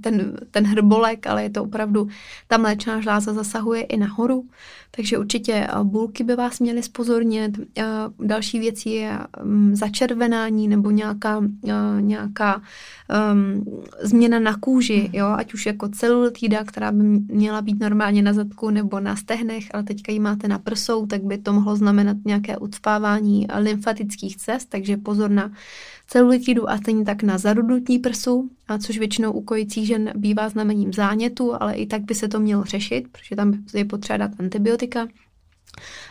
ten, 0.00 0.38
ten 0.50 0.66
hrbolek, 0.66 1.26
ale 1.26 1.42
je 1.42 1.50
to 1.50 1.62
opravdu, 1.62 2.08
ta 2.48 2.58
mléčná 2.58 3.00
žláza 3.00 3.32
zasahuje 3.32 3.82
i 3.82 3.96
nahoru. 3.96 4.44
Takže 4.96 5.18
určitě 5.18 5.52
eh, 5.52 5.84
bulky 5.84 6.24
by 6.24 6.36
vás 6.36 6.60
měly 6.60 6.82
spozornit. 6.82 7.58
Eh, 7.78 7.84
další 8.18 8.58
věcí 8.58 8.92
je 8.92 9.18
mm, 9.42 9.76
začervenání 9.76 10.68
nebo 10.68 10.90
nějaká, 10.90 11.44
eh, 11.68 11.72
nějaká 12.00 12.62
um, 13.32 13.64
změna 14.02 14.38
na 14.38 14.56
kůži, 14.56 15.00
hmm. 15.00 15.10
Jo? 15.26 15.36
ať 15.38 15.54
už 15.54 15.66
jako 15.66 15.88
celulitída, 15.88 16.64
která 16.64 16.92
by 16.92 17.02
měla 17.02 17.62
být 17.62 17.80
normálně 17.80 18.22
na 18.22 18.32
zadku 18.32 18.70
nebo 18.70 19.00
na 19.00 19.16
stehnech, 19.16 19.64
ale 19.74 19.82
teďka 19.82 20.12
ji 20.12 20.18
máte 20.18 20.48
na 20.48 20.58
prsou, 20.58 21.06
tak 21.06 21.22
by 21.22 21.38
to 21.38 21.52
mohlo 21.52 21.76
znamenat 21.76 22.16
nějaké 22.24 22.56
ucpávání 22.58 23.46
lymfatických 23.58 24.36
cest, 24.36 24.68
takže 24.68 24.96
pozor 24.96 25.30
na 25.30 25.52
celulitidu 26.06 26.70
a 26.70 26.78
stejně 26.78 27.04
tak 27.04 27.22
na 27.22 27.38
zarudnutí 27.38 27.98
prsu, 27.98 28.50
a 28.68 28.78
což 28.78 28.98
většinou 28.98 29.32
u 29.32 29.42
kojících 29.42 29.86
žen 29.86 30.12
bývá 30.16 30.48
znamením 30.48 30.92
zánětu, 30.92 31.62
ale 31.62 31.74
i 31.74 31.86
tak 31.86 32.02
by 32.02 32.14
se 32.14 32.28
to 32.28 32.40
mělo 32.40 32.64
řešit, 32.64 33.08
protože 33.12 33.36
tam 33.36 33.52
je 33.74 33.84
potřeba 33.84 34.16
dát 34.16 34.30
antibiotika. 34.38 35.06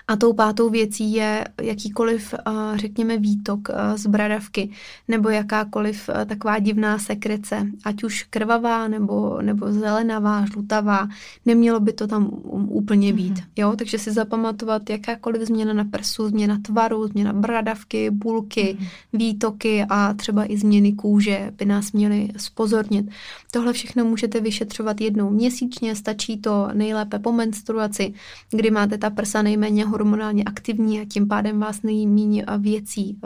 A 0.08 0.16
tou 0.16 0.34
pátou 0.34 0.70
věcí 0.70 1.14
je 1.14 1.46
jakýkoliv, 1.62 2.34
řekněme, 2.76 3.18
výtok 3.18 3.70
z 3.96 4.08
bradavky 4.08 4.70
nebo 5.08 5.30
jakákoliv 5.30 6.10
taková 6.26 6.60
divná 6.60 7.00
sekrece, 7.00 7.68
ať 7.84 8.04
už 8.04 8.24
krvavá 8.24 8.88
nebo, 8.88 9.42
nebo 9.42 9.72
zelenavá, 9.72 10.46
žlutavá, 10.46 11.08
nemělo 11.46 11.80
by 11.80 11.94
to 11.94 12.08
tam 12.08 12.30
úplně 12.70 13.14
být. 13.14 13.34
Mm-hmm. 13.34 13.48
Jo? 13.56 13.74
Takže 13.78 14.00
si 14.00 14.12
zapamatovat 14.12 14.90
jakákoliv 14.90 15.42
změna 15.42 15.74
na 15.74 15.84
prsu, 15.84 16.30
změna 16.30 16.58
tvaru, 16.62 17.08
změna 17.08 17.34
bradavky, 17.34 18.12
bulky, 18.12 18.78
mm-hmm. 18.80 18.88
výtoky 19.14 19.86
a 19.90 20.14
třeba 20.14 20.52
i 20.52 20.58
změny 20.58 20.94
kůže 20.94 21.52
by 21.58 21.66
nás 21.66 21.92
měly 21.92 22.30
spozornit. 22.38 23.10
Tohle 23.52 23.74
všechno 23.74 24.06
můžete 24.06 24.40
vyšetřovat 24.40 25.02
jednou 25.02 25.30
měsíčně, 25.30 25.96
stačí 25.96 26.38
to 26.38 26.70
nejlépe 26.74 27.20
po 27.20 27.32
menstruaci, 27.32 28.14
kdy 28.52 28.72
máte 28.72 28.98
ta 28.98 29.10
prsa 29.10 29.42
nejméně 29.42 29.86
hormonálně 29.96 30.44
aktivní 30.44 31.02
a 31.02 31.06
tím 31.06 31.28
pádem 31.28 31.60
vás 31.60 31.82
nejméně 31.82 32.46
věcí 32.58 33.20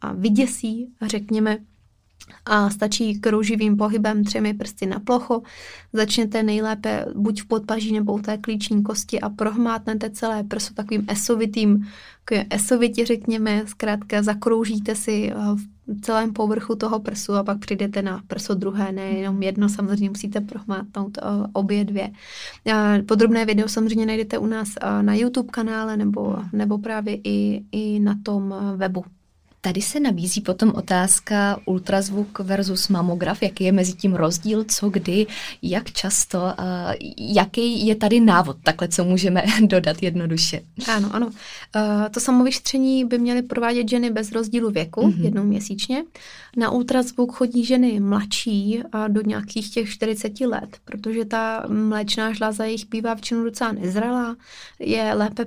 a 0.00 0.12
vyděsí, 0.12 0.88
řekněme, 1.02 1.58
a 2.46 2.70
stačí 2.70 3.20
krouživým 3.20 3.76
pohybem 3.76 4.24
třemi 4.24 4.54
prsty 4.54 4.86
na 4.86 5.00
plocho. 5.00 5.42
Začněte 5.92 6.42
nejlépe 6.42 7.06
buď 7.14 7.42
v 7.42 7.46
podpaží 7.46 7.92
nebo 7.92 8.16
v 8.16 8.22
té 8.22 8.38
klíční 8.38 8.82
kosti 8.82 9.20
a 9.20 9.28
prohmátnete 9.28 10.10
celé 10.10 10.44
prso 10.44 10.74
takovým 10.74 11.04
esovitým, 11.08 11.86
esovitě 12.50 13.06
řekněme, 13.06 13.62
zkrátka 13.66 14.22
zakroužíte 14.22 14.94
si 14.94 15.32
v 15.54 15.73
celém 16.02 16.32
povrchu 16.32 16.74
toho 16.74 17.00
prsu 17.00 17.34
a 17.34 17.44
pak 17.44 17.58
přijdete 17.58 18.02
na 18.02 18.22
prso 18.26 18.54
druhé, 18.54 18.92
ne 18.92 19.02
jenom 19.02 19.42
jedno, 19.42 19.68
samozřejmě 19.68 20.08
musíte 20.08 20.40
prohmátnout 20.40 21.18
obě 21.52 21.84
dvě. 21.84 22.10
Podrobné 23.08 23.44
video 23.44 23.68
samozřejmě 23.68 24.06
najdete 24.06 24.38
u 24.38 24.46
nás 24.46 24.68
na 25.02 25.14
YouTube 25.14 25.48
kanále 25.50 25.96
nebo, 25.96 26.36
nebo 26.52 26.78
právě 26.78 27.18
i, 27.24 27.64
i 27.72 28.00
na 28.00 28.14
tom 28.22 28.54
webu. 28.76 29.04
Tady 29.64 29.82
se 29.82 30.00
nabízí 30.00 30.40
potom 30.40 30.72
otázka 30.74 31.60
ultrazvuk 31.64 32.38
versus 32.38 32.88
mamograf, 32.88 33.42
jaký 33.42 33.64
je 33.64 33.72
mezi 33.72 33.92
tím 33.92 34.14
rozdíl, 34.14 34.64
co 34.64 34.90
kdy, 34.90 35.26
jak 35.62 35.92
často, 35.92 36.38
jaký 37.18 37.86
je 37.86 37.94
tady 37.94 38.20
návod, 38.20 38.56
takhle 38.62 38.88
co 38.88 39.04
můžeme 39.04 39.44
dodat 39.66 40.02
jednoduše. 40.02 40.60
Ano, 40.88 41.10
ano. 41.12 41.30
To 42.10 42.20
samovyšetření 42.20 43.04
by 43.04 43.18
měly 43.18 43.42
provádět 43.42 43.88
ženy 43.88 44.10
bez 44.10 44.32
rozdílu 44.32 44.70
věku, 44.70 45.00
mm-hmm. 45.00 45.24
jednou 45.24 45.44
měsíčně. 45.44 46.04
Na 46.56 46.70
ultrazvuk 46.70 47.32
chodí 47.32 47.64
ženy 47.64 48.00
mladší 48.00 48.82
do 49.08 49.20
nějakých 49.22 49.70
těch 49.70 49.88
40 49.88 50.40
let, 50.40 50.76
protože 50.84 51.24
ta 51.24 51.64
mléčná 51.68 52.32
žláza 52.32 52.64
jich 52.64 52.88
bývá 52.88 53.14
většinou 53.14 53.44
docela 53.44 53.72
nezralá, 53.72 54.36
je 54.78 55.14
lépe 55.14 55.46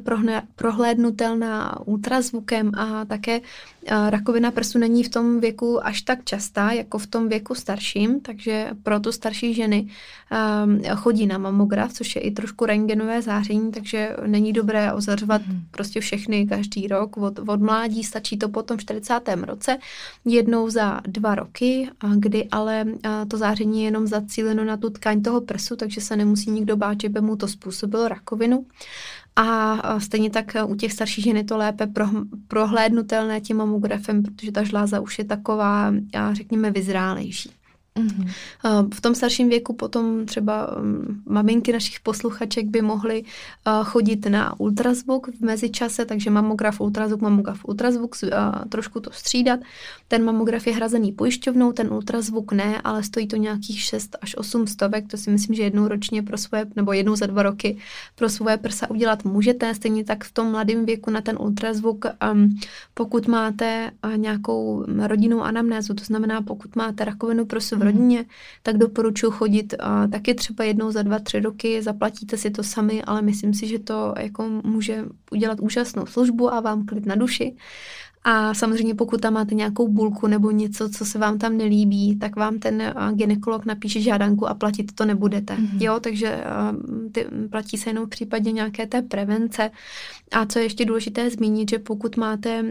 prohlédnutelná 0.56 1.80
ultrazvukem 1.88 2.72
a 2.78 3.06
také 3.06 3.42
rakovina 4.10 4.52
prsu 4.52 4.80
není 4.80 5.04
v 5.04 5.10
tom 5.10 5.40
věku 5.40 5.86
až 5.86 6.02
tak 6.02 6.24
častá, 6.24 6.72
jako 6.72 6.98
v 6.98 7.08
tom 7.08 7.30
věku 7.30 7.56
starším, 7.56 8.22
takže 8.22 8.70
proto 8.84 9.12
starší 9.12 9.54
ženy 9.54 9.88
chodí 10.96 11.28
na 11.28 11.38
mamograf, 11.38 11.94
což 11.94 12.16
je 12.16 12.22
i 12.22 12.32
trošku 12.32 12.66
rengenové 12.66 13.22
záření, 13.22 13.72
takže 13.72 14.16
není 14.26 14.54
dobré 14.54 14.94
ozařovat 14.94 15.42
hmm. 15.42 15.62
prostě 15.72 16.00
všechny 16.00 16.48
každý 16.48 16.88
rok. 16.88 17.18
Od, 17.18 17.40
od 17.40 17.62
mládí 17.62 18.04
stačí 18.04 18.38
to 18.38 18.50
po 18.50 18.64
tom 18.64 18.78
40. 18.78 19.14
roce, 19.46 19.78
jednou 20.26 20.70
za 20.70 20.97
dva 21.08 21.36
roky, 21.36 21.90
kdy 22.16 22.48
ale 22.52 22.86
to 23.28 23.38
záření 23.38 23.80
je 23.80 23.88
jenom 23.88 24.08
zacíleno 24.08 24.64
na 24.64 24.78
tu 24.78 24.90
tkaň 24.90 25.22
toho 25.22 25.42
prsu, 25.42 25.76
takže 25.76 26.02
se 26.02 26.16
nemusí 26.16 26.52
nikdo 26.52 26.78
bát, 26.78 27.02
že 27.02 27.10
by 27.10 27.22
mu 27.22 27.36
to 27.36 27.48
způsobilo 27.48 28.08
rakovinu. 28.08 28.66
A 29.36 30.00
stejně 30.00 30.30
tak 30.30 30.56
u 30.68 30.76
těch 30.76 30.94
starších 30.94 31.24
žen 31.24 31.38
je 31.38 31.44
to 31.44 31.58
lépe 31.58 31.88
pro, 31.88 32.06
prohlédnutelné 32.48 33.42
tím 33.42 33.58
mamografem, 33.58 34.24
protože 34.24 34.52
ta 34.52 34.64
žláza 34.64 35.00
už 35.00 35.20
je 35.20 35.26
taková, 35.26 35.94
řekněme, 36.32 36.72
vyzrálejší. 36.72 37.52
Mm-hmm. 37.98 38.90
V 38.94 39.02
tom 39.02 39.16
starším 39.16 39.50
věku 39.50 39.74
potom 39.74 40.26
třeba 40.26 40.76
mm, 40.80 41.22
maminky 41.26 41.74
našich 41.74 42.00
posluchaček 42.00 42.66
by 42.66 42.82
mohly 42.82 43.24
chodit 43.84 44.26
na 44.26 44.60
ultrazvuk 44.60 45.28
v 45.28 45.42
mezičase, 45.42 46.06
takže 46.06 46.30
mamograf, 46.30 46.82
ultrazvuk, 46.82 47.22
mamograf, 47.22 47.66
ultrazvuk, 47.66 48.16
trošku 48.70 49.00
to 49.00 49.12
střídat. 49.14 49.60
Ten 50.08 50.24
mamograf 50.24 50.68
je 50.68 50.74
hrazený 50.74 51.12
pojišťovnou, 51.12 51.72
ten 51.72 51.94
ultrazvuk 51.94 52.52
ne, 52.52 52.82
ale 52.84 53.04
stojí 53.04 53.28
to 53.28 53.36
nějakých 53.36 53.82
6 53.82 54.16
až 54.22 54.38
8 54.38 54.68
stovek, 54.68 55.08
to 55.08 55.18
si 55.18 55.30
myslím, 55.30 55.56
že 55.56 55.64
jednou 55.64 55.88
ročně 55.88 56.24
pro 56.24 56.38
svoje, 56.38 56.66
nebo 56.76 56.94
jednou 56.94 57.16
za 57.16 57.26
dva 57.26 57.44
roky 57.44 57.78
pro 58.16 58.30
svoje 58.30 58.58
prsa 58.58 58.90
udělat 58.90 59.26
můžete. 59.26 59.76
Stejně 59.76 60.04
tak 60.04 60.24
v 60.24 60.32
tom 60.32 60.52
mladém 60.52 60.86
věku 60.86 61.12
na 61.12 61.22
ten 61.22 61.38
ultrazvuk, 61.40 62.06
pokud 62.94 63.28
máte 63.28 63.92
nějakou 64.16 64.86
rodinnou 65.08 65.42
anamnézu, 65.42 65.94
to 65.94 66.04
znamená, 66.04 66.42
pokud 66.42 66.76
máte 66.76 67.06
rakovinu 67.06 67.46
prsu 67.46 67.76
v 67.76 67.84
rodině, 67.88 68.26
tak 68.64 68.78
doporučuji 68.78 69.32
chodit 69.32 69.74
a 69.80 70.08
taky 70.08 70.36
třeba 70.36 70.64
jednou 70.64 70.92
za 70.92 71.04
dva, 71.04 71.20
tři 71.20 71.40
roky, 71.40 71.82
zaplatíte 71.82 72.38
si 72.38 72.52
to 72.52 72.64
sami, 72.64 73.04
ale 73.04 73.22
myslím 73.22 73.54
si, 73.54 73.68
že 73.68 73.80
to 73.80 74.14
jako 74.18 74.50
může 74.64 75.06
udělat 75.32 75.60
úžasnou 75.60 76.06
službu 76.06 76.54
a 76.54 76.60
vám 76.60 76.86
klid 76.86 77.06
na 77.06 77.16
duši. 77.16 77.56
A 78.30 78.54
samozřejmě 78.54 78.96
pokud 78.96 79.22
tam 79.22 79.34
máte 79.34 79.56
nějakou 79.56 79.88
bulku 79.88 80.28
nebo 80.28 80.52
něco, 80.52 80.90
co 80.90 81.06
se 81.06 81.20
vám 81.20 81.38
tam 81.38 81.58
nelíbí, 81.58 82.20
tak 82.20 82.36
vám 82.36 82.60
ten 82.60 82.94
ginekolog 83.14 83.66
napíše 83.66 84.02
žádanku 84.02 84.48
a 84.48 84.54
platit 84.54 84.92
to 84.92 85.06
nebudete. 85.06 85.56
Mm-hmm. 85.56 85.82
Jo, 85.82 86.00
takže 86.00 86.44
ty, 87.12 87.26
platí 87.50 87.78
se 87.78 87.90
jenom 87.90 88.06
v 88.06 88.10
případě 88.10 88.52
nějaké 88.52 88.88
té 88.88 89.02
prevence. 89.02 89.72
A 90.32 90.46
co 90.46 90.60
je 90.60 90.66
ještě 90.66 90.86
důležité 90.86 91.30
zmínit, 91.30 91.70
že 91.70 91.80
pokud 91.80 92.18
máte 92.18 92.62
uh, 92.62 92.68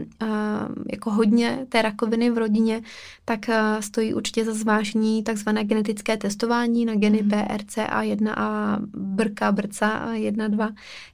jako 0.91 1.11
hodně 1.11 1.65
té 1.69 1.81
rakoviny 1.81 2.29
v 2.29 2.37
rodině, 2.37 2.81
tak 3.25 3.39
stojí 3.79 4.13
určitě 4.13 4.45
za 4.45 4.53
zvážení 4.53 5.23
takzvané 5.23 5.63
genetické 5.63 6.17
testování 6.17 6.85
na 6.85 6.95
geny 6.95 7.23
mm. 7.23 7.29
PRCA1 7.29 8.33
a 8.37 8.77
brka, 8.97 9.51
brca 9.51 10.13
1, 10.13 10.47
2, 10.47 10.69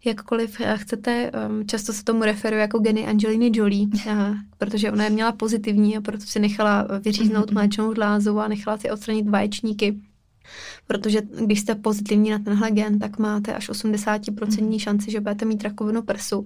jakkoliv 0.06 0.62
chcete. 0.76 1.32
Často 1.66 1.94
se 1.94 2.04
tomu 2.04 2.24
referuje 2.24 2.62
jako 2.62 2.80
geny 2.80 3.08
Angeliny 3.08 3.52
Jolie, 3.54 3.88
protože 4.58 4.92
ona 4.92 5.04
je 5.04 5.10
měla 5.10 5.32
pozitivní 5.32 5.98
a 5.98 6.02
proto 6.02 6.26
si 6.26 6.40
nechala 6.40 6.88
vyříznout 7.00 7.50
mm-hmm. 7.50 7.54
mléčnou 7.54 7.94
žlázu 7.94 8.40
a 8.40 8.48
nechala 8.48 8.78
si 8.78 8.92
odstranit 8.92 9.30
vaječníky 9.30 10.00
protože 10.88 11.22
když 11.46 11.60
jste 11.60 11.76
pozitivní 11.76 12.30
na 12.30 12.40
tenhle 12.40 12.72
gen, 12.72 13.00
tak 13.00 13.20
máte 13.20 13.54
až 13.56 13.70
80% 13.70 14.64
mhm. 14.64 14.80
šanci, 14.80 15.12
že 15.12 15.20
budete 15.20 15.46
mít 15.46 15.64
rakovinu 15.64 16.02
prsu, 16.02 16.46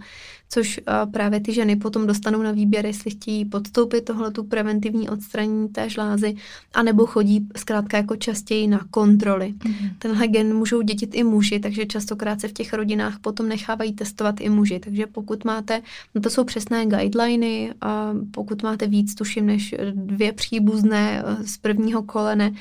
což 0.49 0.79
právě 1.11 1.39
ty 1.39 1.53
ženy 1.53 1.75
potom 1.75 2.07
dostanou 2.07 2.41
na 2.41 2.51
výběr, 2.51 2.85
jestli 2.85 3.11
chtějí 3.11 3.45
podstoupit 3.45 4.01
tohletu 4.01 4.43
preventivní 4.43 5.09
odstranění 5.09 5.69
té 5.69 5.89
žlázy, 5.89 6.35
anebo 6.73 7.05
chodí 7.05 7.47
zkrátka 7.57 7.97
jako 7.97 8.15
častěji 8.15 8.67
na 8.67 8.79
kontroly. 8.91 9.53
Mm-hmm. 9.57 9.91
Tenhle 9.99 10.27
gen 10.27 10.55
můžou 10.55 10.81
dětit 10.81 11.15
i 11.15 11.23
muži, 11.23 11.59
takže 11.59 11.85
častokrát 11.85 12.41
se 12.41 12.47
v 12.47 12.53
těch 12.53 12.73
rodinách 12.73 13.19
potom 13.19 13.49
nechávají 13.49 13.93
testovat 13.93 14.41
i 14.41 14.49
muži. 14.49 14.79
Takže 14.79 15.07
pokud 15.07 15.45
máte, 15.45 15.81
no 16.15 16.21
to 16.21 16.29
jsou 16.29 16.43
přesné 16.43 16.85
guideliny, 16.85 17.73
a 17.81 18.13
pokud 18.31 18.63
máte 18.63 18.87
víc, 18.87 19.15
tuším, 19.15 19.45
než 19.45 19.75
dvě 19.93 20.33
příbuzné 20.33 21.23
e, 21.25 21.43
z 21.43 21.57
prvního 21.57 22.03
kolene 22.03 22.51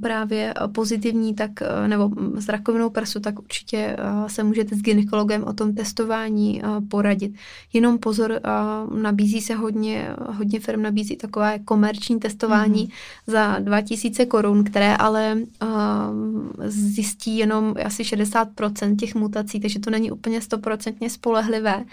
právě 0.00 0.54
pozitivní, 0.72 1.34
tak 1.34 1.50
nebo 1.86 2.10
s 2.34 2.48
rakovinou 2.48 2.90
prsu, 2.90 3.20
tak 3.20 3.38
určitě 3.38 3.96
se 4.26 4.42
můžete 4.42 4.76
s 4.76 4.82
gynekologem 4.82 5.44
o 5.44 5.52
tom 5.52 5.74
testování 5.74 6.62
poradit 6.88 7.07
poradit. 7.08 7.32
Jenom 7.72 7.98
pozor, 7.98 8.40
nabízí 8.94 9.40
se 9.40 9.54
hodně, 9.54 10.08
hodně 10.18 10.60
firm 10.60 10.82
nabízí 10.82 11.16
takové 11.16 11.58
komerční 11.58 12.20
testování 12.20 12.82
mm. 12.82 12.90
za 13.26 13.58
2000 13.58 14.26
korun, 14.26 14.64
které 14.64 14.96
ale 14.96 15.38
zjistí 16.64 17.38
jenom 17.38 17.74
asi 17.84 18.02
60% 18.02 18.96
těch 18.96 19.14
mutací, 19.14 19.60
takže 19.60 19.78
to 19.78 19.90
není 19.90 20.10
úplně 20.10 20.40
100% 20.40 21.08
spolehlivé, 21.08 21.84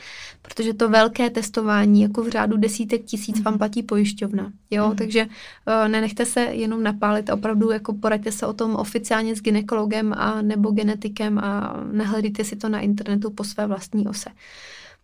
protože 0.41 0.73
to 0.73 0.89
velké 0.89 1.29
testování, 1.29 2.01
jako 2.01 2.23
v 2.23 2.29
řádu 2.29 2.57
desítek 2.57 3.05
tisíc, 3.05 3.37
mm. 3.37 3.43
vám 3.43 3.57
platí 3.57 3.83
pojišťovna. 3.83 4.51
Jo, 4.71 4.89
mm. 4.89 4.95
takže 4.95 5.27
nenechte 5.87 6.25
se 6.25 6.41
jenom 6.41 6.83
napálit, 6.83 7.29
opravdu 7.29 7.71
jako 7.71 7.93
poraďte 7.93 8.31
se 8.31 8.45
o 8.45 8.53
tom 8.53 8.75
oficiálně 8.75 9.35
s 9.35 9.41
ginekologem 9.41 10.13
a 10.13 10.41
nebo 10.41 10.71
genetikem 10.71 11.39
a 11.39 11.79
nehledejte 11.91 12.43
si 12.43 12.55
to 12.55 12.69
na 12.69 12.79
internetu 12.79 13.31
po 13.31 13.43
své 13.43 13.67
vlastní 13.67 14.07
ose. 14.07 14.29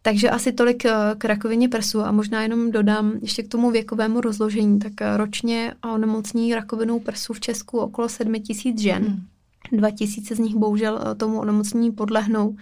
Takže 0.01 0.29
asi 0.29 0.51
tolik 0.51 0.85
eh, 0.85 0.93
k 1.17 1.25
rakovině 1.25 1.69
prsu 1.69 2.01
a 2.01 2.11
možná 2.11 2.41
jenom 2.41 2.71
dodám 2.71 3.13
ještě 3.21 3.43
k 3.43 3.47
tomu 3.47 3.71
věkovému 3.71 4.21
rozložení. 4.21 4.79
Tak 4.79 5.01
eh, 5.01 5.17
ročně 5.17 5.73
onemocní 5.93 6.55
rakovinou 6.55 6.99
prsu 6.99 7.33
v 7.33 7.39
Česku 7.39 7.79
okolo 7.79 8.09
7 8.09 8.33
tisíc 8.33 8.81
žen. 8.81 9.03
Hmm. 9.03 9.27
2000 9.71 10.35
z 10.35 10.39
nich 10.39 10.55
bohužel 10.55 10.99
eh, 11.01 11.15
tomu 11.15 11.39
onemocnění 11.39 11.91
podlehnou 11.91 12.55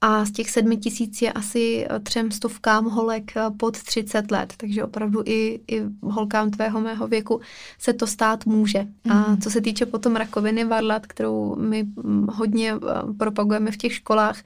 a 0.00 0.24
z 0.24 0.30
těch 0.30 0.50
sedmi 0.50 0.76
tisíc 0.76 1.22
je 1.22 1.32
asi 1.32 1.86
třem 2.02 2.30
stovkám 2.30 2.84
holek 2.84 3.32
pod 3.56 3.82
30 3.82 4.30
let, 4.30 4.54
takže 4.56 4.84
opravdu 4.84 5.22
i, 5.24 5.60
i 5.68 5.82
holkám 6.02 6.50
tvého 6.50 6.80
mého 6.80 7.08
věku 7.08 7.40
se 7.78 7.92
to 7.92 8.06
stát 8.06 8.46
může. 8.46 8.82
Mm. 9.04 9.12
A 9.12 9.14
mhm. 9.14 9.40
co 9.40 9.50
se 9.50 9.60
týče 9.60 9.86
potom 9.86 10.16
rakoviny 10.16 10.64
varlat, 10.64 11.06
kterou 11.06 11.56
my 11.56 11.82
mm, 11.82 12.26
hodně 12.32 12.74
propagujeme 13.18 13.70
v 13.70 13.76
těch 13.76 13.94
školách, 13.94 14.38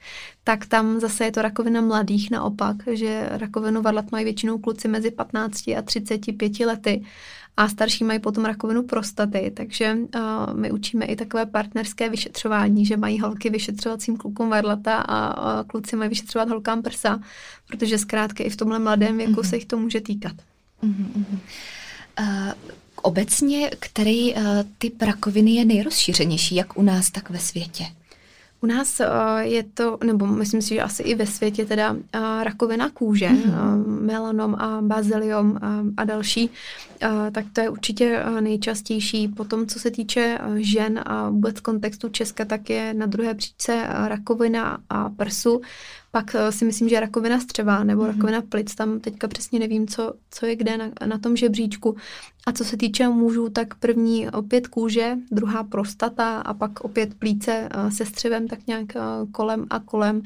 tak 0.43 0.65
tam 0.65 0.99
zase 0.99 1.25
je 1.25 1.31
to 1.31 1.41
rakovina 1.41 1.81
mladých 1.81 2.31
naopak, 2.31 2.75
že 2.91 3.29
rakovinu 3.31 3.81
varlat 3.81 4.11
mají 4.11 4.25
většinou 4.25 4.57
kluci 4.57 4.87
mezi 4.87 5.11
15 5.11 5.67
a 5.67 5.81
35 5.81 6.59
lety 6.59 7.03
a 7.57 7.67
starší 7.69 8.03
mají 8.03 8.19
potom 8.19 8.45
rakovinu 8.45 8.83
prostaty, 8.83 9.51
takže 9.55 9.97
uh, 10.15 10.53
my 10.53 10.71
učíme 10.71 11.05
i 11.05 11.15
takové 11.15 11.45
partnerské 11.45 12.09
vyšetřování, 12.09 12.85
že 12.85 12.97
mají 12.97 13.19
holky 13.19 13.49
vyšetřovacím 13.49 14.17
klukům 14.17 14.49
varlata 14.49 14.97
a, 14.97 15.27
a 15.27 15.63
kluci 15.63 15.95
mají 15.95 16.09
vyšetřovat 16.09 16.49
holkám 16.49 16.81
prsa, 16.81 17.19
protože 17.67 17.97
zkrátka 17.97 18.43
i 18.43 18.49
v 18.49 18.55
tomhle 18.55 18.79
mladém 18.79 19.17
věku 19.17 19.33
mm-hmm. 19.33 19.49
se 19.49 19.55
jich 19.55 19.65
to 19.65 19.77
může 19.77 20.01
týkat. 20.01 20.33
Mm-hmm. 20.83 21.25
Uh, 22.19 22.51
obecně, 23.01 23.71
který 23.79 24.33
uh, 24.33 24.41
typ 24.77 25.01
rakoviny 25.01 25.51
je 25.51 25.65
nejrozšířenější, 25.65 26.55
jak 26.55 26.77
u 26.77 26.81
nás, 26.81 27.11
tak 27.11 27.29
ve 27.29 27.39
světě? 27.39 27.85
U 28.63 28.65
nás 28.65 28.99
uh, 28.99 29.05
je 29.39 29.63
to, 29.63 29.97
nebo 30.03 30.27
myslím 30.27 30.61
si, 30.61 30.75
že 30.75 30.81
asi 30.81 31.03
i 31.03 31.15
ve 31.15 31.25
světě 31.25 31.65
teda 31.65 31.91
uh, 31.91 31.99
rakovina 32.43 32.89
kůže, 32.89 33.29
mm-hmm. 33.29 33.85
melanom 33.85 34.55
a 34.55 34.81
baziliom 34.81 35.59
a 35.97 36.03
další, 36.03 36.49
tak 37.31 37.45
to 37.53 37.61
je 37.61 37.69
určitě 37.69 38.23
nejčastější. 38.39 39.27
Potom, 39.27 39.67
co 39.67 39.79
se 39.79 39.91
týče 39.91 40.39
žen 40.55 40.99
a 41.05 41.29
vůbec 41.29 41.59
kontextu 41.59 42.09
Česka, 42.09 42.45
tak 42.45 42.69
je 42.69 42.93
na 42.93 43.05
druhé 43.05 43.33
příčce 43.33 43.83
rakovina 43.89 44.77
a 44.89 45.09
prsu. 45.09 45.61
Pak 46.15 46.35
uh, 46.35 46.49
si 46.49 46.65
myslím, 46.65 46.89
že 46.89 46.99
rakovina 46.99 47.39
střeva 47.39 47.83
nebo 47.83 48.01
mm-hmm. 48.01 48.07
rakovina 48.07 48.41
plic, 48.41 48.75
tam 48.75 48.99
teďka 48.99 49.27
přesně 49.27 49.59
nevím, 49.59 49.87
co, 49.87 50.13
co 50.31 50.45
je 50.45 50.55
kde 50.55 50.77
na, 50.77 50.85
na 51.05 51.17
tom 51.17 51.35
žebříčku. 51.35 51.95
A 52.47 52.51
co 52.51 52.63
se 52.63 52.77
týče 52.77 53.07
mužů, 53.07 53.49
tak 53.49 53.75
první 53.75 54.29
opět 54.29 54.67
kůže, 54.67 55.17
druhá 55.31 55.63
prostata 55.63 56.41
a 56.41 56.53
pak 56.53 56.81
opět 56.81 57.13
plíce 57.13 57.69
uh, 57.75 57.89
se 57.89 58.05
střevem 58.05 58.47
tak 58.47 58.67
nějak 58.67 58.85
uh, 58.95 59.31
kolem 59.31 59.65
a 59.69 59.79
kolem. 59.79 60.21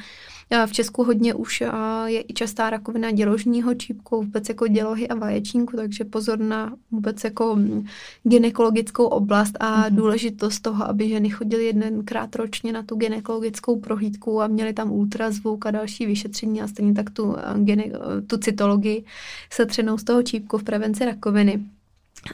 V 0.65 0.71
Česku 0.71 1.03
hodně 1.03 1.33
už 1.33 1.63
je 2.05 2.21
i 2.21 2.33
častá 2.33 2.69
rakovina 2.69 3.11
děložního 3.11 3.73
čípku, 3.73 4.15
vůbec 4.15 4.49
jako 4.49 4.67
dělohy 4.67 5.07
a 5.07 5.15
vaječníku, 5.15 5.77
takže 5.77 6.05
pozor 6.05 6.39
na 6.39 6.75
vůbec 6.91 7.23
jako 7.23 7.55
mm, 7.55 7.85
gynekologickou 8.23 9.05
oblast 9.05 9.57
a 9.59 9.89
mm-hmm. 9.89 9.95
důležitost 9.95 10.59
toho, 10.59 10.89
aby 10.89 11.09
ženy 11.09 11.29
chodily 11.29 11.65
jedenkrát 11.65 12.35
ročně 12.35 12.73
na 12.73 12.83
tu 12.83 12.95
gynekologickou 12.95 13.79
prohlídku 13.79 14.41
a 14.41 14.47
měly 14.47 14.73
tam 14.73 14.91
ultrazvuk 14.91 15.65
a 15.65 15.71
další 15.71 16.05
vyšetření 16.05 16.61
a 16.61 16.67
stejně 16.67 16.93
tak 16.93 17.09
tu, 17.09 17.35
gene, 17.55 17.83
tu 18.27 18.37
cytologii 18.37 19.03
setřenou 19.53 19.97
z 19.97 20.03
toho 20.03 20.23
čípku 20.23 20.57
v 20.57 20.63
prevenci 20.63 21.05
rakoviny. 21.05 21.63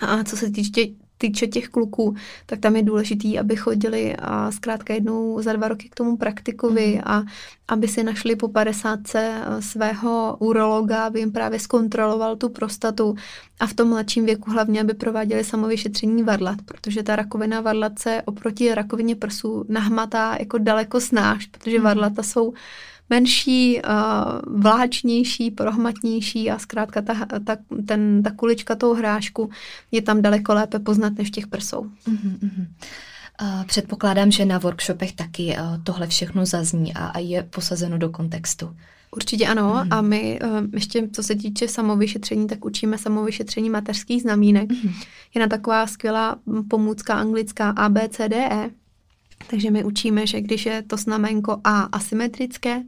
A 0.02 0.24
co 0.24 0.38
se 0.38 0.52
týče 0.52 0.82
týče 1.24 1.48
těch 1.48 1.68
kluků, 1.70 2.16
tak 2.46 2.60
tam 2.60 2.76
je 2.76 2.84
důležitý, 2.84 3.40
aby 3.40 3.56
chodili 3.56 4.16
a 4.20 4.52
zkrátka 4.52 4.94
jednou 4.94 5.42
za 5.42 5.54
dva 5.54 5.68
roky 5.68 5.90
k 5.90 5.96
tomu 5.96 6.18
praktikovi 6.18 6.96
mm. 6.96 7.02
a 7.06 7.24
aby 7.68 7.88
si 7.88 8.04
našli 8.04 8.36
po 8.36 8.48
50 8.48 9.00
eh, 9.16 9.42
svého 9.60 10.36
urologa, 10.40 11.06
aby 11.06 11.20
jim 11.20 11.32
právě 11.32 11.60
zkontroloval 11.60 12.36
tu 12.36 12.50
prostatu 12.50 13.16
a 13.60 13.68
v 13.68 13.74
tom 13.74 13.90
mladším 13.90 14.26
věku 14.26 14.52
hlavně, 14.52 14.82
aby 14.82 14.94
prováděli 14.94 15.44
samovyšetření 15.44 16.24
varlat, 16.24 16.58
protože 16.66 17.04
ta 17.04 17.16
rakovina 17.16 17.62
varlat 17.62 18.00
se 18.00 18.22
oproti 18.26 18.76
rakovině 18.76 19.16
prsů 19.16 19.66
nahmatá 19.70 20.36
jako 20.40 20.58
daleko 20.58 21.02
snáš, 21.02 21.46
protože 21.46 21.80
mm. 21.80 21.84
varlata 21.84 22.24
jsou 22.24 22.54
menší, 23.10 23.82
uh, 23.82 24.62
vláčnější, 24.62 25.52
prohmatnější 25.52 26.52
a 26.52 26.60
zkrátka 26.60 27.02
ta, 27.02 27.26
ta, 27.46 27.58
ten, 27.88 28.24
ta 28.24 28.32
kulička 28.32 28.76
toho 28.76 28.96
hrášku 28.96 29.50
je 29.92 30.02
tam 30.02 30.22
daleko 30.22 30.54
lépe 30.54 30.80
poznat 30.80 31.14
než 31.18 31.32
těch 31.32 31.48
prsou. 31.48 31.84
Mm-hmm. 32.08 32.68
Předpokládám, 33.66 34.32
že 34.32 34.46
na 34.46 34.58
workshopech 34.58 35.14
taky 35.14 35.56
tohle 35.84 36.08
všechno 36.08 36.46
zazní 36.46 36.94
a 36.94 37.20
je 37.20 37.44
posazeno 37.44 37.98
do 37.98 38.10
kontextu. 38.10 38.76
Určitě 39.12 39.48
ano 39.48 39.82
mm. 39.84 39.94
a 39.94 40.02
my 40.02 40.40
ještě 40.74 41.10
co 41.14 41.24
se 41.24 41.36
týče 41.36 41.68
samovyšetření, 41.68 42.48
tak 42.48 42.66
učíme 42.66 42.98
samovyšetření 42.98 43.70
mateřských 43.70 44.22
znamínek. 44.22 44.72
Mm. 44.72 44.94
Je 45.36 45.42
na 45.42 45.48
taková 45.48 45.88
skvělá 45.88 46.36
pomůcka 46.70 47.14
anglická 47.14 47.70
ABCDE, 47.70 48.70
takže 49.50 49.72
my 49.72 49.84
učíme, 49.84 50.28
že 50.28 50.42
když 50.42 50.66
je 50.66 50.82
to 50.82 50.98
znamenko 50.98 51.58
A 51.64 51.82
asymetrické, 51.82 52.82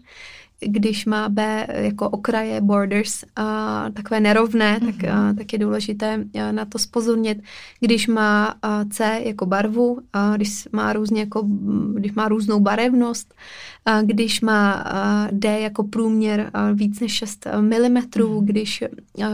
když 0.59 1.05
má 1.05 1.29
B 1.29 1.67
jako 1.69 2.09
okraje, 2.09 2.61
borders, 2.61 3.23
a 3.35 3.89
takové 3.89 4.19
nerovné, 4.19 4.79
mm-hmm. 4.79 4.85
tak, 4.85 5.09
a, 5.09 5.33
tak 5.33 5.53
je 5.53 5.59
důležité 5.59 6.25
na 6.51 6.65
to 6.65 6.79
spozornit. 6.79 7.43
Když 7.79 8.07
má 8.07 8.55
C 8.89 9.21
jako 9.25 9.45
barvu, 9.45 9.99
a 10.13 10.35
když 10.35 10.67
má 10.71 10.93
různě 10.93 11.19
jako, 11.19 11.47
když 11.93 12.11
má 12.11 12.27
různou 12.27 12.59
barevnost, 12.59 13.33
když 14.01 14.41
má 14.41 14.86
D 15.31 15.59
jako 15.59 15.83
průměr 15.83 16.51
víc 16.73 16.99
než 16.99 17.11
6 17.13 17.47
mm, 17.61 17.69
mm-hmm. 17.69 18.43
když, 18.43 18.83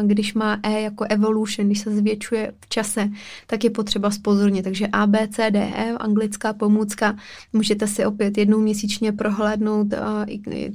když 0.04 0.34
má 0.34 0.60
E 0.64 0.82
jako 0.82 1.06
evolution, 1.10 1.68
když 1.68 1.80
se 1.80 1.96
zvětšuje 1.96 2.54
v 2.60 2.70
čase, 2.70 3.10
tak 3.48 3.64
je 3.64 3.70
potřeba 3.70 4.12
spozornit. 4.12 4.64
Takže 4.64 4.88
A, 4.88 5.08
B, 5.08 5.28
C, 5.28 5.52
D, 5.52 5.60
E, 5.76 5.92
anglická 5.92 6.54
pomůcka, 6.54 7.16
můžete 7.54 7.88
si 7.88 8.06
opět 8.06 8.38
jednou 8.38 8.60
měsíčně 8.60 9.12
prohlédnout 9.12 9.88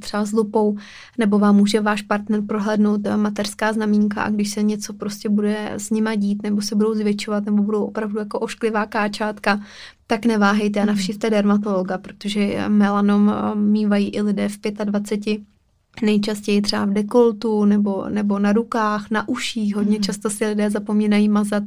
třeba 0.00 0.24
z 0.24 0.32
lupou, 0.32 0.76
nebo 1.18 1.38
vám 1.38 1.56
může 1.56 1.80
váš 1.80 2.02
partner 2.02 2.42
prohlédnout 2.42 3.00
mateřská 3.16 3.72
znamínka 3.72 4.22
a 4.22 4.30
když 4.30 4.50
se 4.50 4.62
něco 4.62 4.92
prostě 4.92 5.28
bude 5.28 5.70
s 5.76 5.90
nima 5.90 6.14
dít, 6.14 6.42
nebo 6.42 6.62
se 6.62 6.74
budou 6.74 6.94
zvětšovat, 6.94 7.44
nebo 7.44 7.62
budou 7.62 7.84
opravdu 7.84 8.18
jako 8.18 8.38
ošklivá 8.38 8.86
káčátka, 8.86 9.60
tak 10.06 10.26
neváhejte 10.26 10.80
a 10.80 10.82
mhm. 10.82 10.88
navštivte 10.88 11.30
dermatologa, 11.30 11.98
protože 11.98 12.68
melanom 12.68 13.34
mývají 13.54 14.08
i 14.08 14.22
lidé 14.22 14.48
v 14.48 14.58
25 14.84 15.55
nejčastěji 16.02 16.62
třeba 16.62 16.84
v 16.84 16.92
dekoltu 16.92 17.64
nebo, 17.64 18.04
nebo 18.08 18.38
na 18.38 18.52
rukách, 18.52 19.10
na 19.10 19.28
uších. 19.28 19.76
Hodně 19.76 19.96
mm. 19.96 20.02
často 20.02 20.30
si 20.30 20.46
lidé 20.46 20.70
zapomínají 20.70 21.28
mazat 21.28 21.62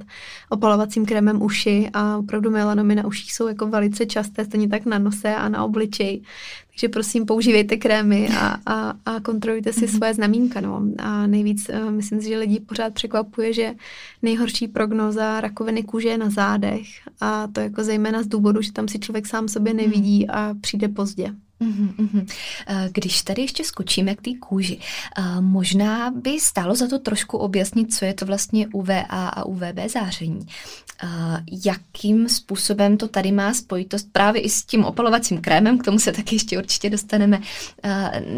opalovacím 0.50 1.06
krémem 1.06 1.42
uši 1.42 1.90
a 1.94 2.18
opravdu 2.18 2.52
melanomy 2.52 2.96
na 2.96 3.08
uších 3.08 3.34
jsou 3.34 3.48
jako 3.48 3.68
velice 3.68 4.06
časté, 4.06 4.46
stejně 4.46 4.70
tak 4.70 4.86
na 4.86 5.00
nose 5.00 5.36
a 5.36 5.50
na 5.50 5.64
obličeji. 5.64 6.22
Takže 6.70 6.90
prosím, 6.90 7.26
používejte 7.26 7.78
krémy 7.78 8.30
a, 8.30 8.58
a, 8.66 8.94
a 9.06 9.20
kontrolujte 9.20 9.74
si 9.74 9.82
mm. 9.82 9.88
svoje 9.88 10.14
znamínka. 10.14 10.62
No. 10.62 10.82
A 10.98 11.28
nejvíc, 11.28 11.70
uh, 11.70 11.92
myslím 11.92 12.22
si, 12.22 12.28
že 12.28 12.38
lidi 12.38 12.60
pořád 12.60 12.94
překvapuje, 12.94 13.54
že 13.54 13.74
nejhorší 14.22 14.68
prognoza 14.68 15.42
rakoviny 15.42 15.84
kůže 15.84 16.10
je 16.10 16.18
na 16.18 16.30
zádech 16.30 16.88
a 17.22 17.48
to 17.48 17.60
jako 17.60 17.84
zejména 17.84 18.24
z 18.24 18.28
důvodu, 18.28 18.62
že 18.62 18.72
tam 18.72 18.88
si 18.88 19.00
člověk 19.00 19.28
sám 19.28 19.48
sobě 19.48 19.74
nevidí 19.74 20.26
mhm. 20.26 20.38
a 20.38 20.54
přijde 20.62 20.88
pozdě. 20.88 21.34
Mm-hmm. 21.62 22.28
Když 22.92 23.22
tady 23.22 23.42
ještě 23.42 23.64
skočíme 23.64 24.16
k 24.16 24.22
té 24.22 24.32
kůži, 24.40 24.80
eh, 25.18 25.42
možná 25.42 26.12
by 26.12 26.40
stálo 26.40 26.76
za 26.76 26.88
to 26.88 27.00
trošku 27.00 27.38
objasnit, 27.38 27.94
co 27.94 28.06
je 28.06 28.14
to 28.14 28.26
vlastně 28.26 28.68
UVA 28.68 29.02
a 29.10 29.46
UVB 29.46 29.90
záření. 29.90 30.48
Eh, 31.04 31.08
jakým 31.66 32.30
způsobem 32.30 32.98
to 32.98 33.08
tady 33.08 33.32
má 33.32 33.54
spojitost 33.54 34.08
právě 34.12 34.42
i 34.42 34.50
s 34.50 34.64
tím 34.64 34.86
opalovacím 34.86 35.42
krémem, 35.42 35.78
k 35.78 35.84
tomu 35.84 36.00
se 36.00 36.12
taky 36.12 36.36
ještě 36.36 36.58
určitě 36.58 36.90
dostaneme. 36.90 37.42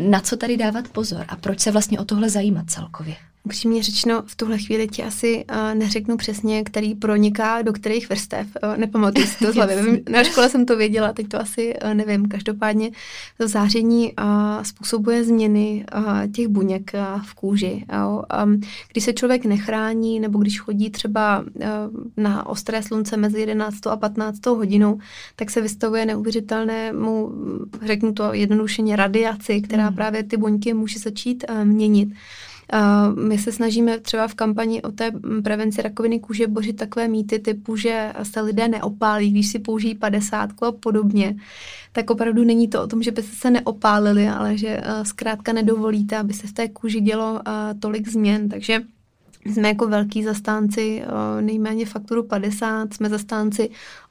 Na 0.09 0.19
co 0.19 0.37
tady 0.37 0.57
dávat 0.57 0.87
pozor 0.87 1.25
a 1.27 1.35
proč 1.35 1.59
se 1.59 1.71
vlastně 1.71 1.99
o 1.99 2.05
tohle 2.05 2.29
zajímat 2.29 2.69
celkově? 2.69 3.15
Upřímně 3.43 3.83
řečeno, 3.83 4.23
v 4.25 4.35
tuhle 4.35 4.57
chvíli 4.57 4.87
ti 4.87 5.03
asi 5.03 5.45
uh, 5.51 5.75
neřeknu 5.75 6.17
přesně, 6.17 6.63
který 6.63 6.95
proniká 6.95 7.61
do 7.61 7.73
kterých 7.73 8.09
vrstev. 8.09 8.47
Uh, 8.63 8.77
nepamatuji 8.77 9.27
si 9.27 9.45
to 9.45 9.51
z 9.51 9.55
hlavy. 9.55 10.03
Na 10.09 10.23
škole 10.23 10.49
jsem 10.49 10.65
to 10.65 10.77
věděla, 10.77 11.13
teď 11.13 11.27
to 11.27 11.41
asi 11.41 11.73
uh, 11.83 11.93
nevím. 11.93 12.27
Každopádně 12.27 12.91
to 13.37 13.47
záření 13.47 14.13
uh, 14.13 14.63
způsobuje 14.63 15.23
změny 15.23 15.85
uh, 15.97 16.31
těch 16.31 16.47
buněk 16.47 16.91
uh, 16.93 17.21
v 17.21 17.33
kůži. 17.33 17.85
Uh, 17.93 18.21
um, 18.43 18.61
když 18.91 19.03
se 19.03 19.13
člověk 19.13 19.45
nechrání, 19.45 20.19
nebo 20.19 20.39
když 20.39 20.59
chodí 20.59 20.89
třeba 20.89 21.39
uh, 21.39 21.65
na 22.17 22.45
ostré 22.47 22.83
slunce 22.83 23.17
mezi 23.17 23.39
11 23.39 23.87
a 23.87 23.97
15 23.97 24.45
hodinou, 24.45 24.99
tak 25.35 25.51
se 25.51 25.61
vystavuje 25.61 26.05
neuvěřitelnému, 26.05 27.31
řeknu 27.85 28.13
to 28.13 28.33
jednodušeně, 28.33 28.95
radiaci, 28.95 29.61
která 29.61 29.89
mm. 29.89 29.95
právě 29.95 30.23
ty 30.23 30.37
buňky 30.37 30.73
může 30.73 30.99
začít 30.99 31.45
uh, 31.49 31.65
měnit. 31.65 32.09
My 33.15 33.37
se 33.37 33.51
snažíme 33.51 33.99
třeba 33.99 34.27
v 34.27 34.35
kampani 34.35 34.81
o 34.81 34.91
té 34.91 35.11
prevenci 35.43 35.81
rakoviny 35.81 36.19
kůže 36.19 36.47
bořit 36.47 36.75
takové 36.75 37.07
mýty 37.07 37.39
typu, 37.39 37.75
že 37.75 38.13
se 38.23 38.41
lidé 38.41 38.67
neopálí, 38.67 39.31
když 39.31 39.51
si 39.51 39.59
použijí 39.59 39.95
50 39.95 40.49
a 40.63 40.71
podobně. 40.71 41.35
Tak 41.91 42.09
opravdu 42.09 42.43
není 42.43 42.67
to 42.67 42.83
o 42.83 42.87
tom, 42.87 43.03
že 43.03 43.11
byste 43.11 43.35
se 43.35 43.51
neopálili, 43.51 44.27
ale 44.27 44.57
že 44.57 44.81
eh, 44.83 45.05
zkrátka 45.05 45.53
nedovolíte, 45.53 46.17
aby 46.17 46.33
se 46.33 46.47
v 46.47 46.53
té 46.53 46.67
kůži 46.69 47.01
dělo 47.01 47.41
eh, 47.47 47.51
tolik 47.79 48.07
změn. 48.07 48.49
Takže 48.49 48.81
jsme 49.45 49.67
jako 49.67 49.87
velký 49.87 50.23
zastánci 50.23 51.03
eh, 51.03 51.41
nejméně 51.41 51.85
fakturu 51.85 52.23
50, 52.23 52.93
jsme 52.93 53.09
zastánci 53.09 53.69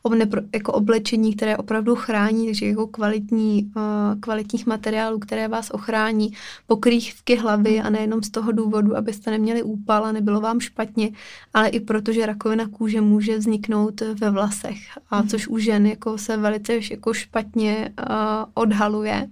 nepro, 0.08 0.40
jako 0.54 0.72
oblečení, 0.72 1.36
které 1.36 1.56
opravdu 1.56 1.94
chrání, 1.94 2.46
takže 2.46 2.66
jako 2.66 2.86
kvalitní, 2.86 3.72
uh, 3.76 4.20
kvalitních 4.20 4.66
materiálů, 4.66 5.18
které 5.18 5.48
vás 5.48 5.70
ochrání, 5.70 6.32
pokrývky 6.66 7.36
hlavy 7.36 7.80
a 7.80 7.90
nejenom 7.90 8.22
z 8.22 8.30
toho 8.30 8.52
důvodu, 8.52 8.96
abyste 8.96 9.30
neměli 9.30 9.62
úpal 9.62 10.04
a 10.04 10.12
nebylo 10.12 10.40
vám 10.40 10.60
špatně, 10.60 11.10
ale 11.54 11.68
i 11.68 11.80
proto, 11.80 12.12
že 12.12 12.26
rakovina 12.26 12.68
kůže 12.68 13.00
může 13.00 13.38
vzniknout 13.38 14.00
ve 14.00 14.30
vlasech, 14.30 14.78
a 15.10 15.22
což 15.22 15.48
u 15.48 15.58
žen 15.58 15.86
jako 15.86 16.18
se 16.18 16.36
velice 16.36 16.74
jako 16.90 17.14
špatně 17.14 17.92
uh, 17.98 18.14
odhaluje. 18.54 19.28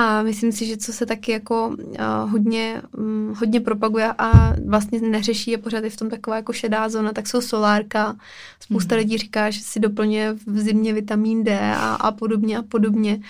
A 0.00 0.22
myslím 0.22 0.52
si, 0.52 0.66
že 0.66 0.76
co 0.76 0.92
se 0.92 1.06
taky 1.06 1.32
jako 1.32 1.68
uh, 1.68 2.30
hodně, 2.30 2.82
um, 2.96 3.34
hodně 3.38 3.60
propaguje 3.60 4.12
a 4.18 4.54
vlastně 4.66 5.00
neřeší 5.00 5.50
je 5.50 5.58
pořád 5.58 5.84
i 5.84 5.90
v 5.90 5.96
tom 5.96 6.10
taková 6.10 6.36
jako 6.36 6.52
šedá 6.52 6.88
zóna, 6.88 7.12
tak 7.12 7.26
jsou 7.26 7.40
solárka. 7.40 8.16
Spousta 8.60 8.94
mm. 8.94 8.98
lidí 8.98 9.18
říká, 9.18 9.50
že 9.50 9.60
si 9.60 9.80
doplňuje 9.80 10.32
v 10.46 10.58
zimě 10.58 10.92
vitamin 10.92 11.44
D 11.44 11.60
a, 11.60 11.94
a 11.94 12.12
podobně 12.12 12.58
a 12.58 12.62
podobně. 12.62 13.20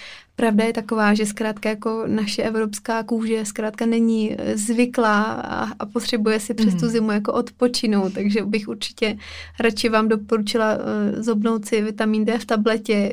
Pravda 0.41 0.64
je 0.64 0.72
taková, 0.72 1.14
že 1.14 1.26
zkrátka 1.26 1.68
jako 1.68 2.05
naše 2.07 2.43
evropská 2.43 3.03
kůže 3.03 3.45
zkrátka 3.45 3.86
není 3.86 4.36
zvyklá 4.55 5.22
a, 5.22 5.68
a 5.78 5.86
potřebuje 5.86 6.41
si 6.41 6.55
přes 6.55 6.74
tu 6.74 6.80
hmm. 6.80 6.91
zimu 6.91 7.11
jako 7.11 7.32
odpočinout, 7.32 8.12
takže 8.12 8.43
bych 8.45 8.68
určitě 8.68 9.18
radši 9.61 9.88
vám 9.88 10.09
doporučila 10.09 10.74
uh, 10.74 11.22
zobnout 11.22 11.64
si 11.64 11.82
vitamin 11.82 12.24
D 12.24 12.38
v 12.38 12.45
tabletě 12.45 13.12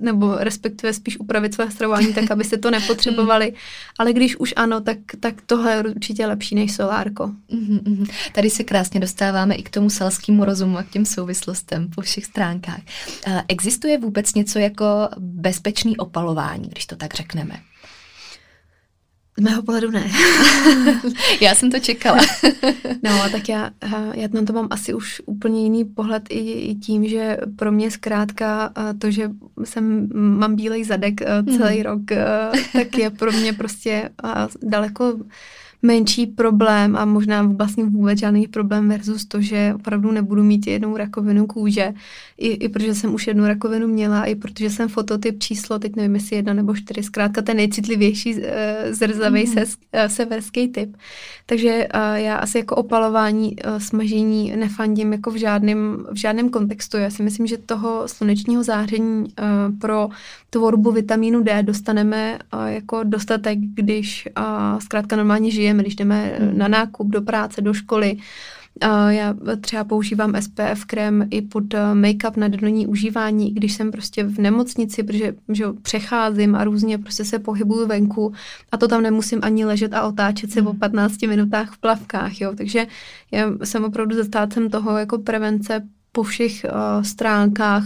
nebo 0.00 0.36
respektive 0.36 0.92
spíš 0.92 1.20
upravit 1.20 1.54
své 1.54 1.70
stravování 1.70 2.14
tak, 2.14 2.30
abyste 2.30 2.58
to 2.58 2.70
nepotřebovali, 2.78 3.52
ale 3.98 4.12
když 4.12 4.36
už 4.36 4.54
ano, 4.56 4.80
tak, 4.80 4.98
tak 5.20 5.34
tohle 5.46 5.72
je 5.72 5.82
určitě 5.82 6.26
lepší 6.26 6.54
než 6.54 6.72
solárko. 6.72 7.30
Mm-hmm. 7.52 8.06
Tady 8.32 8.50
se 8.50 8.64
krásně 8.64 9.00
dostáváme 9.00 9.54
i 9.54 9.62
k 9.62 9.70
tomu 9.70 9.90
selskému 9.90 10.44
rozumu 10.44 10.78
a 10.78 10.82
k 10.82 10.90
těm 10.90 11.04
souvislostem 11.04 11.88
po 11.94 12.00
všech 12.00 12.24
stránkách. 12.24 12.80
Uh, 13.26 13.40
existuje 13.48 13.98
vůbec 13.98 14.34
něco 14.34 14.58
jako 14.58 15.08
bezpečný 15.18 15.96
opal 15.96 16.23
opalování, 16.24 16.68
když 16.68 16.86
to 16.86 16.96
tak 16.96 17.14
řekneme? 17.14 17.60
Z 19.38 19.42
mého 19.42 19.62
pohledu 19.62 19.90
ne. 19.90 20.10
já 21.40 21.54
jsem 21.54 21.70
to 21.70 21.78
čekala. 21.78 22.18
no, 23.02 23.10
tak 23.32 23.48
já, 23.48 23.70
já 24.14 24.28
na 24.32 24.42
to 24.42 24.52
mám 24.52 24.68
asi 24.70 24.94
už 24.94 25.22
úplně 25.26 25.62
jiný 25.62 25.84
pohled 25.84 26.22
i, 26.28 26.52
i 26.52 26.74
tím, 26.74 27.08
že 27.08 27.36
pro 27.56 27.72
mě 27.72 27.90
zkrátka 27.90 28.72
to, 28.98 29.10
že 29.10 29.30
jsem, 29.64 30.08
mám 30.38 30.56
bílej 30.56 30.84
zadek 30.84 31.20
celý 31.56 31.76
mm. 31.76 31.82
rok, 31.82 32.02
tak 32.72 32.98
je 32.98 33.10
pro 33.10 33.32
mě 33.32 33.52
prostě 33.52 34.10
daleko 34.62 35.14
menší 35.84 36.26
problém 36.26 36.96
a 36.96 37.04
možná 37.04 37.42
vlastně 37.42 37.84
vůbec 37.84 38.18
žádný 38.18 38.48
problém 38.48 38.88
versus 38.88 39.24
to, 39.24 39.40
že 39.40 39.72
opravdu 39.74 40.12
nebudu 40.12 40.42
mít 40.42 40.66
jednou 40.66 40.96
rakovinu 40.96 41.46
kůže, 41.46 41.94
i, 42.38 42.48
i 42.48 42.68
protože 42.68 42.94
jsem 42.94 43.14
už 43.14 43.26
jednu 43.26 43.46
rakovinu 43.46 43.88
měla, 43.88 44.24
i 44.24 44.34
protože 44.34 44.70
jsem 44.70 44.88
fototyp 44.88 45.38
číslo, 45.38 45.78
teď 45.78 45.96
nevím, 45.96 46.14
jestli 46.14 46.36
jedna 46.36 46.54
nebo 46.54 46.74
čtyři, 46.74 47.02
zkrátka 47.02 47.42
ten 47.42 47.56
nejcitlivější 47.56 48.34
uh, 48.34 48.42
zrzavý 48.90 49.44
mm. 49.46 49.52
se, 49.52 49.64
uh, 49.64 49.70
severský 50.06 50.68
typ. 50.68 50.96
Takže 51.46 51.88
uh, 51.94 52.14
já 52.14 52.36
asi 52.36 52.58
jako 52.58 52.76
opalování, 52.76 53.56
uh, 53.56 53.78
smažení 53.78 54.52
nefandím 54.56 55.12
jako 55.12 55.30
v 55.30 55.36
žádném, 55.36 56.06
v 56.12 56.16
žádném 56.16 56.48
kontextu. 56.48 56.96
Já 56.96 57.10
si 57.10 57.22
myslím, 57.22 57.46
že 57.46 57.58
toho 57.58 58.08
slunečního 58.08 58.62
záření 58.62 59.24
uh, 59.24 59.78
pro 59.78 60.08
tvorbu 60.50 60.92
vitamínu 60.92 61.42
D 61.42 61.62
dostaneme 61.62 62.38
uh, 62.54 62.66
jako 62.66 63.00
dostatek, 63.04 63.58
když 63.58 64.28
uh, 64.38 64.78
zkrátka 64.78 65.16
normálně 65.16 65.50
žijeme, 65.50 65.73
když 65.78 65.96
jdeme 65.96 66.36
hmm. 66.38 66.58
na 66.58 66.68
nákup, 66.68 67.08
do 67.08 67.22
práce, 67.22 67.60
do 67.60 67.74
školy. 67.74 68.16
Já 69.08 69.34
třeba 69.60 69.84
používám 69.84 70.34
SPF 70.40 70.84
krém 70.86 71.28
i 71.30 71.42
pod 71.42 71.74
uh, 71.74 71.80
make-up 71.80 72.36
na 72.36 72.48
denní 72.48 72.86
užívání, 72.86 73.54
když 73.54 73.74
jsem 73.74 73.90
prostě 73.90 74.24
v 74.24 74.38
nemocnici, 74.38 75.02
protože 75.02 75.34
že 75.52 75.64
přecházím 75.82 76.54
a 76.54 76.64
různě 76.64 76.98
prostě 76.98 77.24
se 77.24 77.38
pohybuju 77.38 77.86
venku 77.86 78.32
a 78.72 78.76
to 78.76 78.88
tam 78.88 79.02
nemusím 79.02 79.40
ani 79.42 79.64
ležet 79.64 79.94
a 79.94 80.02
otáčet 80.02 80.50
se 80.50 80.60
hmm. 80.60 80.72
po 80.72 80.78
15 80.78 81.22
minutách 81.22 81.72
v 81.72 81.78
plavkách, 81.78 82.40
jo. 82.40 82.52
Takže 82.56 82.86
já 83.30 83.52
jsem 83.64 83.84
opravdu 83.84 84.16
zastácem 84.16 84.70
toho 84.70 84.98
jako 84.98 85.18
prevence 85.18 85.88
po 86.14 86.22
všech 86.22 86.64
uh, 86.64 87.02
stránkách. 87.02 87.84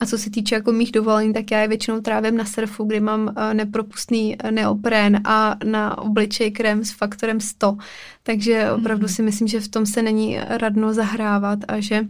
A 0.00 0.06
co 0.06 0.18
se 0.18 0.30
týče 0.30 0.54
jako 0.54 0.72
mých 0.72 0.92
dovolení, 0.92 1.32
tak 1.32 1.50
já 1.50 1.60
je 1.60 1.68
většinou 1.68 2.00
trávím 2.00 2.36
na 2.36 2.44
surfu, 2.44 2.84
kdy 2.84 3.00
mám 3.00 3.22
uh, 3.22 3.54
nepropustný 3.54 4.36
uh, 4.44 4.50
neopren 4.50 5.20
a 5.24 5.56
na 5.64 5.98
obličej 5.98 6.50
krém 6.50 6.84
s 6.84 6.90
faktorem 6.90 7.40
100. 7.40 7.76
Takže 8.22 8.70
opravdu 8.72 9.06
mm-hmm. 9.06 9.14
si 9.14 9.22
myslím, 9.22 9.48
že 9.48 9.60
v 9.60 9.68
tom 9.68 9.86
se 9.86 10.02
není 10.02 10.38
radno 10.48 10.94
zahrávat 10.94 11.58
a 11.68 11.80
že 11.80 12.06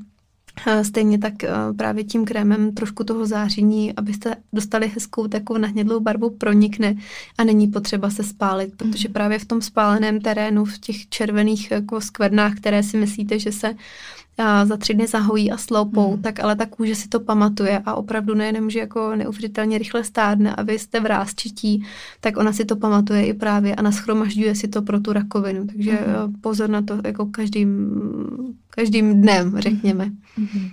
Stejně 0.82 1.18
tak 1.18 1.34
právě 1.76 2.04
tím 2.04 2.24
krémem 2.24 2.74
trošku 2.74 3.04
toho 3.04 3.26
záření, 3.26 3.96
abyste 3.96 4.36
dostali 4.52 4.88
hezkou 4.88 5.28
takovou 5.28 5.58
nahnědlou 5.58 6.00
barvu, 6.00 6.30
pronikne 6.30 6.94
a 7.38 7.44
není 7.44 7.68
potřeba 7.68 8.10
se 8.10 8.24
spálit, 8.24 8.76
protože 8.76 9.08
mhm. 9.08 9.12
právě 9.12 9.38
v 9.38 9.44
tom 9.44 9.62
spáleném 9.62 10.20
terénu, 10.20 10.64
v 10.64 10.78
těch 10.78 11.08
červených 11.08 11.70
jako 11.70 12.00
skvrnách, 12.00 12.54
které 12.54 12.82
si 12.82 12.96
myslíte, 12.96 13.38
že 13.38 13.52
se 13.52 13.74
a 14.40 14.64
za 14.64 14.76
tři 14.76 14.94
dny 14.94 15.06
zahojí 15.06 15.52
a 15.52 15.56
sloupou, 15.56 16.16
mm. 16.16 16.22
tak 16.22 16.40
ale 16.40 16.56
ta 16.56 16.66
kůže 16.66 16.94
si 16.94 17.08
to 17.08 17.20
pamatuje 17.20 17.82
a 17.86 17.94
opravdu 17.94 18.34
nejenom, 18.34 18.70
že 18.70 18.78
jako 18.78 19.16
neuvěřitelně 19.16 19.78
rychle 19.78 20.04
stárne 20.04 20.54
a 20.54 20.62
vy 20.62 20.78
jste 20.78 21.00
v 21.00 21.06
rázčití, 21.06 21.84
tak 22.20 22.36
ona 22.36 22.52
si 22.52 22.64
to 22.64 22.76
pamatuje 22.76 23.26
i 23.26 23.34
právě 23.34 23.74
a 23.74 23.82
naschromažďuje 23.82 24.54
si 24.54 24.68
to 24.68 24.82
pro 24.82 25.00
tu 25.00 25.12
rakovinu. 25.12 25.66
Takže 25.66 25.92
mm. 25.92 26.40
pozor 26.40 26.70
na 26.70 26.82
to 26.82 27.00
jako 27.04 27.26
každým 27.26 27.90
každým 28.70 29.22
dnem, 29.22 29.60
řekněme. 29.60 30.04
Mm-hmm. 30.38 30.70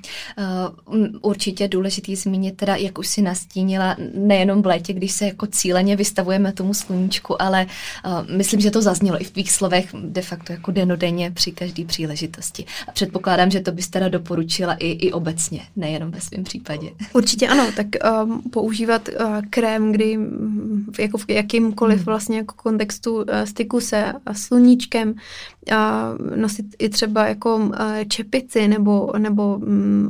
Uh, 0.97 1.07
určitě 1.21 1.67
důležitý 1.67 2.15
zmínit 2.15 2.57
teda, 2.57 2.75
jak 2.75 2.99
už 2.99 3.07
si 3.07 3.21
nastínila, 3.21 3.95
nejenom 4.13 4.61
v 4.61 4.65
létě, 4.65 4.93
když 4.93 5.11
se 5.11 5.25
jako 5.25 5.47
cíleně 5.47 5.95
vystavujeme 5.95 6.53
tomu 6.53 6.73
sluníčku, 6.73 7.41
ale 7.41 7.65
uh, 8.05 8.35
myslím, 8.37 8.59
že 8.59 8.71
to 8.71 8.81
zaznělo 8.81 9.21
i 9.21 9.23
v 9.23 9.31
tvých 9.31 9.51
slovech 9.51 9.89
de 10.03 10.21
facto 10.21 10.53
jako 10.53 10.71
denodenně 10.71 11.31
při 11.31 11.51
každé 11.51 11.85
příležitosti. 11.85 12.65
A 12.87 12.91
předpokládám, 12.91 13.51
že 13.51 13.59
to 13.59 13.71
bys 13.71 13.89
teda 13.89 14.09
doporučila 14.09 14.73
i, 14.73 14.91
i 14.91 15.11
obecně, 15.11 15.61
nejenom 15.75 16.11
ve 16.11 16.21
svém 16.21 16.43
případě. 16.43 16.89
Určitě 17.13 17.47
ano, 17.47 17.71
tak 17.75 17.87
um, 18.23 18.41
používat 18.41 19.09
uh, 19.09 19.41
krém, 19.49 19.91
kdy 19.91 20.19
jako 20.99 21.17
v 21.17 21.25
jakýmkoliv 21.29 21.99
mm. 21.99 22.05
vlastně 22.05 22.37
jako 22.37 22.55
kontextu 22.55 23.15
uh, 23.15 23.23
styku 23.45 23.79
se 23.81 24.13
uh, 24.13 24.33
sluníčkem, 24.33 25.15
uh, 25.71 26.37
nosit 26.37 26.65
i 26.79 26.89
třeba 26.89 27.27
jako 27.27 27.55
uh, 27.55 27.73
čepici 28.07 28.67
nebo, 28.67 29.13
nebo 29.17 29.59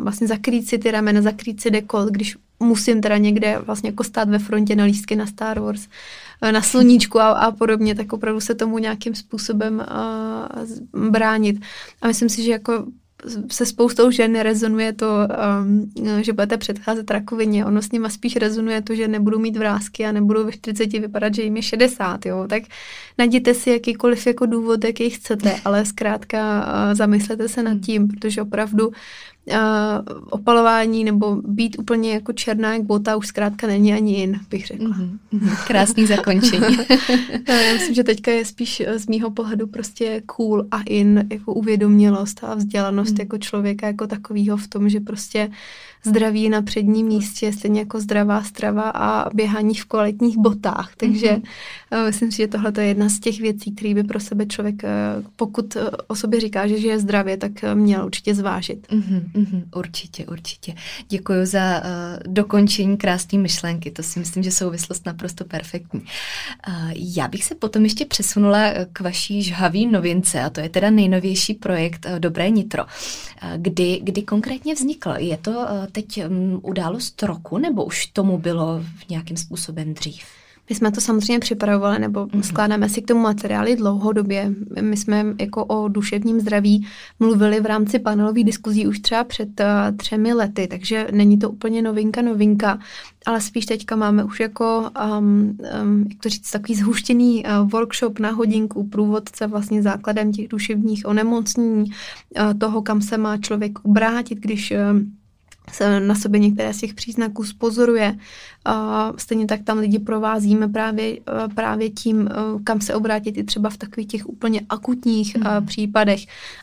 vlastně 0.01 0.27
zakrýt 0.27 0.67
si 0.67 0.77
ty 0.77 0.91
ramena, 0.91 1.21
zakrýt 1.21 1.61
si 1.61 1.71
dekolt, 1.71 2.09
když 2.09 2.37
musím 2.59 3.01
teda 3.01 3.17
někde 3.17 3.59
vlastně 3.59 3.89
jako 3.89 4.03
stát 4.03 4.29
ve 4.29 4.39
frontě 4.39 4.75
na 4.75 4.83
lístky 4.83 5.15
na 5.15 5.25
Star 5.25 5.59
Wars, 5.59 5.87
eh, 6.41 6.51
na 6.51 6.61
sluníčku 6.61 7.19
a, 7.19 7.31
a 7.31 7.51
podobně, 7.51 7.95
tak 7.95 8.13
opravdu 8.13 8.41
se 8.41 8.55
tomu 8.55 8.77
nějakým 8.77 9.15
způsobem 9.15 9.85
uh, 10.93 11.09
bránit. 11.09 11.61
A 12.01 12.07
myslím 12.07 12.29
si, 12.29 12.43
že 12.43 12.51
jako 12.51 12.85
se 13.51 13.65
spoustou 13.65 14.11
žen 14.11 14.39
rezonuje 14.39 14.93
to, 14.93 15.07
um, 15.61 15.91
že 16.21 16.33
budete 16.33 16.57
předcházet 16.57 17.11
rakovině. 17.11 17.65
Ono 17.65 17.81
s 17.81 17.91
nima 17.91 18.09
spíš 18.09 18.35
rezonuje 18.35 18.81
to, 18.81 18.95
že 18.95 19.07
nebudou 19.07 19.39
mít 19.39 19.57
vrázky 19.57 20.05
a 20.05 20.11
nebudou 20.11 20.45
ve 20.45 20.51
40 20.51 20.93
vypadat, 20.93 21.35
že 21.35 21.41
jim 21.41 21.55
je 21.55 21.61
60. 21.61 22.25
Jo? 22.25 22.45
Tak 22.49 22.63
najděte 23.17 23.53
si 23.53 23.69
jakýkoliv 23.69 24.27
jako 24.27 24.45
důvod, 24.45 24.83
jaký 24.83 25.09
chcete, 25.09 25.55
ale 25.65 25.85
zkrátka 25.85 26.65
uh, 26.65 26.93
zamyslete 26.93 27.49
se 27.49 27.63
nad 27.63 27.77
tím, 27.85 28.07
protože 28.07 28.41
opravdu 28.41 28.91
uh, 29.51 29.57
opalování 30.29 31.03
nebo 31.03 31.35
být 31.35 31.79
úplně 31.79 32.13
jako 32.13 32.33
černá 32.33 32.73
jak 32.73 32.83
bota 32.83 33.15
už 33.15 33.27
zkrátka 33.27 33.67
není 33.67 33.93
ani 33.93 34.19
jin, 34.19 34.39
bych 34.49 34.67
řekla. 34.67 34.89
Mm-hmm. 34.89 35.67
Krásný 35.67 36.05
zakončení. 36.05 36.77
Já 37.47 37.73
myslím, 37.73 37.95
že 37.95 38.03
teďka 38.03 38.31
je 38.31 38.45
spíš 38.45 38.79
eh, 38.79 38.99
z 38.99 39.07
mýho 39.07 39.31
pohledu 39.31 39.67
prostě 39.67 40.21
cool 40.25 40.65
a 40.71 40.81
in 40.81 41.27
jako 41.31 41.53
uvědomělost 41.53 42.43
a 42.43 42.55
vzdělanost 42.55 43.11
mm. 43.11 43.17
jako 43.19 43.37
člověka 43.37 43.87
jako 43.87 44.07
takového 44.07 44.57
v 44.57 44.67
tom, 44.67 44.89
že 44.89 44.99
prostě 44.99 45.49
zdraví 46.03 46.49
na 46.49 46.61
předním 46.61 47.07
místě, 47.07 47.53
stejně 47.53 47.79
jako 47.79 47.99
zdravá 47.99 48.43
strava 48.43 48.89
a 48.89 49.29
běhání 49.33 49.75
v 49.75 49.85
kvalitních 49.85 50.37
botách. 50.37 50.91
Takže 50.97 51.27
mm-hmm. 51.27 52.05
myslím 52.05 52.31
si, 52.31 52.37
že 52.37 52.47
tohle 52.47 52.71
je 52.77 52.87
jedna 52.87 53.09
z 53.09 53.19
těch 53.19 53.41
věcí, 53.41 53.71
které 53.71 53.93
by 53.93 54.03
pro 54.03 54.19
sebe 54.19 54.45
člověk, 54.45 54.83
eh, 54.83 54.89
pokud 55.35 55.77
o 56.07 56.15
sobě 56.15 56.39
říká, 56.39 56.67
že 56.67 56.79
žije 56.79 56.99
zdravě, 56.99 57.37
tak 57.37 57.51
měl 57.73 58.05
určitě 58.05 58.35
zvážit. 58.35 58.87
Mm-hmm, 58.87 59.36
mm-hmm, 59.37 59.63
určitě, 59.75 60.25
určitě. 60.25 60.75
Děkuji 61.09 61.45
za 61.45 61.81
uh, 61.81 62.33
dokončení 62.33 62.97
krásné 62.97 63.39
myšlenky. 63.39 63.91
To 63.91 64.03
si 64.03 64.19
myslím, 64.19 64.43
že 64.43 64.51
souvislost 64.51 65.05
naprosto 65.05 65.45
perfektní. 65.45 65.99
Uh, 65.99 66.91
já 66.95 67.27
bych 67.27 67.43
se 67.43 67.55
potom 67.55 67.83
ještě 67.83 68.05
přesunula 68.05 68.71
k 68.93 68.99
vaší 68.99 69.43
žhavý 69.43 69.85
novince, 69.85 70.41
a 70.41 70.49
to 70.49 70.59
je 70.59 70.69
teda 70.69 70.89
nejnovější 70.89 71.53
projekt 71.53 72.05
uh, 72.05 72.19
Dobré 72.19 72.49
nitro. 72.49 72.83
Uh, 72.83 72.89
kdy, 73.57 73.99
kdy 74.03 74.21
konkrétně 74.21 74.73
vznikl? 74.73 75.13
Je 75.17 75.37
to 75.37 75.51
uh, 75.51 75.65
teď 75.91 76.25
um, 76.25 76.59
událost 76.63 77.23
roku, 77.23 77.57
nebo 77.57 77.85
už 77.85 78.05
tomu 78.05 78.37
bylo 78.37 78.79
v 78.79 79.09
nějakým 79.09 79.37
způsobem 79.37 79.93
dřív? 79.93 80.46
My 80.69 80.75
jsme 80.75 80.91
to 80.91 81.01
samozřejmě 81.01 81.39
připravovali, 81.39 81.99
nebo 81.99 82.25
mm-hmm. 82.25 82.41
skládáme 82.41 82.89
si 82.89 83.01
k 83.01 83.07
tomu 83.07 83.21
materiály 83.21 83.75
dlouhodobě. 83.75 84.53
My 84.81 84.97
jsme 84.97 85.25
jako 85.39 85.65
o 85.65 85.87
duševním 85.87 86.39
zdraví 86.39 86.87
mluvili 87.19 87.59
v 87.59 87.65
rámci 87.65 87.99
panelových 87.99 88.45
diskuzí 88.45 88.87
už 88.87 88.99
třeba 88.99 89.23
před 89.23 89.59
uh, 89.59 89.97
třemi 89.97 90.33
lety, 90.33 90.67
takže 90.67 91.07
není 91.11 91.37
to 91.37 91.49
úplně 91.49 91.81
novinka, 91.81 92.21
novinka, 92.21 92.79
ale 93.25 93.41
spíš 93.41 93.65
teďka 93.65 93.95
máme 93.95 94.23
už 94.23 94.39
jako, 94.39 94.89
um, 95.19 95.57
um, 95.81 96.05
jak 96.09 96.19
to 96.23 96.29
říct, 96.29 96.51
takový 96.51 96.75
zhuštěný 96.75 97.45
uh, 97.45 97.69
workshop 97.69 98.19
na 98.19 98.31
hodinku, 98.31 98.87
průvodce 98.87 99.47
vlastně 99.47 99.81
základem 99.81 100.31
těch 100.31 100.47
duševních 100.47 101.05
onemocnění, 101.05 101.83
uh, 101.83 102.53
toho, 102.59 102.81
kam 102.81 103.01
se 103.01 103.17
má 103.17 103.37
člověk 103.37 103.79
obrátit, 103.83 104.39
když 104.39 104.71
uh, 104.71 104.77
se 105.71 105.99
na 105.99 106.15
sobě 106.15 106.39
některé 106.39 106.73
z 106.73 106.77
těch 106.77 106.93
příznaků 106.93 107.43
spozoruje 107.43 108.17
a 108.65 109.13
stejně 109.17 109.47
tak 109.47 109.63
tam 109.63 109.77
lidi 109.77 109.99
provázíme 109.99 110.67
právě, 110.67 111.13
e, 111.13 111.19
právě 111.55 111.89
tím, 111.89 112.27
e, 112.27 112.31
kam 112.63 112.81
se 112.81 112.95
obrátit 112.95 113.37
i 113.37 113.43
třeba 113.43 113.69
v 113.69 113.77
takových 113.77 114.07
těch 114.07 114.29
úplně 114.29 114.61
akutních 114.69 115.37
mm. 115.37 115.65
případech 115.65 116.19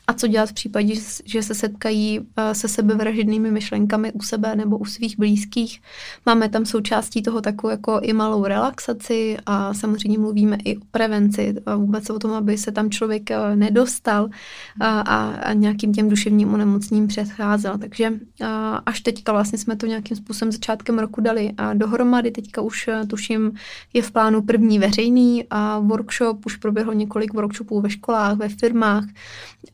a 0.07 0.13
co 0.13 0.27
dělat 0.27 0.49
v 0.49 0.53
případě, 0.53 0.95
že 1.25 1.43
se 1.43 1.55
setkají 1.55 2.21
se 2.53 2.69
sebevražednými 2.69 3.51
myšlenkami 3.51 4.13
u 4.13 4.23
sebe 4.23 4.57
nebo 4.57 4.79
u 4.79 4.85
svých 4.85 5.19
blízkých. 5.19 5.81
Máme 6.27 6.49
tam 6.49 6.67
součástí 6.67 7.23
toho 7.23 7.41
takovou 7.41 7.71
jako 7.71 8.01
i 8.03 8.13
malou 8.13 8.45
relaxaci 8.45 9.37
a 9.47 9.75
samozřejmě 9.75 10.19
mluvíme 10.19 10.57
i 10.65 10.77
o 10.77 10.81
prevenci 10.91 11.55
vůbec 11.77 12.11
o 12.11 12.19
tom, 12.19 12.33
aby 12.33 12.59
se 12.59 12.73
tam 12.73 12.91
člověk 12.91 13.31
nedostal 13.55 14.29
a, 14.81 15.01
a, 15.01 15.27
a 15.31 15.53
nějakým 15.53 15.93
těm 15.93 16.09
duševním 16.09 16.55
onemocním 16.55 17.07
předcházel. 17.07 17.79
Takže 17.79 18.13
a, 18.45 18.94
až 18.95 19.01
teďka 19.01 19.33
vlastně 19.33 19.59
jsme 19.59 19.77
to 19.77 19.87
nějakým 19.87 20.17
způsobem 20.17 20.53
začátkem 20.53 20.99
roku 20.99 21.21
dali 21.21 21.53
a 21.59 21.75
do 21.75 21.79
dohromady. 21.79 22.31
Teďka 22.31 22.63
už 22.63 22.89
eh, 22.89 23.07
tuším 23.07 23.53
je 23.93 24.03
v 24.03 24.11
plánu 24.11 24.43
první 24.43 24.79
veřejný 24.79 25.45
a 25.51 25.79
workshop, 25.79 26.47
už 26.47 26.57
proběhlo 26.57 26.93
několik 26.93 27.35
workshopů 27.35 27.81
ve 27.81 27.91
školách, 27.91 28.37
ve 28.37 28.49
firmách 28.49 29.05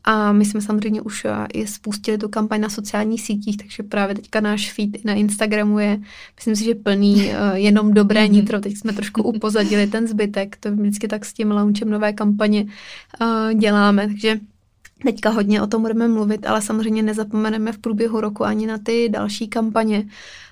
a 0.03 0.31
my 0.31 0.45
jsme 0.45 0.61
samozřejmě 0.61 1.01
už 1.01 1.25
eh, 1.25 1.47
i 1.53 1.67
spustili 1.67 2.17
tu 2.17 2.29
kampaň 2.29 2.61
na 2.61 2.69
sociálních 2.69 3.21
sítích, 3.21 3.57
takže 3.57 3.83
právě 3.83 4.15
teďka 4.15 4.41
náš 4.41 4.73
feed 4.73 5.05
na 5.05 5.13
Instagramu 5.13 5.79
je, 5.79 5.99
myslím 6.35 6.55
si, 6.55 6.63
že 6.63 6.75
plný 6.75 7.31
eh, 7.31 7.59
jenom 7.59 7.93
dobré 7.93 8.23
mhm. 8.23 8.33
nitro. 8.33 8.59
Teď 8.59 8.77
jsme 8.77 8.93
trošku 8.93 9.23
upozadili 9.23 9.87
ten 9.87 10.07
zbytek, 10.07 10.57
to 10.59 10.71
vždycky 10.71 11.07
tak 11.07 11.25
s 11.25 11.33
tím 11.33 11.51
launchem 11.51 11.89
nové 11.89 12.13
kampaně 12.13 12.65
děláme, 13.53 14.07
takže 14.07 14.39
Teďka 15.03 15.29
hodně 15.29 15.61
o 15.61 15.67
tom 15.67 15.81
budeme 15.81 16.07
mluvit, 16.07 16.47
ale 16.47 16.61
samozřejmě 16.61 17.03
nezapomeneme 17.03 17.71
v 17.71 17.77
průběhu 17.77 18.21
roku 18.21 18.43
ani 18.45 18.67
na 18.67 18.77
ty 18.77 19.09
další 19.09 19.47
kampaně 19.47 20.07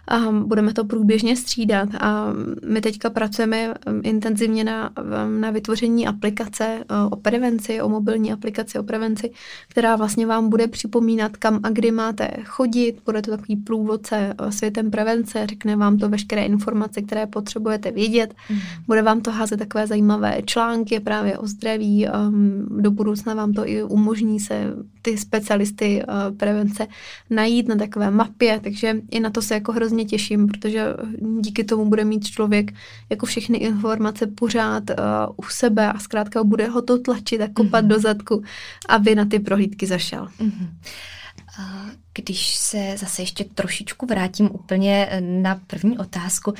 a 0.10 0.32
budeme 0.32 0.74
to 0.74 0.86
průběžně 0.86 1.36
střídat. 1.36 1.90
A 2.00 2.34
my 2.66 2.82
teďka 2.82 3.10
pracujeme 3.10 3.68
um, 3.68 4.02
intenzivně 4.04 4.64
na, 4.64 4.90
um, 4.90 5.42
na 5.42 5.52
vytvoření 5.52 6.08
aplikace 6.08 6.84
uh, 6.92 7.08
o 7.12 7.16
prevenci, 7.16 7.82
o 7.82 7.90
mobilní 7.90 8.34
aplikaci 8.34 8.80
o 8.80 8.84
prevenci, 8.84 9.32
která 9.68 9.96
vlastně 9.96 10.26
vám 10.26 10.50
bude 10.50 10.68
připomínat, 10.68 11.38
kam 11.38 11.60
a 11.64 11.70
kdy 11.70 11.92
máte 11.92 12.28
chodit. 12.44 13.02
Bude 13.06 13.22
to 13.22 13.32
takový 13.32 13.56
průvodce 13.56 14.34
uh, 14.42 14.50
světem 14.50 14.92
prevence, 14.92 15.48
řekne 15.48 15.76
vám 15.76 15.98
to 15.98 16.10
veškeré 16.10 16.46
informace, 16.46 17.02
které 17.02 17.28
potřebujete 17.28 17.92
vědět. 17.92 18.34
Mm. 18.50 18.60
Bude 18.88 19.02
vám 19.02 19.22
to 19.22 19.32
házet 19.32 19.58
takové 19.58 19.88
zajímavé 19.88 20.42
články 20.46 21.00
právě 21.00 21.38
o 21.38 21.48
zdraví. 21.48 22.08
Um, 22.08 22.68
do 22.82 22.92
budoucna 22.92 23.34
vám 23.34 23.54
to 23.54 23.70
i 23.70 23.84
umožní 23.84 24.40
se 24.40 24.74
ty 25.02 25.18
specialisty 25.18 26.04
uh, 26.04 26.38
prevence 26.38 26.88
najít 27.30 27.68
na 27.68 27.76
takové 27.76 28.12
mapě, 28.12 28.60
takže 28.64 29.02
i 29.12 29.20
na 29.20 29.30
to 29.30 29.42
se 29.42 29.54
jako 29.54 29.72
hrozně 29.72 29.99
těším, 30.06 30.48
protože 30.48 30.86
díky 31.42 31.64
tomu 31.64 31.86
bude 31.86 32.06
mít 32.06 32.28
člověk 32.28 32.72
jako 33.10 33.26
všechny 33.26 33.58
informace 33.58 34.28
pořád 34.28 34.84
uh, 34.90 34.96
u 35.38 35.44
sebe 35.50 35.92
a 35.92 36.00
zkrátka 36.00 36.44
bude 36.44 36.68
ho 36.68 36.82
to 36.82 37.00
tlačit 37.00 37.42
a 37.42 37.48
kopat 37.48 37.86
mm-hmm. 37.86 37.88
do 37.88 38.00
zadku, 38.00 38.44
aby 38.90 39.16
na 39.16 39.26
ty 39.26 39.40
prohlídky 39.40 39.86
zašel. 39.88 40.28
Mm-hmm. 40.40 40.70
Když 42.14 42.56
se 42.56 42.96
zase 42.98 43.22
ještě 43.22 43.44
trošičku 43.44 44.06
vrátím 44.06 44.50
úplně 44.52 45.22
na 45.22 45.62
první 45.68 45.98
otázku, 45.98 46.54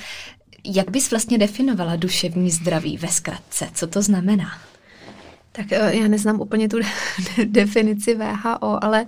jak 0.64 0.92
bys 0.92 1.12
vlastně 1.12 1.38
definovala 1.38 1.96
duševní 1.96 2.52
zdraví 2.52 2.98
ve 2.98 3.08
zkratce? 3.08 3.70
Co 3.74 3.88
to 3.88 4.02
znamená? 4.02 4.50
Tak 5.52 5.72
eh, 5.72 5.96
já 5.96 6.08
neznám 6.08 6.42
úplně 6.42 6.70
tu 6.70 6.78
definici 7.46 8.16
VHO, 8.16 8.84
ale 8.84 9.06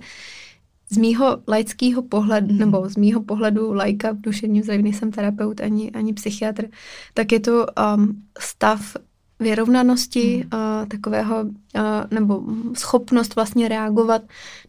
z 0.92 0.96
mýho 0.96 1.38
laického 1.48 2.02
pohledu, 2.02 2.52
mm. 2.52 2.58
nebo 2.58 2.88
z 2.88 2.96
mýho 2.96 3.22
pohledu 3.22 3.72
lajka 3.72 4.12
v 4.12 4.20
duševním 4.20 4.62
zdraví, 4.62 4.82
nejsem 4.82 5.10
terapeut 5.10 5.60
ani, 5.60 5.90
ani 5.90 6.12
psychiatr, 6.12 6.68
tak 7.14 7.32
je 7.32 7.40
to 7.40 7.66
um, 7.96 8.22
stav 8.38 8.96
vyrovnanosti, 9.40 10.44
mm. 10.44 10.60
uh, 10.60 10.88
takového, 10.88 11.42
uh, 11.42 11.82
nebo 12.10 12.42
schopnost 12.74 13.34
vlastně 13.34 13.68
reagovat 13.68 14.22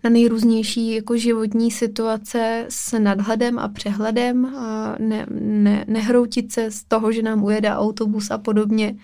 na 0.03 0.09
nejrůznější 0.09 0.95
jako 0.95 1.17
životní 1.17 1.71
situace 1.71 2.65
s 2.69 2.99
nadhledem 2.99 3.59
a 3.59 3.67
přehledem, 3.67 4.43
uh, 4.43 4.51
ne, 4.99 5.25
ne, 5.39 5.85
nehroutit 5.87 6.51
se 6.51 6.71
z 6.71 6.83
toho, 6.83 7.11
že 7.11 7.21
nám 7.21 7.43
ujede 7.43 7.69
autobus 7.71 8.31
a 8.31 8.37
podobně, 8.37 8.95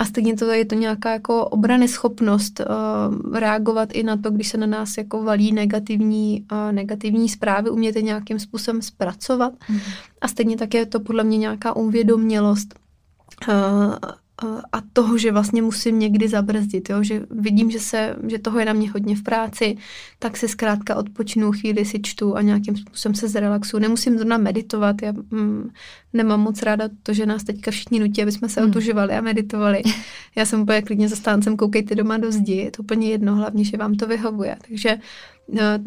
a 0.00 0.04
stejně 0.04 0.36
to 0.36 0.44
je 0.44 0.64
to 0.64 0.74
nějaká 0.74 1.12
jako 1.12 1.44
obrany 1.44 1.88
schopnost 1.88 2.60
uh, 2.60 3.36
reagovat 3.36 3.88
i 3.92 4.02
na 4.02 4.16
to, 4.16 4.30
když 4.30 4.48
se 4.48 4.58
na 4.58 4.66
nás 4.66 4.96
jako 4.98 5.22
valí 5.22 5.52
negativní, 5.52 6.46
uh, 6.52 6.72
negativní 6.72 7.28
zprávy, 7.28 7.70
umět 7.70 7.96
je 7.96 8.02
nějakým 8.02 8.38
způsobem 8.38 8.82
zpracovat. 8.82 9.52
Mm. 9.68 9.78
A 10.20 10.28
stejně 10.28 10.56
tak 10.56 10.74
je 10.74 10.86
to 10.86 11.00
podle 11.00 11.24
mě 11.24 11.38
nějaká 11.38 11.76
uvědomělost 11.76 12.74
uh, 13.48 13.94
a 14.72 14.82
toho, 14.92 15.18
že 15.18 15.32
vlastně 15.32 15.62
musím 15.62 15.98
někdy 15.98 16.28
zabrzdit, 16.28 16.90
jo? 16.90 17.02
že 17.02 17.26
vidím, 17.30 17.70
že, 17.70 17.80
se, 17.80 18.16
že 18.28 18.38
toho 18.38 18.58
je 18.58 18.64
na 18.64 18.72
mě 18.72 18.90
hodně 18.90 19.16
v 19.16 19.22
práci, 19.22 19.76
tak 20.18 20.36
se 20.36 20.48
zkrátka 20.48 20.96
odpočnu, 20.96 21.52
chvíli 21.52 21.84
si 21.84 22.00
čtu 22.00 22.36
a 22.36 22.42
nějakým 22.42 22.76
způsobem 22.76 23.14
se 23.14 23.28
zrelaxu. 23.28 23.78
Nemusím 23.78 24.18
zrovna 24.18 24.38
meditovat, 24.38 25.02
já 25.02 25.12
mm, 25.12 25.70
nemám 26.12 26.40
moc 26.40 26.62
ráda 26.62 26.88
to, 27.02 27.12
že 27.14 27.26
nás 27.26 27.44
teďka 27.44 27.70
všichni 27.70 28.00
nutí, 28.00 28.22
aby 28.22 28.32
jsme 28.32 28.48
se 28.48 28.60
hmm. 28.60 28.70
otužovali 28.70 29.14
a 29.14 29.20
meditovali. 29.20 29.82
Já 30.36 30.44
jsem 30.44 30.60
úplně 30.60 30.82
klidně 30.82 31.08
zastáncem, 31.08 31.56
koukejte 31.56 31.94
doma 31.94 32.16
do 32.16 32.32
zdi, 32.32 32.54
je 32.54 32.70
to 32.70 32.82
úplně 32.82 33.10
jedno, 33.10 33.34
hlavně, 33.34 33.64
že 33.64 33.76
vám 33.76 33.94
to 33.94 34.06
vyhovuje. 34.06 34.56
Takže 34.68 34.98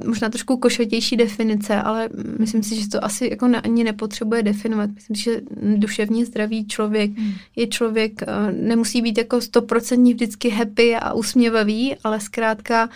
možná 0.05 0.29
trošku 0.29 0.57
košatější 0.57 1.17
definice, 1.17 1.75
ale 1.75 2.09
myslím 2.39 2.63
si, 2.63 2.81
že 2.81 2.89
to 2.89 3.05
asi 3.05 3.27
jako 3.29 3.49
ani 3.63 3.83
nepotřebuje 3.83 4.43
definovat. 4.43 4.89
Myslím 4.95 5.15
si, 5.15 5.23
že 5.23 5.41
duševně 5.75 6.25
zdravý 6.25 6.67
člověk 6.67 7.17
hmm. 7.17 7.33
je 7.55 7.67
člověk, 7.67 8.21
eh, 8.21 8.51
nemusí 8.51 9.01
být 9.01 9.17
jako 9.17 9.41
stoprocentně 9.41 10.13
vždycky 10.13 10.49
happy 10.49 10.95
a 10.95 11.13
usměvavý, 11.13 11.95
ale 12.03 12.19
zkrátka 12.19 12.89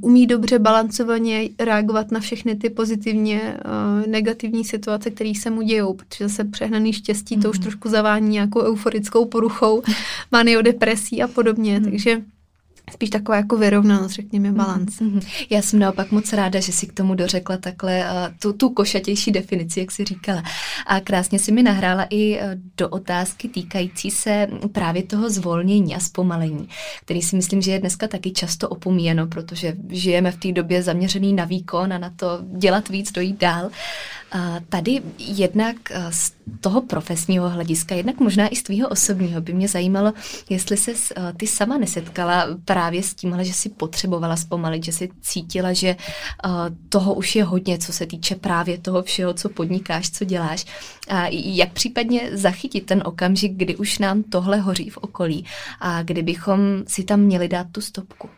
umí 0.00 0.26
dobře 0.26 0.58
balancovaně 0.58 1.48
reagovat 1.58 2.10
na 2.10 2.20
všechny 2.20 2.56
ty 2.56 2.70
pozitivně 2.70 3.56
uh, 3.64 4.06
negativní 4.06 4.64
situace, 4.64 5.10
které 5.10 5.32
se 5.34 5.50
mu 5.50 5.62
dějou, 5.62 5.94
protože 5.94 6.28
zase 6.28 6.44
přehnaný 6.44 6.92
štěstí 6.92 7.36
to 7.36 7.50
už 7.50 7.56
hmm. 7.56 7.62
trošku 7.62 7.88
zavání 7.88 8.28
nějakou 8.28 8.60
euforickou 8.62 9.24
poruchou, 9.24 9.82
maniodepresí 10.32 11.22
a 11.22 11.28
podobně, 11.28 11.76
hmm. 11.76 11.84
takže 11.84 12.22
spíš 12.92 13.10
taková 13.10 13.36
jako 13.36 13.56
vyrovnanost, 13.56 14.14
řekněme, 14.14 14.48
mhm, 14.48 14.56
balans. 14.56 15.00
Mm-hmm. 15.00 15.26
Já 15.50 15.62
jsem 15.62 15.78
naopak 15.78 16.10
moc 16.10 16.32
ráda, 16.32 16.60
že 16.60 16.72
si 16.72 16.86
k 16.86 16.92
tomu 16.92 17.14
dořekla 17.14 17.56
takhle 17.56 18.00
uh, 18.00 18.34
tu, 18.38 18.52
tu 18.52 18.70
košatější 18.70 19.32
definici, 19.32 19.80
jak 19.80 19.90
si 19.90 20.04
říkala. 20.04 20.42
A 20.86 21.00
krásně 21.00 21.38
si 21.38 21.52
mi 21.52 21.62
nahrála 21.62 22.06
i 22.10 22.38
uh, 22.38 22.44
do 22.76 22.88
otázky 22.88 23.48
týkající 23.48 24.10
se 24.10 24.48
právě 24.72 25.02
toho 25.02 25.30
zvolnění 25.30 25.96
a 25.96 26.00
zpomalení, 26.00 26.68
který 27.04 27.22
si 27.22 27.36
myslím, 27.36 27.62
že 27.62 27.72
je 27.72 27.78
dneska 27.78 28.08
taky 28.08 28.30
často 28.30 28.68
opomíjeno, 28.68 29.26
protože 29.26 29.74
žijeme 29.88 30.32
v 30.32 30.36
té 30.36 30.52
době 30.52 30.82
zaměřený 30.82 31.32
na 31.32 31.44
výkon 31.44 31.92
a 31.92 31.98
na 31.98 32.10
to 32.16 32.38
dělat 32.58 32.88
víc, 32.88 33.12
dojít 33.12 33.40
dál. 33.40 33.70
Tady 34.68 35.02
jednak 35.18 35.76
z 36.10 36.32
toho 36.60 36.82
profesního 36.82 37.48
hlediska, 37.50 37.94
jednak 37.94 38.20
možná 38.20 38.48
i 38.48 38.56
z 38.56 38.62
tvýho 38.62 38.88
osobního 38.88 39.40
by 39.40 39.52
mě 39.52 39.68
zajímalo, 39.68 40.12
jestli 40.48 40.76
se 40.76 40.92
ty 41.36 41.46
sama 41.46 41.78
nesetkala 41.78 42.46
právě 42.64 43.02
s 43.02 43.14
tímhle, 43.14 43.44
že 43.44 43.52
si 43.52 43.68
potřebovala 43.68 44.36
zpomalit, 44.36 44.84
že 44.84 44.92
si 44.92 45.08
cítila, 45.20 45.72
že 45.72 45.96
toho 46.88 47.14
už 47.14 47.36
je 47.36 47.44
hodně, 47.44 47.78
co 47.78 47.92
se 47.92 48.06
týče 48.06 48.34
právě 48.34 48.78
toho 48.78 49.02
všeho, 49.02 49.34
co 49.34 49.48
podnikáš, 49.48 50.10
co 50.10 50.24
děláš. 50.24 50.66
A 51.08 51.26
jak 51.30 51.72
případně 51.72 52.30
zachytit 52.32 52.86
ten 52.86 53.02
okamžik, 53.04 53.52
kdy 53.52 53.76
už 53.76 53.98
nám 53.98 54.22
tohle 54.22 54.60
hoří 54.60 54.90
v 54.90 54.96
okolí 54.96 55.44
a 55.80 56.02
kdybychom 56.02 56.60
si 56.86 57.04
tam 57.04 57.20
měli 57.20 57.48
dát 57.48 57.66
tu 57.72 57.80
stopku? 57.80 58.28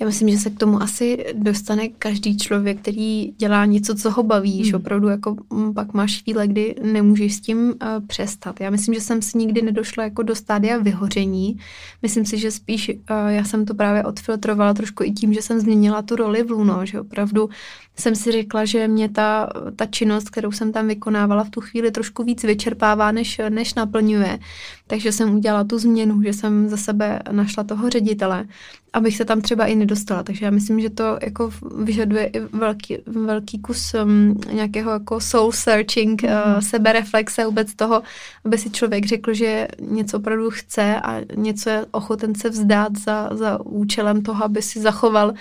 Já 0.00 0.06
myslím, 0.06 0.28
že 0.28 0.38
se 0.38 0.50
k 0.50 0.58
tomu 0.58 0.82
asi 0.82 1.24
dostane 1.32 1.88
každý 1.88 2.38
člověk, 2.38 2.80
který 2.80 3.32
dělá 3.38 3.64
něco, 3.64 3.94
co 3.94 4.10
ho 4.10 4.22
baví, 4.22 4.54
hmm. 4.54 4.64
že 4.64 4.76
opravdu 4.76 5.08
jako 5.08 5.36
mm, 5.52 5.74
pak 5.74 5.94
máš 5.94 6.22
chvíle, 6.22 6.48
kdy 6.48 6.74
nemůžeš 6.82 7.34
s 7.34 7.40
tím 7.40 7.58
uh, 7.58 7.72
přestat. 8.06 8.60
Já 8.60 8.70
myslím, 8.70 8.94
že 8.94 9.00
jsem 9.00 9.22
si 9.22 9.38
nikdy 9.38 9.62
nedošla 9.62 10.04
jako 10.04 10.22
do 10.22 10.34
stádia 10.34 10.78
vyhoření. 10.78 11.58
Myslím 12.02 12.24
si, 12.24 12.38
že 12.38 12.50
spíš 12.50 12.88
uh, 12.88 13.28
já 13.28 13.44
jsem 13.44 13.64
to 13.64 13.74
právě 13.74 14.04
odfiltrovala 14.04 14.74
trošku 14.74 15.02
i 15.02 15.10
tím, 15.10 15.34
že 15.34 15.42
jsem 15.42 15.60
změnila 15.60 16.02
tu 16.02 16.16
roli 16.16 16.42
v 16.42 16.50
Luno, 16.50 16.86
že 16.86 17.00
opravdu 17.00 17.48
jsem 17.96 18.14
si 18.14 18.32
řekla, 18.32 18.64
že 18.64 18.88
mě 18.88 19.08
ta, 19.08 19.48
ta 19.76 19.86
činnost, 19.86 20.30
kterou 20.30 20.52
jsem 20.52 20.72
tam 20.72 20.88
vykonávala 20.88 21.44
v 21.44 21.50
tu 21.50 21.60
chvíli 21.60 21.90
trošku 21.90 22.24
víc 22.24 22.42
vyčerpává, 22.42 23.12
než, 23.12 23.40
než 23.48 23.74
naplňuje. 23.74 24.38
Takže 24.86 25.12
jsem 25.12 25.34
udělala 25.34 25.64
tu 25.64 25.78
změnu, 25.78 26.22
že 26.22 26.32
jsem 26.32 26.68
za 26.68 26.76
sebe 26.76 27.20
našla 27.30 27.64
toho 27.64 27.90
ředitele, 27.90 28.46
abych 28.94 29.16
se 29.16 29.24
tam 29.24 29.40
třeba 29.40 29.66
i 29.66 29.74
nedostala. 29.74 30.22
Takže 30.22 30.44
já 30.44 30.50
myslím, 30.50 30.80
že 30.80 30.90
to 30.90 31.18
jako 31.22 31.50
vyžaduje 31.78 32.26
i 32.26 32.40
velký, 32.40 32.98
velký 33.06 33.58
kus 33.58 33.94
um, 33.94 34.40
nějakého 34.52 34.90
jako 34.90 35.20
soul 35.20 35.52
searching, 35.52 36.22
mm. 36.22 36.28
uh, 36.28 36.60
sebereflexe 36.60 37.44
vůbec 37.46 37.74
toho, 37.74 38.02
aby 38.44 38.58
si 38.58 38.70
člověk 38.70 39.06
řekl, 39.06 39.34
že 39.34 39.68
něco 39.80 40.16
opravdu 40.16 40.50
chce 40.50 41.00
a 41.00 41.20
něco 41.34 41.70
je 41.70 41.86
ochoten 41.90 42.34
se 42.34 42.50
vzdát 42.50 42.96
za, 42.96 43.28
za 43.32 43.60
účelem 43.60 44.22
toho, 44.22 44.44
aby 44.44 44.62
si 44.62 44.80
zachoval 44.80 45.34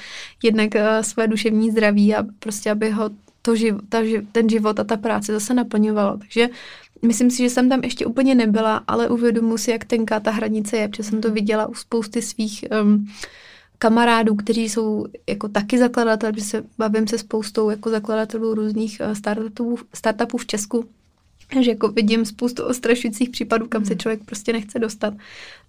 jednak 0.43 0.69
uh, 0.75 0.81
své 1.01 1.27
duševní 1.27 1.71
zdraví 1.71 2.15
a 2.15 2.23
prostě, 2.39 2.71
aby 2.71 2.91
ho 2.91 3.09
to 3.45 3.55
živ, 3.55 3.75
ta, 3.89 3.99
ten 4.31 4.49
život 4.49 4.79
a 4.79 4.83
ta 4.83 4.97
práce 4.97 5.33
zase 5.33 5.53
naplňovalo. 5.53 6.17
Takže 6.17 6.49
myslím 7.01 7.31
si, 7.31 7.37
že 7.37 7.49
jsem 7.49 7.69
tam 7.69 7.83
ještě 7.83 8.05
úplně 8.05 8.35
nebyla, 8.35 8.83
ale 8.87 9.09
uvědomuji 9.09 9.57
si, 9.57 9.71
jak 9.71 9.85
tenká 9.85 10.19
ta 10.19 10.31
hranice 10.31 10.77
je, 10.77 10.87
protože 10.87 11.03
jsem 11.03 11.21
to 11.21 11.31
viděla 11.31 11.67
u 11.67 11.73
spousty 11.73 12.21
svých 12.21 12.65
um, 12.83 13.07
kamarádů, 13.77 14.35
kteří 14.35 14.69
jsou 14.69 15.05
jako 15.29 15.47
taky 15.47 15.77
zakladatelé, 15.77 16.31
protože 16.31 16.45
se 16.45 16.63
bavím 16.77 17.07
se 17.07 17.17
spoustou 17.17 17.69
jako 17.69 17.89
zakladatelů 17.89 18.53
různých 18.53 19.01
uh, 19.05 19.13
startupů, 19.13 19.79
startupů 19.93 20.37
v 20.37 20.45
Česku, 20.45 20.85
že 21.61 21.71
jako 21.71 21.87
vidím 21.87 22.25
spoustu 22.25 22.63
ostrašujících 22.63 23.29
případů, 23.29 23.67
kam 23.67 23.85
se 23.85 23.93
hmm. 23.93 23.99
člověk 23.99 24.25
prostě 24.25 24.53
nechce 24.53 24.79
dostat. 24.79 25.13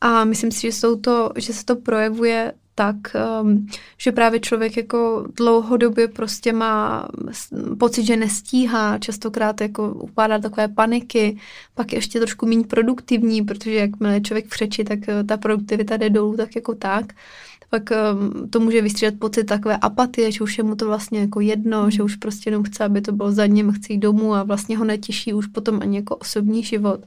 A 0.00 0.24
myslím 0.24 0.50
si, 0.50 0.60
že, 0.60 0.72
jsou 0.72 0.96
to, 0.96 1.32
že 1.36 1.52
se 1.52 1.64
to 1.64 1.76
projevuje 1.76 2.52
tak, 2.74 2.96
um, 3.42 3.66
že 3.98 4.12
právě 4.12 4.40
člověk 4.40 4.76
jako 4.76 5.26
dlouhodobě 5.36 6.08
prostě 6.08 6.52
má 6.52 7.08
pocit, 7.78 8.04
že 8.04 8.16
nestíhá, 8.16 8.98
častokrát 8.98 9.60
jako 9.60 9.92
upadá 9.92 10.38
takové 10.38 10.68
paniky, 10.68 11.38
pak 11.74 11.92
je 11.92 11.98
ještě 11.98 12.18
trošku 12.18 12.46
méně 12.46 12.64
produktivní, 12.64 13.42
protože 13.42 13.74
jakmile 13.74 14.20
člověk 14.20 14.48
přeči, 14.48 14.84
tak 14.84 14.98
uh, 14.98 15.26
ta 15.26 15.36
produktivita 15.36 15.96
jde 15.96 16.10
dolů 16.10 16.36
tak 16.36 16.56
jako 16.56 16.74
tak 16.74 17.12
pak 17.74 17.90
um, 17.90 18.48
to 18.50 18.60
může 18.60 18.82
vystřídat 18.82 19.14
pocit 19.18 19.44
takové 19.44 19.76
apatie, 19.76 20.32
že 20.32 20.44
už 20.44 20.58
je 20.58 20.64
mu 20.64 20.76
to 20.76 20.86
vlastně 20.86 21.20
jako 21.20 21.40
jedno, 21.40 21.90
že 21.90 22.02
už 22.02 22.16
prostě 22.16 22.50
jenom 22.50 22.62
chce, 22.62 22.84
aby 22.84 23.00
to 23.00 23.12
bylo 23.12 23.32
za 23.32 23.46
ním, 23.46 23.72
chce 23.72 23.92
jít 23.92 23.98
domů 23.98 24.34
a 24.34 24.42
vlastně 24.42 24.78
ho 24.78 24.84
netěší 24.84 25.34
už 25.34 25.46
potom 25.46 25.78
ani 25.82 25.96
jako 25.96 26.16
osobní 26.16 26.62
život. 26.62 27.00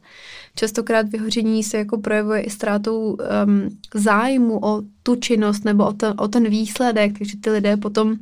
Častokrát 0.55 1.09
vyhoření 1.09 1.63
se 1.63 1.77
jako 1.77 1.97
projevuje 1.97 2.41
i 2.41 2.49
ztrátou 2.49 2.99
um, 2.99 3.17
zájmu 3.95 4.65
o 4.65 4.81
tu 5.03 5.15
činnost 5.15 5.65
nebo 5.65 5.85
o 5.85 5.93
ten, 5.93 6.13
o 6.17 6.27
ten 6.27 6.49
výsledek, 6.49 7.17
takže 7.17 7.37
ty 7.37 7.49
lidé 7.49 7.77
potom 7.77 8.15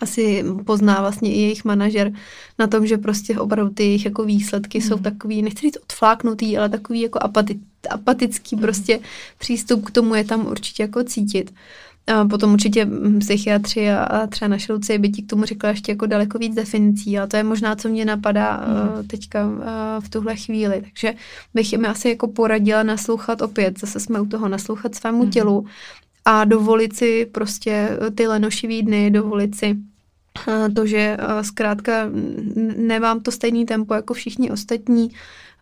asi 0.00 0.44
pozná 0.66 1.00
vlastně 1.00 1.34
i 1.34 1.40
jejich 1.40 1.64
manažer 1.64 2.12
na 2.58 2.66
tom, 2.66 2.86
že 2.86 2.98
prostě 2.98 3.38
opravdu 3.38 3.74
ty 3.74 3.82
jejich 3.82 4.04
jako 4.04 4.24
výsledky 4.24 4.78
mm. 4.78 4.84
jsou 4.84 4.96
takový, 4.96 5.42
nechci 5.42 5.60
říct 5.60 5.78
odfláknutý, 5.82 6.58
ale 6.58 6.68
takový 6.68 7.00
jako 7.00 7.18
apati, 7.22 7.58
apatický 7.90 8.56
mm. 8.56 8.62
prostě 8.62 9.00
přístup 9.38 9.84
k 9.84 9.90
tomu 9.90 10.14
je 10.14 10.24
tam 10.24 10.46
určitě 10.46 10.82
jako 10.82 11.04
cítit. 11.04 11.54
A 12.06 12.24
potom 12.24 12.52
určitě 12.52 12.88
psychiatři 13.18 13.90
a, 13.90 14.02
a 14.04 14.26
třeba 14.26 14.48
naše 14.48 14.72
Lucie 14.72 14.98
by 14.98 15.08
ti 15.08 15.22
k 15.22 15.30
tomu 15.30 15.44
řekla 15.44 15.70
ještě 15.70 15.92
jako 15.92 16.06
daleko 16.06 16.38
víc 16.38 16.54
definicí, 16.54 17.18
ale 17.18 17.28
to 17.28 17.36
je 17.36 17.42
možná, 17.42 17.76
co 17.76 17.88
mě 17.88 18.04
napadá 18.04 18.64
mm. 18.66 18.98
uh, 18.98 19.06
teďka 19.06 19.46
uh, 19.46 19.54
v 20.00 20.08
tuhle 20.08 20.36
chvíli. 20.36 20.80
Takže 20.80 21.14
bych 21.54 21.72
jim 21.72 21.86
asi 21.86 22.08
jako 22.08 22.28
poradila 22.28 22.82
naslouchat 22.82 23.42
opět, 23.42 23.80
zase 23.80 24.00
jsme 24.00 24.20
u 24.20 24.26
toho 24.26 24.48
naslouchat 24.48 24.94
svému 24.94 25.24
mm. 25.24 25.30
tělu 25.30 25.66
a 26.24 26.44
dovolit 26.44 26.96
si 26.96 27.26
prostě 27.32 27.98
ty 28.14 28.26
lenošivý 28.26 28.82
dny, 28.82 29.10
dovolit 29.10 29.54
si 29.54 29.76
eh, 30.48 30.68
to, 30.68 30.86
že 30.86 31.16
eh, 31.20 31.44
zkrátka 31.44 32.10
nemám 32.76 33.20
to 33.20 33.32
stejný 33.32 33.66
tempo 33.66 33.94
jako 33.94 34.14
všichni 34.14 34.50
ostatní. 34.50 35.10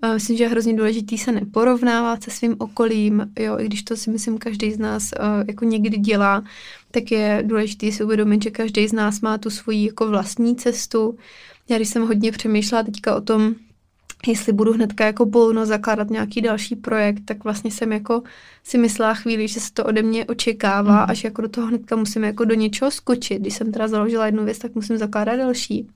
Eh, 0.02 0.14
myslím, 0.14 0.36
že 0.36 0.44
je 0.44 0.48
hrozně 0.48 0.76
důležitý 0.76 1.18
se 1.18 1.32
neporovnávat 1.32 2.22
se 2.22 2.30
svým 2.30 2.56
okolím, 2.58 3.32
jo, 3.38 3.58
i 3.58 3.66
když 3.66 3.82
to 3.82 3.96
si 3.96 4.10
myslím 4.10 4.38
každý 4.38 4.72
z 4.72 4.78
nás 4.78 5.10
jako 5.48 5.64
někdy 5.64 5.96
dělá, 5.98 6.44
tak 6.90 7.10
je 7.10 7.42
důležité 7.46 7.92
si 7.92 8.04
uvědomit, 8.04 8.42
že 8.42 8.50
každý 8.50 8.88
z 8.88 8.92
nás 8.92 9.20
má 9.20 9.38
tu 9.38 9.50
svoji 9.50 9.86
jako 9.86 10.08
vlastní 10.08 10.56
cestu. 10.56 11.18
Já 11.68 11.76
když 11.76 11.88
jsem 11.88 12.06
hodně 12.06 12.32
přemýšlela 12.32 12.82
teďka 12.82 13.16
o 13.16 13.20
tom, 13.20 13.54
jestli 14.26 14.52
budu 14.52 14.72
hnedka 14.72 15.06
jako 15.06 15.26
polno 15.26 15.66
zakládat 15.66 16.10
nějaký 16.10 16.40
další 16.40 16.76
projekt, 16.76 17.22
tak 17.24 17.44
vlastně 17.44 17.70
jsem 17.70 17.92
jako 17.92 18.22
si 18.64 18.78
myslela 18.78 19.14
chvíli, 19.14 19.48
že 19.48 19.60
se 19.60 19.72
to 19.72 19.84
ode 19.84 20.02
mě 20.02 20.26
očekává, 20.26 21.04
mm. 21.04 21.10
až 21.10 21.24
jako 21.24 21.42
do 21.42 21.48
toho 21.48 21.66
hnedka 21.66 21.96
musím 21.96 22.24
jako 22.24 22.44
do 22.44 22.54
něčeho 22.54 22.90
skočit. 22.90 23.40
Když 23.40 23.54
jsem 23.54 23.72
teda 23.72 23.88
založila 23.88 24.26
jednu 24.26 24.44
věc, 24.44 24.58
tak 24.58 24.74
musím 24.74 24.98
zakládat 24.98 25.36
další. 25.36 25.88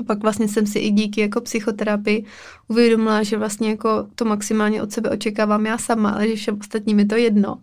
A 0.00 0.02
pak 0.02 0.22
vlastně 0.22 0.48
jsem 0.48 0.66
si 0.66 0.78
i 0.78 0.90
díky 0.90 1.20
jako 1.20 1.40
psychoterapii 1.40 2.24
uvědomila, 2.68 3.22
že 3.22 3.36
vlastně 3.36 3.70
jako 3.70 4.06
to 4.14 4.24
maximálně 4.24 4.82
od 4.82 4.92
sebe 4.92 5.10
očekávám 5.10 5.66
já 5.66 5.78
sama, 5.78 6.10
ale 6.10 6.28
že 6.28 6.36
všem 6.36 6.58
ostatním 6.60 6.98
je 6.98 7.06
to 7.06 7.16
jedno. 7.16 7.60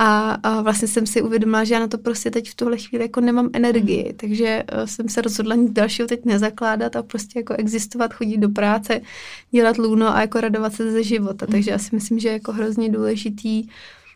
A, 0.00 0.30
a 0.42 0.62
vlastně 0.62 0.88
jsem 0.88 1.06
si 1.06 1.22
uvědomila, 1.22 1.64
že 1.64 1.74
já 1.74 1.80
na 1.80 1.88
to 1.88 1.98
prostě 1.98 2.30
teď 2.30 2.50
v 2.50 2.54
tuhle 2.54 2.76
chvíli 2.76 3.04
jako 3.04 3.20
nemám 3.20 3.50
energii, 3.52 4.04
mm. 4.08 4.16
takže 4.16 4.62
uh, 4.72 4.84
jsem 4.84 5.08
se 5.08 5.22
rozhodla 5.22 5.54
nic 5.54 5.72
dalšího 5.72 6.08
teď 6.08 6.24
nezakládat 6.24 6.96
a 6.96 7.02
prostě 7.02 7.38
jako 7.38 7.54
existovat, 7.54 8.14
chodit 8.14 8.36
do 8.36 8.48
práce, 8.48 9.00
dělat 9.50 9.78
lůno 9.78 10.16
a 10.16 10.20
jako 10.20 10.40
radovat 10.40 10.74
se 10.74 10.92
ze 10.92 11.02
života. 11.02 11.46
Mm. 11.46 11.52
Takže 11.52 11.70
já 11.70 11.78
si 11.78 11.94
myslím, 11.94 12.18
že 12.18 12.28
je 12.28 12.32
jako 12.32 12.52
hrozně 12.52 12.88
důležitý 12.88 13.68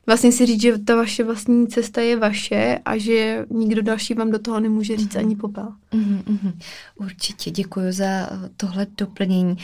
vlastně 0.06 0.32
si 0.32 0.46
říct, 0.46 0.62
že 0.62 0.78
ta 0.78 0.96
vaše 0.96 1.24
vlastní 1.24 1.68
cesta 1.68 2.00
je 2.00 2.16
vaše 2.16 2.78
a 2.84 2.98
že 2.98 3.46
nikdo 3.50 3.82
další 3.82 4.14
vám 4.14 4.30
do 4.30 4.38
toho 4.38 4.60
nemůže 4.60 4.96
říct 4.96 5.14
mm-hmm. 5.14 5.18
ani 5.18 5.36
popel. 5.36 5.72
Mm-hmm. 5.92 6.52
Určitě 6.96 7.50
děkuji 7.50 7.92
za 7.92 8.28
tohle 8.56 8.86
doplnění. 8.98 9.56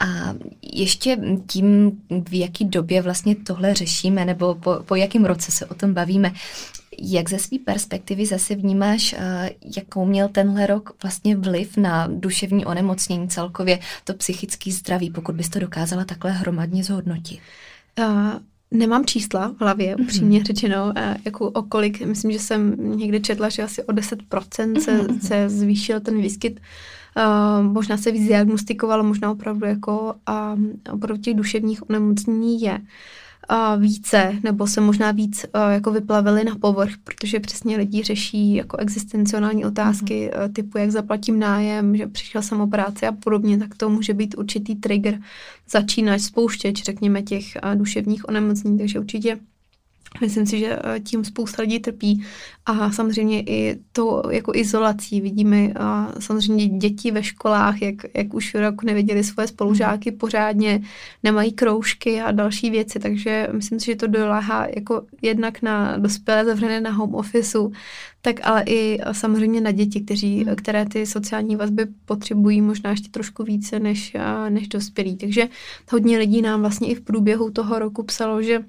A 0.00 0.06
ještě 0.72 1.18
tím, 1.46 1.92
v 2.28 2.38
jaký 2.38 2.64
době 2.64 3.02
vlastně 3.02 3.34
tohle 3.34 3.74
řešíme, 3.74 4.24
nebo 4.24 4.54
po, 4.54 4.76
po 4.84 4.94
jakém 4.94 5.24
roce 5.24 5.52
se 5.52 5.66
o 5.66 5.74
tom 5.74 5.94
bavíme, 5.94 6.32
jak 6.98 7.30
ze 7.30 7.38
své 7.38 7.58
perspektivy 7.58 8.26
zase 8.26 8.54
vnímáš, 8.54 9.14
eh, 9.18 9.50
jakou 9.76 10.04
měl 10.04 10.28
tenhle 10.28 10.66
rok 10.66 10.96
vlastně 11.02 11.36
vliv 11.36 11.76
na 11.76 12.06
duševní 12.06 12.64
onemocnění 12.64 13.28
celkově, 13.28 13.78
to 14.04 14.14
psychické 14.14 14.72
zdraví, 14.72 15.10
pokud 15.10 15.34
bys 15.34 15.48
to 15.48 15.58
dokázala 15.58 16.04
takhle 16.04 16.32
hromadně 16.32 16.84
zhodnotit? 16.84 17.40
Uh, 17.98 18.32
Nemám 18.72 19.04
čísla 19.04 19.48
v 19.48 19.60
hlavě, 19.60 19.94
mhm. 19.96 20.04
upřímně 20.04 20.40
mm-hmm. 20.40 20.46
řečeno, 20.46 20.92
jako 21.24 21.50
o 21.50 21.62
kolik, 21.62 22.00
myslím, 22.00 22.32
že 22.32 22.38
jsem 22.38 22.76
někde 22.98 23.20
četla, 23.20 23.48
že 23.48 23.62
asi 23.62 23.82
o 23.82 23.92
10% 23.92 24.80
se, 24.80 24.98
mm-hmm. 24.98 25.18
se 25.18 25.48
zvýšil 25.48 26.00
ten 26.00 26.20
výskyt. 26.20 26.60
Uh, 27.16 27.66
možná 27.66 27.96
se 27.96 28.10
víc 28.10 28.28
diagnostikovalo, 28.28 29.04
možná 29.04 29.30
opravdu 29.30 29.66
jako 29.66 30.14
uh, 30.28 30.94
opravdu 30.94 31.22
těch 31.22 31.34
duševních 31.34 31.90
onemocnění 31.90 32.60
je. 32.60 32.80
Uh, 33.52 33.82
více, 33.82 34.36
nebo 34.42 34.66
se 34.66 34.80
možná 34.80 35.10
víc 35.10 35.46
jako 35.70 35.90
vyplavili 35.90 36.44
na 36.44 36.54
povrch, 36.60 36.92
protože 37.04 37.40
přesně 37.40 37.76
lidi 37.76 38.02
řeší 38.02 38.54
jako 38.54 38.76
existenciální 38.76 39.64
otázky 39.64 40.30
mm-hmm. 40.34 40.52
typu, 40.52 40.78
jak 40.78 40.90
zaplatím 40.90 41.38
nájem, 41.38 41.96
že 41.96 42.06
přišel 42.06 42.42
jsem 42.42 42.60
o 42.60 42.66
práci 42.66 43.06
a 43.06 43.12
podobně, 43.12 43.58
tak 43.58 43.74
to 43.74 43.88
může 43.88 44.14
být 44.14 44.34
určitý 44.38 44.76
trigger 44.76 45.20
začínač, 45.70 46.20
spouštěč, 46.20 46.82
řekněme, 46.82 47.22
těch 47.22 47.44
duševních 47.74 48.28
onemocnění, 48.28 48.78
takže 48.78 49.00
určitě 49.00 49.38
Myslím 50.20 50.46
si, 50.46 50.58
že 50.58 50.78
eh, 50.84 51.00
tím 51.00 51.24
spousta 51.24 51.62
lidí 51.62 51.78
trpí 51.78 52.24
a 52.66 52.92
samozřejmě 52.92 53.40
i 53.40 53.78
to 53.92 54.22
jako 54.30 54.52
izolací 54.54 55.20
vidíme 55.20 55.72
a 55.76 56.12
samozřejmě 56.18 56.68
děti 56.68 57.10
ve 57.10 57.22
školách, 57.22 57.82
jak, 57.82 57.94
jak 58.14 58.34
už 58.34 58.54
rok 58.54 58.82
neviděli 58.82 59.24
svoje 59.24 59.48
spolužáky 59.48 60.10
hmm. 60.10 60.18
pořádně, 60.18 60.82
nemají 61.22 61.52
kroužky 61.52 62.20
a 62.20 62.32
další 62.32 62.70
věci, 62.70 62.98
takže 62.98 63.48
myslím 63.52 63.80
si, 63.80 63.86
že 63.86 63.96
to 63.96 64.06
doláhá 64.06 64.66
jako 64.76 65.02
jednak 65.22 65.62
na 65.62 65.96
dospělé 65.96 66.44
zavřené 66.44 66.80
na 66.80 66.90
home 66.90 67.14
officeu, 67.14 67.72
tak 68.22 68.40
ale 68.42 68.62
i 68.66 68.98
samozřejmě 69.12 69.60
na 69.60 69.70
děti, 69.70 70.00
kteří, 70.00 70.44
hmm. 70.44 70.56
které 70.56 70.86
ty 70.86 71.06
sociální 71.06 71.56
vazby 71.56 71.86
potřebují 72.04 72.60
možná 72.60 72.90
ještě 72.90 73.08
trošku 73.08 73.44
více 73.44 73.80
než, 73.80 74.16
než 74.48 74.68
dospělí. 74.68 75.16
Takže 75.16 75.48
hodně 75.90 76.18
lidí 76.18 76.42
nám 76.42 76.60
vlastně 76.60 76.88
i 76.88 76.94
v 76.94 77.00
průběhu 77.00 77.50
toho 77.50 77.78
roku 77.78 78.02
psalo, 78.02 78.42
že 78.42 78.64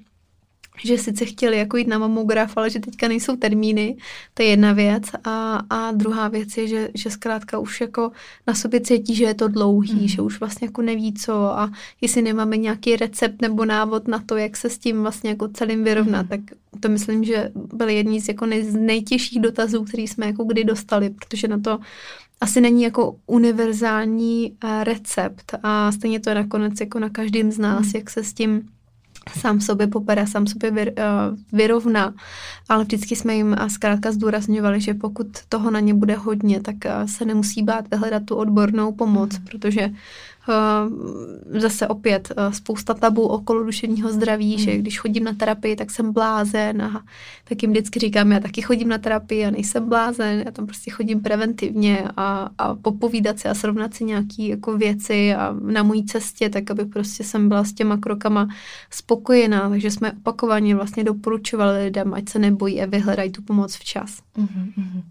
že 0.82 0.98
sice 0.98 1.24
chtěli 1.24 1.58
jako 1.58 1.76
jít 1.76 1.88
na 1.88 1.98
mamograf, 1.98 2.56
ale 2.56 2.70
že 2.70 2.80
teďka 2.80 3.08
nejsou 3.08 3.36
termíny, 3.36 3.96
to 4.34 4.42
je 4.42 4.48
jedna 4.48 4.72
věc. 4.72 5.02
A, 5.24 5.60
a 5.70 5.92
druhá 5.92 6.28
věc 6.28 6.56
je, 6.56 6.68
že, 6.68 6.88
že 6.94 7.10
zkrátka 7.10 7.58
už 7.58 7.80
jako 7.80 8.10
na 8.46 8.54
sobě 8.54 8.80
cítí, 8.80 9.14
že 9.14 9.24
je 9.24 9.34
to 9.34 9.48
dlouhý, 9.48 10.00
mm. 10.00 10.08
že 10.08 10.22
už 10.22 10.40
vlastně 10.40 10.68
jako 10.68 10.82
neví 10.82 11.14
co 11.14 11.34
a 11.34 11.70
jestli 12.00 12.22
nemáme 12.22 12.56
nějaký 12.56 12.96
recept 12.96 13.42
nebo 13.42 13.64
návod 13.64 14.08
na 14.08 14.22
to, 14.26 14.36
jak 14.36 14.56
se 14.56 14.70
s 14.70 14.78
tím 14.78 15.02
vlastně 15.02 15.30
jako 15.30 15.48
celým 15.48 15.84
vyrovnat, 15.84 16.22
mm. 16.22 16.28
tak 16.28 16.40
to 16.80 16.88
myslím, 16.88 17.24
že 17.24 17.50
byly 17.54 17.94
jedni 17.94 18.20
z 18.20 18.28
jako 18.28 18.46
nej, 18.46 18.72
nejtěžších 18.72 19.40
dotazů, 19.40 19.84
který 19.84 20.08
jsme 20.08 20.26
jako 20.26 20.44
kdy 20.44 20.64
dostali, 20.64 21.10
protože 21.10 21.48
na 21.48 21.58
to 21.58 21.78
asi 22.40 22.60
není 22.60 22.82
jako 22.82 23.16
univerzální 23.26 24.56
eh, 24.64 24.84
recept 24.84 25.54
a 25.62 25.92
stejně 25.92 26.20
to 26.20 26.30
je 26.30 26.34
nakonec 26.34 26.80
jako 26.80 26.98
na 26.98 27.10
každém 27.10 27.52
z 27.52 27.58
nás, 27.58 27.84
mm. 27.86 27.92
jak 27.94 28.10
se 28.10 28.24
s 28.24 28.32
tím 28.32 28.68
sám 29.38 29.60
sobě 29.60 29.86
popere, 29.86 30.26
sám 30.26 30.46
sobě 30.46 30.70
uh, 30.70 30.84
vyrovná, 31.52 32.14
ale 32.68 32.84
vždycky 32.84 33.16
jsme 33.16 33.34
jim 33.34 33.56
zkrátka 33.68 34.12
zdůrazňovali, 34.12 34.80
že 34.80 34.94
pokud 34.94 35.26
toho 35.48 35.70
na 35.70 35.80
ně 35.80 35.94
bude 35.94 36.14
hodně, 36.14 36.60
tak 36.60 36.74
uh, 36.84 37.06
se 37.06 37.24
nemusí 37.24 37.62
bát 37.62 37.90
vyhledat 37.90 38.22
tu 38.24 38.34
odbornou 38.36 38.92
pomoc, 38.92 39.30
protože 39.50 39.90
Eh, 39.90 40.33
zase 41.50 41.88
opět 41.88 42.32
eh, 42.36 42.52
spousta 42.52 42.94
tabu 42.94 43.22
okolo 43.26 43.64
duševního 43.64 44.12
zdraví, 44.12 44.52
mm. 44.52 44.58
že 44.58 44.76
když 44.76 44.98
chodím 44.98 45.24
na 45.24 45.32
terapii, 45.32 45.76
tak 45.76 45.90
jsem 45.90 46.12
blázen 46.12 46.82
a 46.82 47.04
tak 47.44 47.62
jim 47.62 47.70
vždycky 47.70 47.98
říkám, 47.98 48.32
já 48.32 48.40
taky 48.40 48.62
chodím 48.62 48.88
na 48.88 48.98
terapii 48.98 49.46
a 49.46 49.50
nejsem 49.50 49.88
blázen, 49.88 50.42
já 50.44 50.50
tam 50.50 50.66
prostě 50.66 50.90
chodím 50.90 51.20
preventivně 51.20 52.08
a, 52.16 52.50
a 52.58 52.74
popovídat 52.74 53.38
si 53.38 53.48
a 53.48 53.54
srovnat 53.54 53.94
si 53.94 54.04
nějaké 54.04 54.42
jako 54.42 54.76
věci 54.76 55.34
a 55.34 55.56
na 55.60 55.82
mojí 55.82 56.04
cestě, 56.04 56.50
tak 56.50 56.70
aby 56.70 56.84
prostě 56.84 57.24
jsem 57.24 57.48
byla 57.48 57.64
s 57.64 57.72
těma 57.72 57.96
krokama 57.96 58.48
spokojená, 58.90 59.68
takže 59.68 59.90
jsme 59.90 60.12
opakovaně 60.12 60.74
vlastně 60.74 61.04
doporučovali 61.04 61.84
lidem, 61.84 62.14
ať 62.14 62.28
se 62.28 62.38
nebojí 62.38 62.82
a 62.82 62.86
vyhledají 62.86 63.30
tu 63.30 63.42
pomoc 63.42 63.76
včas. 63.76 64.18
Mm-hmm. 64.38 65.02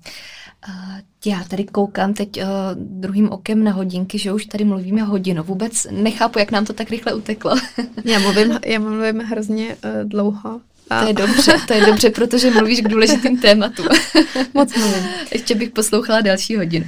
Já 1.25 1.43
tady 1.43 1.63
koukám 1.63 2.13
teď 2.13 2.37
uh, 2.37 2.43
druhým 2.75 3.31
okem 3.31 3.63
na 3.63 3.71
hodinky, 3.71 4.17
že 4.17 4.33
už 4.33 4.45
tady 4.45 4.65
mluvíme 4.65 5.03
hodinu. 5.03 5.43
Vůbec 5.43 5.87
nechápu, 5.91 6.39
jak 6.39 6.51
nám 6.51 6.65
to 6.65 6.73
tak 6.73 6.89
rychle 6.89 7.13
uteklo. 7.13 7.55
já 8.05 8.19
mluvím, 8.19 8.59
já 8.65 8.79
mluvím 8.79 9.19
hrozně 9.19 9.75
uh, 9.75 10.09
dlouho. 10.09 10.61
A... 10.89 11.01
To 11.01 11.07
je 11.07 11.13
dobře, 11.13 11.53
to 11.67 11.73
je 11.73 11.85
dobře, 11.85 12.09
protože 12.09 12.51
mluvíš 12.51 12.81
k 12.81 12.87
důležitým 12.87 13.37
tématům. 13.37 13.87
Moc 14.53 14.75
mluvím. 14.75 15.03
Ještě 15.31 15.55
bych 15.55 15.69
poslouchala 15.69 16.21
další 16.21 16.55
hodinu. 16.55 16.85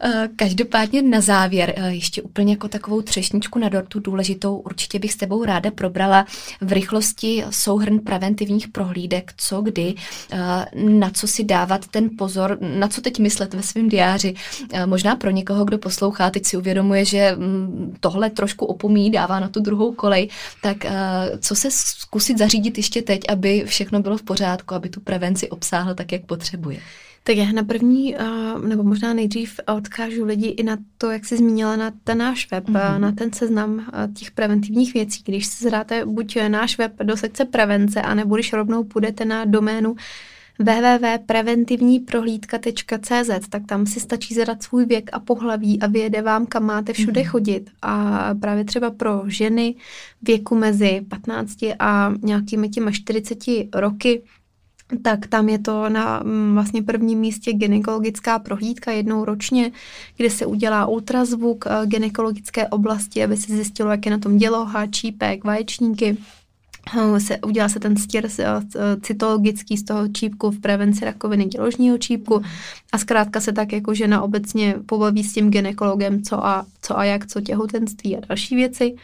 Eh, 0.00 0.28
každopádně 0.36 1.02
na 1.02 1.20
závěr, 1.20 1.74
eh, 1.76 1.94
ještě 1.94 2.22
úplně 2.22 2.52
jako 2.52 2.68
takovou 2.68 3.02
třešničku 3.02 3.58
na 3.58 3.68
dortu 3.68 4.00
důležitou, 4.00 4.56
určitě 4.56 4.98
bych 4.98 5.12
s 5.12 5.16
tebou 5.16 5.44
ráda 5.44 5.70
probrala 5.70 6.26
v 6.60 6.72
rychlosti 6.72 7.44
souhrn 7.50 7.98
preventivních 7.98 8.68
prohlídek, 8.68 9.32
co 9.36 9.62
kdy, 9.62 9.94
eh, 10.32 10.66
na 10.74 11.10
co 11.10 11.26
si 11.26 11.44
dávat 11.44 11.86
ten 11.86 12.10
pozor, 12.18 12.58
na 12.60 12.88
co 12.88 13.00
teď 13.00 13.18
myslet 13.18 13.54
ve 13.54 13.62
svém 13.62 13.88
diáři. 13.88 14.34
Možná 14.86 15.16
pro 15.16 15.30
někoho, 15.30 15.64
kdo 15.64 15.78
poslouchá, 15.78 16.30
teď 16.30 16.46
si 16.46 16.56
uvědomuje, 16.56 17.04
že 17.04 17.34
mm, 17.36 17.96
tohle 18.00 18.30
trošku 18.30 18.66
opomíjí, 18.66 19.10
dává 19.10 19.40
na 19.40 19.48
tu 19.48 19.60
druhou 19.60 19.92
kolej, 19.92 20.28
tak 20.62 20.76
co 21.40 21.54
se 21.54 21.68
zkusit 21.70 22.38
zařídit 22.38 22.76
ještě 22.76 23.02
teď, 23.02 23.20
aby 23.36 23.64
všechno 23.66 24.00
bylo 24.02 24.16
v 24.16 24.22
pořádku, 24.22 24.74
aby 24.74 24.88
tu 24.88 25.00
prevenci 25.00 25.50
obsáhl 25.50 25.94
tak, 25.94 26.12
jak 26.12 26.24
potřebuje. 26.24 26.78
Tak 27.22 27.36
já 27.36 27.52
na 27.52 27.64
první, 27.64 28.16
nebo 28.66 28.82
možná 28.82 29.14
nejdřív 29.14 29.60
odkážu 29.76 30.24
lidi 30.24 30.48
i 30.48 30.62
na 30.62 30.76
to, 30.98 31.10
jak 31.10 31.24
jsi 31.24 31.36
zmínila 31.36 31.76
na 31.76 31.92
ten 32.04 32.18
náš 32.18 32.50
web, 32.50 32.64
mm-hmm. 32.64 32.98
na 32.98 33.12
ten 33.12 33.32
seznam 33.32 33.86
těch 34.14 34.30
preventivních 34.30 34.94
věcí. 34.94 35.22
Když 35.24 35.46
si 35.46 35.68
zdáte 35.68 36.06
buď 36.06 36.38
náš 36.48 36.78
web 36.78 36.92
do 37.02 37.16
sekce 37.16 37.44
prevence, 37.44 38.02
anebo 38.02 38.34
když 38.34 38.52
rovnou 38.52 38.84
půjdete 38.84 39.24
na 39.24 39.44
doménu 39.44 39.96
www.preventivníprohlídka.cz, 40.58 43.48
tak 43.48 43.66
tam 43.66 43.86
si 43.86 44.00
stačí 44.00 44.34
zadat 44.34 44.62
svůj 44.62 44.86
věk 44.86 45.10
a 45.12 45.20
pohlaví 45.20 45.80
a 45.80 45.86
vyjede 45.86 46.22
vám, 46.22 46.46
kam 46.46 46.64
máte 46.64 46.92
všude 46.92 47.20
mm-hmm. 47.20 47.28
chodit. 47.28 47.70
A 47.82 48.28
právě 48.40 48.64
třeba 48.64 48.90
pro 48.90 49.22
ženy 49.26 49.74
věku 50.22 50.54
mezi 50.54 51.00
15 51.08 51.56
a 51.78 52.12
nějakými 52.22 52.68
těma 52.68 52.90
40 52.90 53.38
roky, 53.74 54.22
tak 55.02 55.26
tam 55.26 55.48
je 55.48 55.58
to 55.58 55.88
na 55.88 56.20
mm, 56.24 56.54
vlastně 56.54 56.82
prvním 56.82 57.18
místě 57.18 57.52
gynekologická 57.52 58.38
prohlídka 58.38 58.92
jednou 58.92 59.24
ročně, 59.24 59.72
kde 60.16 60.30
se 60.30 60.46
udělá 60.46 60.86
ultrazvuk 60.86 61.64
eh, 61.66 61.86
gynekologické 61.86 62.68
oblasti, 62.68 63.24
aby 63.24 63.36
se 63.36 63.52
zjistilo, 63.52 63.90
jak 63.90 64.06
je 64.06 64.12
na 64.12 64.18
tom 64.18 64.36
děloha, 64.36 64.86
čípek, 64.86 65.44
vaječníky 65.44 66.16
se, 67.18 67.38
udělá 67.38 67.68
se 67.68 67.80
ten 67.80 67.96
stěr 67.96 68.28
eh, 68.38 68.60
cytologický 69.02 69.76
z 69.76 69.84
toho 69.84 70.08
čípku 70.08 70.50
v 70.50 70.60
prevenci 70.60 71.04
rakoviny 71.04 71.44
děložního 71.44 71.98
čípku 71.98 72.42
a 72.92 72.98
zkrátka 72.98 73.40
se 73.40 73.52
tak 73.52 73.72
jako 73.72 73.94
žena 73.94 74.22
obecně 74.22 74.74
pobaví 74.86 75.24
s 75.24 75.32
tím 75.32 75.50
ginekologem, 75.50 76.22
co 76.22 76.46
a, 76.46 76.66
co 76.82 76.98
a 76.98 77.04
jak, 77.04 77.26
co 77.26 77.40
těhotenství 77.40 78.16
a 78.16 78.20
další 78.28 78.56
věci. 78.56 78.94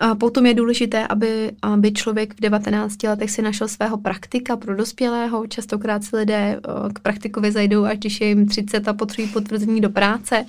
A 0.00 0.14
potom 0.14 0.46
je 0.46 0.54
důležité, 0.54 1.06
aby, 1.06 1.52
aby 1.62 1.92
člověk 1.92 2.34
v 2.34 2.40
19 2.40 3.02
letech 3.02 3.30
si 3.30 3.42
našel 3.42 3.68
svého 3.68 3.98
praktika 3.98 4.56
pro 4.56 4.76
dospělého. 4.76 5.46
Častokrát 5.46 6.04
si 6.04 6.16
lidé 6.16 6.56
eh, 6.56 6.92
k 6.92 6.98
praktikovi 7.00 7.52
zajdou, 7.52 7.84
až 7.84 7.98
když 7.98 8.20
je 8.20 8.28
jim 8.28 8.46
30 8.46 8.88
a 8.88 8.92
potřebují 8.92 9.32
potvrzení 9.32 9.80
do 9.80 9.90
práce 9.90 10.46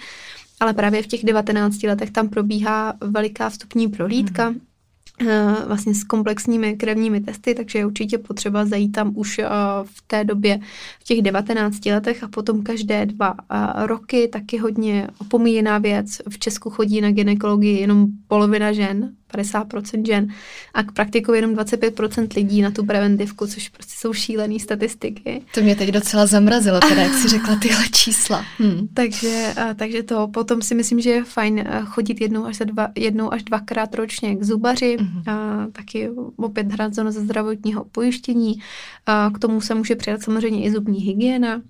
ale 0.60 0.74
právě 0.74 1.04
v 1.04 1.08
těch 1.08 1.24
19 1.24 1.84
letech 1.84 2.12
tam 2.12 2.30
probíhá 2.30 2.94
veliká 3.02 3.50
vstupní 3.50 3.88
prohlídka, 3.88 4.50
mm. 4.50 4.60
Eh, 5.28 5.56
vlastně 5.68 5.96
s 5.96 6.04
komplexními 6.04 6.76
krevními 6.76 7.22
testy, 7.22 7.56
takže 7.56 7.80
je 7.80 7.86
určitě 7.86 8.18
potřeba 8.18 8.66
zajít 8.66 8.92
tam 8.92 9.12
už 9.16 9.40
eh, 9.40 9.48
v 9.84 10.02
té 10.08 10.24
době 10.24 10.60
v 11.00 11.04
těch 11.04 11.22
19 11.22 11.86
letech 11.86 12.24
a 12.24 12.28
potom 12.28 12.64
každé 12.64 13.06
dva 13.06 13.36
eh, 13.52 13.88
roky 13.88 14.28
taky 14.28 14.58
hodně 14.58 15.08
opomíjená 15.20 15.78
věc. 15.78 16.22
V 16.30 16.40
Česku 16.40 16.70
chodí 16.70 17.02
na 17.02 17.12
ginekologii 17.12 17.80
jenom 17.80 18.08
polovina 18.28 18.72
žen, 18.72 19.16
50% 19.38 20.06
žen 20.08 20.28
a 20.74 20.84
k 20.84 20.92
praktikou 20.92 21.34
jenom 21.34 21.56
25% 21.56 22.28
lidí 22.36 22.62
na 22.62 22.72
tu 22.72 22.86
preventivku, 22.86 23.48
což 23.48 23.70
prostě 23.70 23.94
jsou 23.98 24.14
šílené 24.14 24.60
statistiky. 24.60 25.42
To 25.54 25.62
mě 25.62 25.76
teď 25.76 25.90
docela 25.90 26.26
zamrazilo, 26.26 26.80
teda 26.80 27.02
jak 27.02 27.14
si 27.14 27.28
řekla 27.28 27.56
tyhle 27.56 27.84
čísla. 27.92 28.46
Hmm. 28.58 28.88
Takže, 28.94 29.54
a, 29.58 29.74
takže 29.74 30.04
to 30.04 30.28
potom 30.28 30.62
si 30.62 30.76
myslím, 30.76 31.02
že 31.02 31.10
je 31.10 31.24
fajn 31.24 31.64
chodit 31.86 32.22
jednou 32.22 32.46
až, 32.46 32.58
za 32.58 32.66
dva, 32.66 32.88
jednou 32.96 33.34
až 33.34 33.44
dvakrát 33.44 33.96
ročně 33.96 34.36
k 34.36 34.44
zubaři, 34.44 34.98
hmm. 35.00 35.24
a, 35.28 35.68
taky 35.72 36.10
opět 36.38 36.72
hrazeno 36.72 37.12
ze 37.12 37.22
zdravotního 37.22 37.86
pojištění. 37.92 38.60
A, 39.06 39.32
k 39.34 39.40
tomu 39.40 39.62
se 39.62 39.76
může 39.76 39.96
přidat 39.96 40.22
samozřejmě 40.22 40.64
i 40.64 40.72
zubní 40.72 41.00
hygiena 41.00 41.62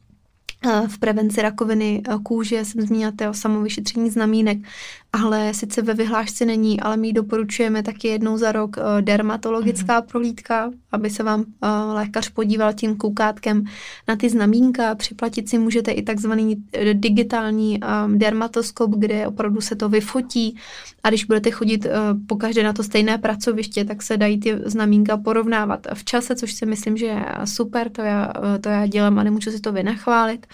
v 0.88 0.99
prevenci 0.99 1.41
rakoviny 1.41 2.01
kůže 2.24 2.66
jsem 2.66 2.82
zmínila 2.82 3.12
to 3.12 3.34
samovyšetření 3.34 4.09
znamínek 4.09 4.57
ale 5.14 5.53
sice 5.53 5.82
ve 5.82 5.93
vyhlášce 5.93 6.45
není, 6.45 6.80
ale 6.80 6.97
my 6.97 7.14
doporučujeme 7.14 7.84
taky 7.84 8.07
jednou 8.07 8.38
za 8.38 8.51
rok 8.51 8.78
eh, 8.78 9.01
dermatologická 9.01 10.01
mm-hmm. 10.01 10.05
prohlídka, 10.05 10.72
aby 10.91 11.09
se 11.09 11.24
vám 11.24 11.45
eh, 11.64 11.68
lékař 11.93 12.30
podíval 12.30 12.74
tím 12.74 12.97
koukátkem 12.97 13.64
na 14.07 14.16
ty 14.16 14.30
znamínka. 14.30 14.95
Připlatit 14.95 15.49
si 15.49 15.57
můžete 15.57 15.91
i 15.91 16.01
takzvaný 16.01 16.64
eh, 16.74 16.93
digitální 16.93 17.80
dermatoskop, 18.07 18.91
kde 18.91 19.28
opravdu 19.28 19.62
se 19.62 19.76
to 19.76 19.89
vyfotí 19.89 20.57
a 21.03 21.09
když 21.09 21.26
budete 21.26 21.51
chodit 21.51 21.88
po 22.28 22.36
každé 22.36 22.64
na 22.64 22.74
to 22.74 22.84
stejné 22.84 23.18
pracoviště, 23.18 23.86
tak 23.86 24.01
se 24.01 24.18
dají 24.18 24.39
ty 24.39 24.57
znamínka 24.66 25.18
porovnávat 25.18 25.88
v 25.93 26.03
čase, 26.05 26.36
což 26.36 26.53
si 26.53 26.66
myslím, 26.66 26.97
že 26.97 27.05
je 27.05 27.26
super, 27.45 27.89
to 27.89 28.01
já, 28.01 28.34
to 28.62 28.70
já 28.70 28.88
dělám 28.88 29.20
a 29.20 29.24
nemůžu 29.24 29.51
si 29.51 29.59
to 29.59 29.72
vynachválit. 29.72 30.47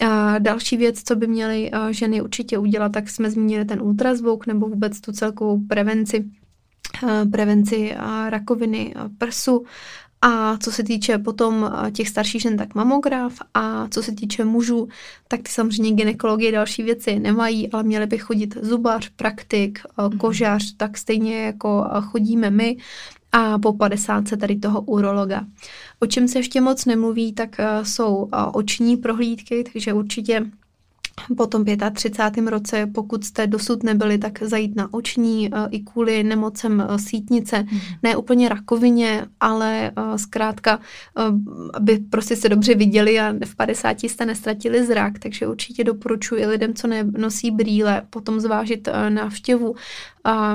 A 0.00 0.38
další 0.38 0.76
věc, 0.76 1.02
co 1.02 1.16
by 1.16 1.26
měly 1.26 1.70
ženy 1.90 2.22
určitě 2.22 2.58
udělat, 2.58 2.92
tak 2.92 3.08
jsme 3.08 3.30
zmínili 3.30 3.64
ten 3.64 3.82
ultrazvuk 3.82 4.46
nebo 4.46 4.68
vůbec 4.68 5.00
tu 5.00 5.12
celkovou 5.12 5.60
prevenci 5.68 6.24
prevenci 7.30 7.94
rakoviny 8.28 8.94
prsu. 9.18 9.64
A 10.22 10.56
co 10.56 10.72
se 10.72 10.82
týče 10.82 11.18
potom 11.18 11.72
těch 11.92 12.08
starších 12.08 12.42
žen, 12.42 12.56
tak 12.56 12.74
mamograf. 12.74 13.32
A 13.54 13.88
co 13.88 14.02
se 14.02 14.12
týče 14.12 14.44
mužů, 14.44 14.88
tak 15.28 15.42
ty 15.42 15.50
samozřejmě 15.50 15.92
gynekologie 15.92 16.52
další 16.52 16.82
věci 16.82 17.18
nemají, 17.18 17.72
ale 17.72 17.82
měli 17.82 18.06
by 18.06 18.18
chodit 18.18 18.56
zubař, 18.62 19.08
praktik, 19.16 19.78
mhm. 19.98 20.18
kožař, 20.18 20.76
tak 20.76 20.98
stejně 20.98 21.42
jako 21.42 21.84
chodíme 22.00 22.50
my 22.50 22.76
a 23.32 23.58
po 23.58 23.72
50 23.72 24.28
se 24.28 24.36
tady 24.36 24.56
toho 24.56 24.80
urologa. 24.80 25.44
O 26.04 26.06
čem 26.06 26.28
se 26.28 26.38
ještě 26.38 26.60
moc 26.60 26.84
nemluví, 26.84 27.32
tak 27.32 27.56
jsou 27.82 28.28
oční 28.52 28.96
prohlídky, 28.96 29.64
takže 29.72 29.92
určitě 29.92 30.50
po 31.36 31.46
tom 31.46 31.64
35. 31.94 32.50
roce, 32.50 32.86
pokud 32.86 33.24
jste 33.24 33.46
dosud 33.46 33.82
nebyli, 33.82 34.18
tak 34.18 34.42
zajít 34.42 34.76
na 34.76 34.94
oční 34.94 35.50
eh, 35.52 35.68
i 35.70 35.80
kvůli 35.80 36.22
nemocem 36.22 36.80
eh, 36.80 36.98
sítnice, 36.98 37.62
mm. 37.62 37.78
ne 38.02 38.16
úplně 38.16 38.48
rakovině, 38.48 39.26
ale 39.40 39.90
eh, 39.96 40.18
zkrátka, 40.18 40.80
aby 41.74 41.98
prostě 42.10 42.36
se 42.36 42.48
dobře 42.48 42.74
viděli 42.74 43.20
a 43.20 43.34
v 43.44 43.56
50 43.56 44.04
jste 44.04 44.26
nestratili 44.26 44.86
zrak, 44.86 45.18
takže 45.18 45.46
určitě 45.46 45.84
doporučuji 45.84 46.46
lidem, 46.46 46.74
co 46.74 46.86
nenosí 46.86 47.50
brýle, 47.50 48.02
potom 48.10 48.40
zvážit 48.40 48.88
návštěvu 49.08 49.74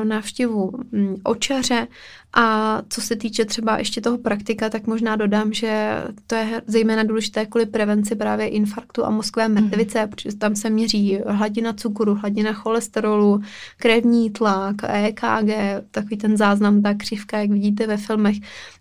návštěvu 0.03 0.71
mm, 0.91 1.15
očaře 1.23 1.87
a 2.33 2.81
co 2.89 3.01
se 3.01 3.15
týče 3.15 3.45
třeba 3.45 3.77
ještě 3.77 4.01
toho 4.01 4.17
praktika, 4.17 4.69
tak 4.69 4.87
možná 4.87 5.15
dodám, 5.15 5.53
že 5.53 6.03
to 6.27 6.35
je 6.35 6.61
zejména 6.67 7.03
důležité 7.03 7.45
kvůli 7.45 7.65
prevenci 7.65 8.15
právě 8.15 8.47
infarktu 8.47 9.05
a 9.05 9.09
mozkové 9.09 9.47
mhm. 9.47 9.63
mrtvice, 9.63 10.01
mm. 10.01 10.09
protože 10.09 10.31
tam 10.49 10.55
se 10.55 10.69
měří 10.69 11.19
hladina 11.27 11.73
cukru, 11.73 12.15
hladina 12.15 12.53
cholesterolu, 12.53 13.41
krevní 13.77 14.29
tlak, 14.29 14.75
EKG, 14.83 15.51
takový 15.91 16.17
ten 16.17 16.37
záznam, 16.37 16.81
ta 16.81 16.93
křivka, 16.93 17.37
jak 17.37 17.49
vidíte 17.49 17.87
ve 17.87 17.97
filmech 17.97 18.35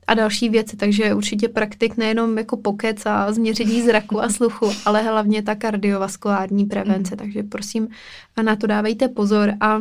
a 0.07 0.15
další 0.15 0.49
věci, 0.49 0.77
takže 0.77 1.15
určitě 1.15 1.49
praktik 1.49 1.97
nejenom 1.97 2.39
jako 2.39 2.57
pokec 2.57 3.07
a 3.07 3.33
změření 3.33 3.83
zraku 3.83 4.23
a 4.23 4.29
sluchu, 4.29 4.71
ale 4.85 5.03
hlavně 5.03 5.43
ta 5.43 5.55
kardiovaskulární 5.55 6.65
prevence, 6.65 7.15
mm. 7.15 7.19
takže 7.19 7.43
prosím 7.43 7.89
na 8.43 8.57
to 8.57 8.67
dávejte 8.67 9.09
pozor. 9.09 9.53
A 9.61 9.81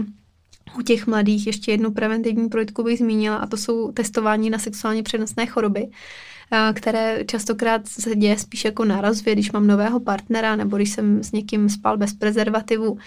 u 0.79 0.81
těch 0.81 1.07
mladých 1.07 1.47
ještě 1.47 1.71
jednu 1.71 1.91
preventivní 1.91 2.49
projektku 2.49 2.83
bych 2.83 2.97
zmínila 2.97 3.38
a 3.38 3.47
to 3.47 3.57
jsou 3.57 3.91
testování 3.91 4.49
na 4.49 4.59
sexuálně 4.59 5.03
přenosné 5.03 5.45
choroby 5.45 5.88
které 6.74 7.26
častokrát 7.26 7.88
se 7.88 8.16
děje 8.16 8.38
spíš 8.38 8.66
jako 8.66 8.86
na 8.86 9.02
rozvě, 9.02 9.34
když 9.34 9.52
mám 9.52 9.68
nového 9.68 10.00
partnera 10.00 10.56
nebo 10.56 10.78
když 10.78 10.91
jsem 10.91 11.24
s 11.24 11.32
někým 11.32 11.70
spal 11.70 11.98
bez 11.98 12.14
prezervativu, 12.14 12.98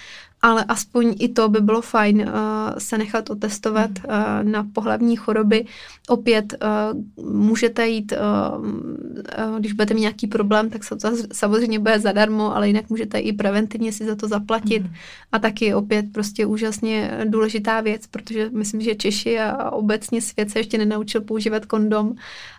ale 0.42 0.64
aspoň 0.64 1.14
i 1.18 1.28
to 1.28 1.48
by 1.48 1.60
bylo 1.60 1.82
fajn 1.82 2.20
uh, 2.20 2.78
se 2.78 2.98
nechat 2.98 3.30
otestovat 3.30 3.90
uh, 3.90 4.14
na 4.42 4.66
pohlavní 4.72 5.16
choroby. 5.16 5.66
Opět 6.08 6.54
uh, 6.62 7.24
můžete 7.34 7.88
jít, 7.88 8.12
uh, 8.12 8.64
uh, 8.64 9.58
když 9.58 9.72
budete 9.72 9.94
mít 9.94 10.00
nějaký 10.00 10.26
problém, 10.26 10.70
tak 10.70 10.84
se 10.84 10.96
to 10.96 11.10
samozřejmě 11.32 11.78
bude 11.78 11.98
zadarmo, 11.98 12.56
ale 12.56 12.66
jinak 12.66 12.90
můžete 12.90 13.18
i 13.18 13.32
preventivně 13.32 13.92
si 13.92 14.04
za 14.04 14.16
to 14.16 14.28
zaplatit. 14.28 14.82
Mm. 14.82 14.92
A 15.32 15.38
taky 15.38 15.74
opět 15.74 16.06
prostě 16.12 16.46
úžasně 16.46 17.20
důležitá 17.24 17.80
věc, 17.80 18.06
protože 18.06 18.50
myslím, 18.52 18.80
že 18.80 18.94
Češi 18.94 19.38
a 19.38 19.70
obecně 19.70 20.22
svět 20.22 20.50
se 20.50 20.58
ještě 20.58 20.78
nenaučil 20.78 21.20
používat 21.20 21.66
kondom 21.66 22.14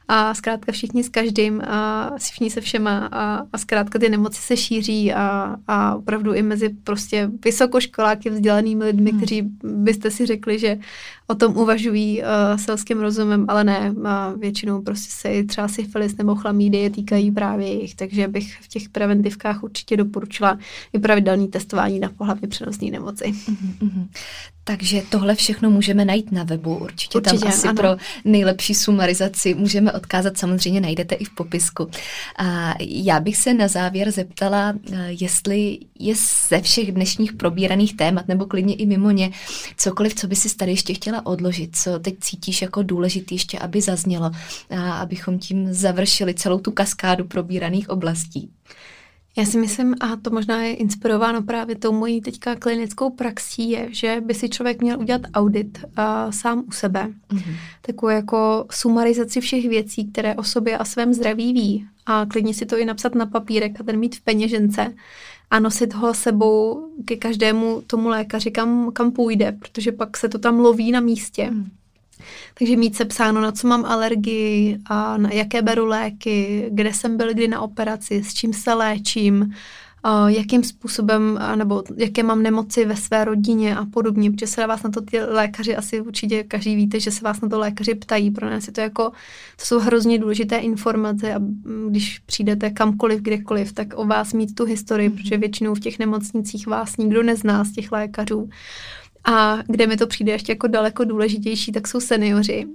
a 0.08 0.34
zkrátka 0.34 0.72
všichni 0.72 1.04
s 1.04 1.10
každým 1.10 1.62
a 1.62 2.12
všichni 2.18 2.50
se 2.50 2.62
všema 2.62 3.10
a, 3.12 3.42
a 3.54 3.58
zkrátka 3.58 4.00
ty 4.00 4.10
nemoci 4.10 4.42
se 4.42 4.58
šíří 4.58 5.14
a, 5.14 5.56
a 5.68 5.96
opravdu 5.96 6.34
i 6.34 6.42
mezi 6.42 6.70
prostě 6.70 7.30
vysokoškoláky 7.72 8.30
vzdělanými 8.30 8.86
lidmi, 8.86 9.12
hmm. 9.12 9.20
kteří 9.20 9.42
byste 9.64 10.12
si 10.12 10.26
řekli, 10.26 10.60
že 10.60 10.78
o 11.32 11.36
tom 11.36 11.58
uvažují 11.58 12.22
uh, 12.22 12.58
selským 12.58 13.00
rozumem, 13.00 13.46
ale 13.48 13.64
ne, 13.64 13.94
a 14.06 14.34
většinou 14.38 14.82
prostě 14.82 15.12
se 15.12 15.44
třeba 15.44 15.68
syfilis 15.68 16.18
nebo 16.18 16.36
chlamídie 16.36 16.90
týkají 16.90 17.32
právě 17.32 17.68
jich, 17.68 17.96
takže 17.96 18.28
bych 18.28 18.58
v 18.62 18.68
těch 18.68 18.90
preventivkách 18.90 19.64
určitě 19.64 19.98
doporučila 19.98 20.58
i 20.94 21.00
pravidelné 21.00 21.48
testování 21.48 22.00
na 22.00 22.10
pohlavně 22.10 22.48
přenosné 22.48 22.92
nemoci. 22.92 23.26
Mm-hmm. 23.26 24.08
Takže 24.64 25.02
tohle 25.10 25.36
všechno 25.36 25.70
můžeme 25.70 26.06
najít 26.06 26.32
na 26.32 26.44
webu, 26.44 26.76
určitě, 26.76 27.18
určitě 27.18 27.40
tam 27.40 27.48
asi 27.50 27.68
ano. 27.68 27.76
pro 27.76 27.96
nejlepší 28.26 28.76
sumarizaci 28.76 29.54
můžeme 29.54 29.92
odkázat, 29.92 30.38
samozřejmě 30.38 30.82
najdete 30.82 31.16
i 31.16 31.26
v 31.26 31.36
popisku. 31.36 31.90
A 32.38 32.74
já 32.80 33.20
bych 33.20 33.38
se 33.38 33.54
na 33.54 33.68
závěr 33.68 34.12
zeptala, 34.12 34.74
eh, 34.92 35.08
jestli 35.10 35.78
je 36.00 36.16
ze 36.50 36.62
všech 36.62 36.92
dnešních 36.92 37.34
probíraných 37.34 37.98
témat, 37.98 38.28
nebo 38.28 38.46
klidně 38.46 38.76
i 38.76 38.86
mimo 38.86 39.12
ně, 39.12 39.32
cokoliv, 39.78 40.16
co 40.16 40.28
by 40.28 40.36
si 40.36 40.56
tady 40.56 40.72
ještě 40.72 40.94
chtěla 40.94 41.21
odložit, 41.26 41.76
co 41.76 42.00
teď 42.00 42.16
cítíš 42.20 42.62
jako 42.62 42.84
důležitý 42.84 43.36
ještě, 43.36 43.60
aby 43.60 43.82
zaznělo, 43.82 44.32
a 44.70 44.94
abychom 44.94 45.40
tím 45.40 45.74
završili 45.74 46.34
celou 46.34 46.60
tu 46.60 46.72
kaskádu 46.72 47.26
probíraných 47.26 47.90
oblastí. 47.90 48.52
Já 49.38 49.46
si 49.46 49.58
myslím, 49.58 49.96
a 50.00 50.16
to 50.16 50.30
možná 50.30 50.64
je 50.64 50.74
inspirováno 50.74 51.42
právě 51.42 51.76
tou 51.76 51.92
mojí 51.92 52.22
teďka 52.22 52.56
klinickou 52.56 53.10
praxí, 53.10 53.70
je, 53.70 53.88
že 53.92 54.22
by 54.26 54.34
si 54.34 54.50
člověk 54.50 54.82
měl 54.82 55.00
udělat 55.00 55.22
audit 55.34 55.78
uh, 55.86 56.32
sám 56.32 56.64
u 56.68 56.72
sebe. 56.72 57.08
Mm-hmm. 57.30 57.56
Takovou 57.82 58.10
jako 58.10 58.66
sumarizaci 58.72 59.42
všech 59.42 59.70
věcí, 59.70 60.12
které 60.12 60.36
o 60.36 60.44
sobě 60.44 60.78
a 60.78 60.86
svém 60.86 61.14
zdraví 61.14 61.54
ví. 61.54 61.88
A 62.06 62.26
klidně 62.26 62.54
si 62.54 62.66
to 62.66 62.78
i 62.78 62.86
napsat 62.86 63.16
na 63.16 63.26
papírek 63.26 63.80
a 63.80 63.84
ten 63.84 64.00
mít 64.00 64.16
v 64.16 64.22
peněžence 64.22 64.94
a 65.52 65.60
nosit 65.60 65.94
ho 65.94 66.14
sebou 66.14 66.88
ke 67.06 67.16
každému 67.16 67.82
tomu 67.88 68.10
lékaři, 68.10 68.52
kam, 68.52 68.92
kam 68.92 69.12
půjde, 69.12 69.52
protože 69.52 69.92
pak 69.92 70.18
se 70.18 70.30
to 70.30 70.40
tam 70.40 70.60
loví 70.60 70.92
na 70.92 71.00
místě. 71.00 71.50
Mm. 71.52 71.70
Takže 72.54 72.78
mít 72.78 72.96
se 72.96 73.06
psáno, 73.06 73.42
na 73.42 73.52
co 73.52 73.68
mám 73.68 73.86
alergii, 73.86 74.80
a 74.86 75.18
na 75.18 75.32
jaké 75.32 75.62
beru 75.62 75.86
léky, 75.86 76.66
kde 76.72 76.94
jsem 76.94 77.18
byl 77.18 77.34
kdy 77.34 77.48
na 77.48 77.62
operaci, 77.62 78.24
s 78.24 78.34
čím 78.34 78.54
se 78.54 78.74
léčím, 78.74 79.54
jakým 80.28 80.64
způsobem, 80.64 81.40
nebo 81.56 81.84
jaké 81.98 82.24
mám 82.24 82.44
nemoci 82.44 82.86
ve 82.86 82.96
své 82.96 83.26
rodině 83.26 83.76
a 83.76 83.86
podobně, 83.86 84.32
protože 84.32 84.48
se 84.48 84.68
vás 84.68 84.84
na 84.84 84.90
to 84.90 85.02
ty 85.02 85.20
lékaři, 85.20 85.76
asi 85.76 86.02
určitě 86.02 86.44
každý 86.44 86.76
víte, 86.76 87.00
že 87.00 87.12
se 87.12 87.24
vás 87.24 87.42
na 87.42 87.50
to 87.50 87.60
lékaři 87.60 87.96
ptají, 87.96 88.32
pro 88.32 88.50
nás 88.50 88.68
je 88.68 88.74
to 88.74 88.82
jako, 88.82 89.04
to 89.60 89.66
jsou 89.66 89.80
hrozně 89.80 90.20
důležité 90.20 90.58
informace 90.58 91.34
a 91.34 91.40
když 91.90 92.20
přijdete 92.20 92.70
kamkoliv, 92.70 93.22
kdekoliv, 93.22 93.74
tak 93.74 93.88
o 93.96 94.06
vás 94.06 94.34
mít 94.34 94.56
tu 94.56 94.66
historii, 94.66 95.10
mm-hmm. 95.10 95.16
protože 95.16 95.38
většinou 95.38 95.76
v 95.76 95.80
těch 95.80 96.00
nemocnicích 96.00 96.68
vás 96.68 96.98
nikdo 96.98 97.24
nezná 97.24 97.64
z 97.64 97.72
těch 97.72 97.92
lékařů. 97.92 98.50
A 99.24 99.58
kde 99.68 99.88
mi 99.88 99.98
to 99.98 100.08
přijde 100.08 100.32
ještě 100.32 100.52
jako 100.52 100.68
daleko 100.68 101.04
důležitější, 101.04 101.72
tak 101.72 101.88
jsou 101.88 102.00
seniori. 102.00 102.66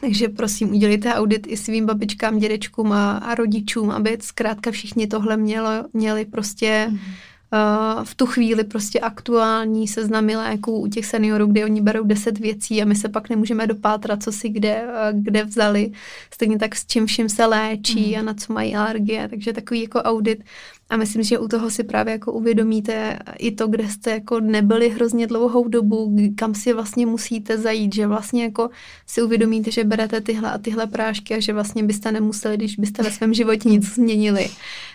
Takže 0.00 0.28
prosím, 0.28 0.74
udělejte 0.74 1.14
audit 1.14 1.46
i 1.46 1.56
svým 1.56 1.86
babičkám, 1.86 2.38
dědečkům 2.38 2.92
a, 2.92 3.16
a 3.16 3.34
rodičům, 3.34 3.90
aby 3.90 4.18
zkrátka 4.20 4.70
všichni 4.70 5.06
tohle 5.06 5.36
mělo, 5.36 5.70
měli 5.92 6.24
prostě 6.24 6.86
mm. 6.90 6.96
uh, 6.96 8.04
v 8.04 8.14
tu 8.14 8.26
chvíli 8.26 8.64
prostě 8.64 9.00
aktuální 9.00 9.88
seznamy 9.88 10.36
léků 10.36 10.80
u 10.80 10.86
těch 10.86 11.06
seniorů, 11.06 11.46
kde 11.46 11.64
oni 11.64 11.80
berou 11.80 12.04
deset 12.04 12.38
věcí 12.38 12.82
a 12.82 12.84
my 12.84 12.94
se 12.94 13.08
pak 13.08 13.30
nemůžeme 13.30 13.66
dopátrat, 13.66 14.22
co 14.22 14.32
si 14.32 14.48
kde, 14.48 14.82
uh, 14.84 15.20
kde 15.22 15.44
vzali. 15.44 15.92
Stejně 16.30 16.58
tak 16.58 16.76
s 16.76 16.86
čím 16.86 17.06
vším 17.06 17.28
se 17.28 17.46
léčí 17.46 18.12
mm. 18.12 18.18
a 18.18 18.22
na 18.22 18.34
co 18.34 18.52
mají 18.52 18.76
alergie. 18.76 19.28
Takže 19.28 19.52
takový 19.52 19.82
jako 19.82 19.98
audit 19.98 20.44
A 20.90 20.96
myslím, 20.96 21.22
že 21.22 21.38
u 21.38 21.48
toho 21.48 21.70
si 21.70 21.84
právě 21.84 22.12
jako 22.12 22.32
uvědomíte 22.32 23.18
i 23.38 23.52
to, 23.52 23.68
kde 23.68 23.88
jste 23.88 24.10
jako 24.10 24.40
nebyli 24.40 24.88
hrozně 24.88 25.26
dlouhou 25.26 25.68
dobu, 25.68 26.16
kam 26.34 26.54
si 26.54 26.72
vlastně 26.72 27.06
musíte 27.06 27.58
zajít, 27.58 27.94
že 27.94 28.06
vlastně 28.06 28.42
jako 28.42 28.70
si 29.06 29.22
uvědomíte, 29.22 29.70
že 29.70 29.84
berete 29.84 30.20
tyhle 30.20 30.52
a 30.52 30.58
tyhle 30.58 30.86
prášky 30.86 31.34
a 31.34 31.40
že 31.40 31.52
vlastně 31.52 31.82
byste 31.84 32.12
nemuseli, 32.12 32.56
když 32.56 32.76
byste 32.76 33.02
ve 33.02 33.10
svém 33.10 33.34
životě 33.34 33.68
nic 33.68 33.94
změnili. 33.94 34.48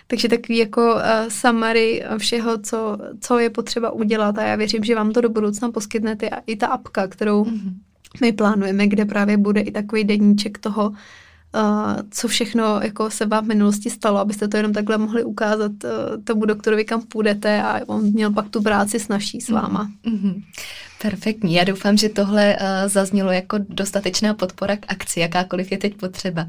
Takže 0.06 0.28
takový 0.28 0.58
jako 0.58 0.94
uh, 0.94 1.00
summary 1.28 2.02
všeho, 2.18 2.58
co, 2.58 2.98
co 3.20 3.38
je 3.38 3.50
potřeba 3.50 3.90
udělat 3.90 4.38
a 4.38 4.42
já 4.42 4.56
věřím, 4.56 4.84
že 4.84 4.94
vám 4.94 5.12
to 5.12 5.20
do 5.20 5.28
budoucna 5.28 5.70
poskytnete 5.70 6.28
a 6.30 6.42
i 6.46 6.56
ta 6.56 6.66
apka, 6.66 7.08
kterou 7.08 7.44
mm-hmm. 7.44 7.74
my 8.20 8.32
plánujeme, 8.32 8.86
kde 8.86 9.04
právě 9.04 9.36
bude 9.36 9.60
i 9.60 9.70
takový 9.70 10.04
deníček 10.04 10.58
toho, 10.58 10.90
Uh, 10.90 10.96
co 12.10 12.28
všechno 12.28 12.80
jako 12.82 13.10
se 13.10 13.26
vám 13.26 13.44
v 13.44 13.48
minulosti 13.48 13.90
stalo, 13.90 14.18
abyste 14.18 14.48
to 14.48 14.56
jenom 14.56 14.72
takhle 14.72 14.98
mohli 14.98 15.24
ukázat 15.24 15.72
uh, 15.84 15.90
tomu 16.24 16.44
doktorovi, 16.44 16.84
kam 16.84 17.02
půjdete 17.02 17.62
a 17.62 17.80
on 17.86 18.02
měl 18.02 18.32
pak 18.32 18.48
tu 18.48 18.62
práci 18.62 19.00
s 19.00 19.08
naší 19.08 19.40
s 19.40 19.48
váma. 19.48 19.90
Mm-hmm. 20.04 20.42
Perfektní. 21.02 21.54
Já 21.54 21.64
doufám, 21.64 21.96
že 21.96 22.08
tohle 22.08 22.56
uh, 22.56 22.88
zaznělo 22.88 23.32
jako 23.32 23.58
dostatečná 23.68 24.34
podpora 24.34 24.76
k 24.76 24.84
akci, 24.88 25.20
jakákoliv 25.20 25.72
je 25.72 25.78
teď 25.78 25.94
potřeba. 25.94 26.46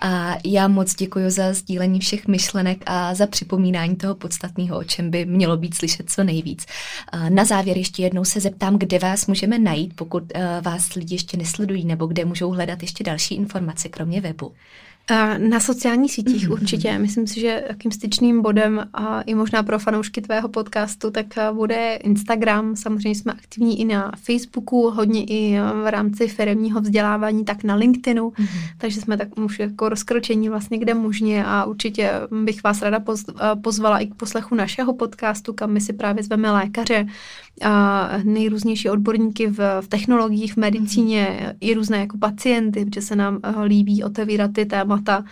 A 0.00 0.36
já 0.44 0.68
moc 0.68 0.94
děkuji 0.94 1.30
za 1.30 1.52
sdílení 1.52 2.00
všech 2.00 2.28
myšlenek 2.28 2.82
a 2.86 3.14
za 3.14 3.26
připomínání 3.26 3.96
toho 3.96 4.14
podstatného, 4.14 4.78
o 4.78 4.84
čem 4.84 5.10
by 5.10 5.24
mělo 5.24 5.56
být 5.56 5.74
slyšet 5.74 6.10
co 6.10 6.24
nejvíc. 6.24 6.66
Uh, 7.14 7.30
na 7.30 7.44
závěr 7.44 7.78
ještě 7.78 8.02
jednou 8.02 8.24
se 8.24 8.40
zeptám, 8.40 8.78
kde 8.78 8.98
vás 8.98 9.26
můžeme 9.26 9.58
najít, 9.58 9.96
pokud 9.96 10.22
uh, 10.22 10.42
vás 10.62 10.94
lidi 10.94 11.14
ještě 11.14 11.36
nesledují, 11.36 11.84
nebo 11.84 12.06
kde 12.06 12.24
můžou 12.24 12.50
hledat 12.50 12.82
ještě 12.82 13.04
další 13.04 13.34
informace, 13.34 13.88
kromě 13.88 14.20
webu. 14.20 14.52
Na 15.38 15.60
sociálních 15.60 16.12
sítích 16.12 16.48
mm-hmm. 16.48 16.52
určitě. 16.52 16.98
Myslím 16.98 17.26
si, 17.26 17.40
že 17.40 17.64
takým 17.68 17.90
styčným 17.90 18.42
bodem 18.42 18.88
a 18.94 19.20
i 19.20 19.34
možná 19.34 19.62
pro 19.62 19.78
fanoušky 19.78 20.20
tvého 20.20 20.48
podcastu, 20.48 21.10
tak 21.10 21.26
bude 21.52 21.98
Instagram. 22.02 22.76
Samozřejmě 22.76 23.14
jsme 23.14 23.32
aktivní 23.32 23.80
i 23.80 23.84
na 23.84 24.12
Facebooku, 24.16 24.90
hodně 24.90 25.24
i 25.24 25.58
v 25.82 25.90
rámci 25.90 26.28
firmního 26.28 26.80
vzdělávání, 26.80 27.44
tak 27.44 27.64
na 27.64 27.74
LinkedInu. 27.74 28.30
Mm-hmm. 28.30 28.60
Takže 28.78 29.00
jsme 29.00 29.16
tak 29.16 29.38
už 29.38 29.58
jako 29.58 29.88
rozkročení 29.88 30.48
vlastně 30.48 30.78
kde 30.78 30.94
možně 30.94 31.44
a 31.44 31.64
určitě 31.64 32.10
bych 32.44 32.62
vás 32.62 32.82
ráda 32.82 33.04
pozvala 33.62 33.98
i 33.98 34.06
k 34.06 34.14
poslechu 34.14 34.54
našeho 34.54 34.94
podcastu, 34.94 35.52
kam 35.52 35.70
my 35.70 35.80
si 35.80 35.92
právě 35.92 36.22
zveme 36.22 36.50
lékaře, 36.50 37.06
a 37.62 38.10
nejrůznější 38.24 38.90
odborníky 38.90 39.46
v, 39.46 39.80
v 39.80 39.88
technologiích, 39.88 40.54
v 40.54 40.56
medicíně, 40.56 41.40
mm-hmm. 41.40 41.56
i 41.60 41.74
různé 41.74 41.98
jako 41.98 42.18
pacienty, 42.18 42.84
protože 42.84 43.02
se 43.02 43.16
nám 43.16 43.38
eh, 43.42 43.64
líbí 43.64 44.04
otevírat 44.04 44.52
ty 44.52 44.66
témata 44.94 45.18
uh, 45.18 45.26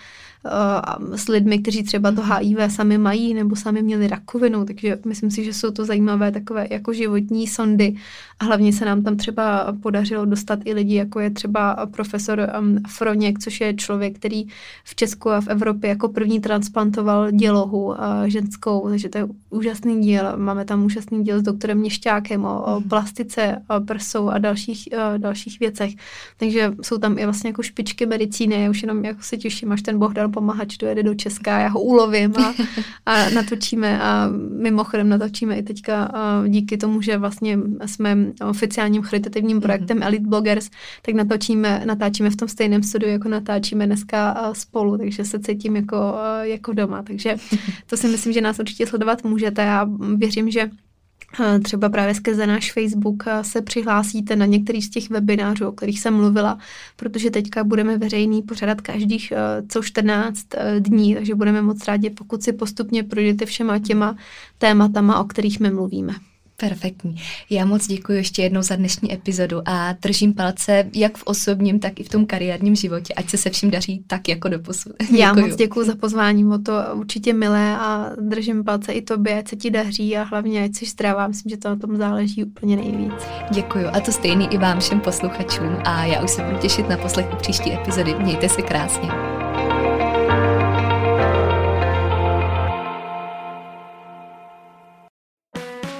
s 1.14 1.28
lidmi, 1.28 1.58
kteří 1.58 1.82
třeba 1.82 2.12
to 2.12 2.22
HIV 2.22 2.58
sami 2.68 2.98
mají 2.98 3.34
nebo 3.34 3.56
sami 3.56 3.82
měli 3.82 4.08
rakovinu, 4.08 4.64
takže 4.64 4.98
myslím 5.06 5.30
si, 5.30 5.44
že 5.44 5.54
jsou 5.54 5.70
to 5.70 5.84
zajímavé 5.84 6.32
takové 6.32 6.66
jako 6.70 6.92
životní 6.92 7.46
sondy 7.46 7.94
a 8.40 8.44
hlavně 8.44 8.72
se 8.72 8.84
nám 8.84 9.02
tam 9.02 9.16
třeba 9.16 9.76
podařilo 9.82 10.24
dostat 10.24 10.58
i 10.64 10.74
lidi, 10.74 10.94
jako 10.94 11.20
je 11.20 11.30
třeba 11.30 11.86
profesor 11.86 12.52
um, 12.60 12.78
Froněk, 12.88 13.38
což 13.38 13.60
je 13.60 13.74
člověk, 13.74 14.18
který 14.18 14.44
v 14.84 14.94
Česku 14.94 15.30
a 15.30 15.40
v 15.40 15.48
Evropě 15.48 15.90
jako 15.90 16.08
první 16.08 16.40
transplantoval 16.40 17.30
dělohu 17.30 17.84
uh, 17.84 17.94
ženskou, 18.26 18.88
takže 18.88 19.08
to 19.08 19.18
je 19.18 19.26
úžasný 19.50 20.00
díl. 20.00 20.24
Máme 20.36 20.64
tam 20.64 20.84
úžasný 20.84 21.24
díl 21.24 21.38
s 21.38 21.42
doktorem 21.42 21.78
Měšťákem 21.78 22.44
o, 22.44 22.62
o 22.62 22.80
mhm. 22.80 22.88
plastice 22.88 23.56
o 23.76 23.80
prsou 23.80 24.28
a 24.28 24.38
dalších, 24.38 24.88
uh, 24.92 25.18
dalších 25.18 25.60
věcech. 25.60 25.92
Takže 26.36 26.72
jsou 26.82 26.98
tam 26.98 27.18
i 27.18 27.24
vlastně 27.24 27.50
jako 27.50 27.62
špičky 27.62 28.06
medicíny, 28.06 28.62
já 28.62 28.70
už 28.70 28.82
jenom 28.82 29.04
jako 29.04 29.22
se 29.22 29.36
těším, 29.36 29.72
až 29.72 29.82
ten 29.82 29.98
Bohdan 29.98 30.31
pomahač 30.32 30.76
dojede 30.76 31.02
do 31.02 31.14
Česka, 31.14 31.58
já 31.58 31.68
ho 31.68 31.80
ulovím 31.80 32.36
a, 32.36 32.54
a 33.06 33.30
natočíme 33.30 34.02
a 34.02 34.28
mimochodem 34.58 35.08
natočíme 35.08 35.56
i 35.56 35.62
teďka 35.62 36.12
díky 36.48 36.76
tomu, 36.76 37.00
že 37.00 37.18
vlastně 37.18 37.58
jsme 37.86 38.18
oficiálním 38.48 39.02
charitativním 39.02 39.56
mhm. 39.56 39.62
projektem 39.62 39.98
mm-hmm. 39.98 40.06
Elite 40.06 40.26
Bloggers, 40.26 40.70
tak 41.02 41.14
natočíme, 41.14 41.82
natáčíme 41.84 42.30
v 42.30 42.36
tom 42.36 42.48
stejném 42.48 42.82
studiu, 42.82 43.12
jako 43.12 43.28
natáčíme 43.28 43.86
dneska 43.86 44.50
spolu, 44.52 44.98
takže 44.98 45.24
se 45.24 45.40
cítím 45.40 45.76
jako, 45.76 46.14
jako 46.42 46.72
doma, 46.72 47.02
takže 47.02 47.36
to 47.86 47.96
si 47.96 48.08
myslím, 48.08 48.32
že 48.32 48.40
nás 48.40 48.58
určitě 48.58 48.86
sledovat 48.86 49.24
můžete 49.24 49.70
a 49.70 49.88
věřím, 50.16 50.50
že 50.50 50.70
třeba 51.64 51.88
právě 51.88 52.14
skrze 52.14 52.46
náš 52.46 52.72
Facebook 52.72 53.24
se 53.42 53.62
přihlásíte 53.62 54.36
na 54.36 54.46
některý 54.46 54.82
z 54.82 54.90
těch 54.90 55.10
webinářů, 55.10 55.68
o 55.68 55.72
kterých 55.72 56.00
jsem 56.00 56.14
mluvila, 56.14 56.58
protože 56.96 57.30
teďka 57.30 57.64
budeme 57.64 57.98
veřejný 57.98 58.42
pořadat 58.42 58.80
každých 58.80 59.32
co 59.68 59.82
14 59.82 60.46
dní, 60.78 61.14
takže 61.14 61.34
budeme 61.34 61.62
moc 61.62 61.84
rádi, 61.88 62.10
pokud 62.10 62.42
si 62.42 62.52
postupně 62.52 63.02
projdete 63.02 63.46
všema 63.46 63.78
těma 63.78 64.16
tématama, 64.58 65.20
o 65.20 65.24
kterých 65.24 65.60
my 65.60 65.70
mluvíme. 65.70 66.14
Perfektní. 66.56 67.16
Já 67.50 67.64
moc 67.64 67.86
děkuji 67.86 68.12
ještě 68.12 68.42
jednou 68.42 68.62
za 68.62 68.76
dnešní 68.76 69.14
epizodu 69.14 69.62
a 69.64 69.94
držím 70.02 70.34
palce 70.34 70.84
jak 70.94 71.18
v 71.18 71.22
osobním, 71.22 71.78
tak 71.78 72.00
i 72.00 72.02
v 72.02 72.08
tom 72.08 72.26
kariérním 72.26 72.76
životě, 72.76 73.14
ať 73.14 73.30
se 73.30 73.38
se 73.38 73.50
vším 73.50 73.70
daří 73.70 74.04
tak 74.06 74.28
jako 74.28 74.48
do 74.48 74.58
posud. 74.58 74.92
Já 75.18 75.32
moc 75.32 75.56
děkuji 75.56 75.86
za 75.86 75.96
pozvání, 75.96 76.46
o 76.46 76.58
to 76.58 76.72
určitě 76.94 77.32
milé 77.32 77.76
a 77.78 78.10
držím 78.20 78.64
palce 78.64 78.92
i 78.92 79.02
tobě, 79.02 79.38
ať 79.38 79.48
se 79.48 79.56
ti 79.56 79.70
daří 79.70 80.16
a 80.16 80.22
hlavně 80.22 80.64
ať 80.64 80.74
jsi 80.74 80.86
zdravá, 80.86 81.28
myslím, 81.28 81.50
že 81.50 81.56
to 81.56 81.68
na 81.68 81.76
tom 81.76 81.96
záleží 81.96 82.44
úplně 82.44 82.76
nejvíc. 82.76 83.12
Děkuji 83.54 83.86
a 83.86 84.00
to 84.00 84.12
stejný 84.12 84.48
i 84.52 84.58
vám 84.58 84.80
všem 84.80 85.00
posluchačům 85.00 85.76
a 85.84 86.04
já 86.04 86.22
už 86.22 86.30
se 86.30 86.42
budu 86.42 86.58
těšit 86.58 86.88
na 86.88 86.96
poslech 86.96 87.26
příští 87.40 87.72
epizody. 87.72 88.14
Mějte 88.14 88.48
se 88.48 88.62
krásně. 88.62 89.08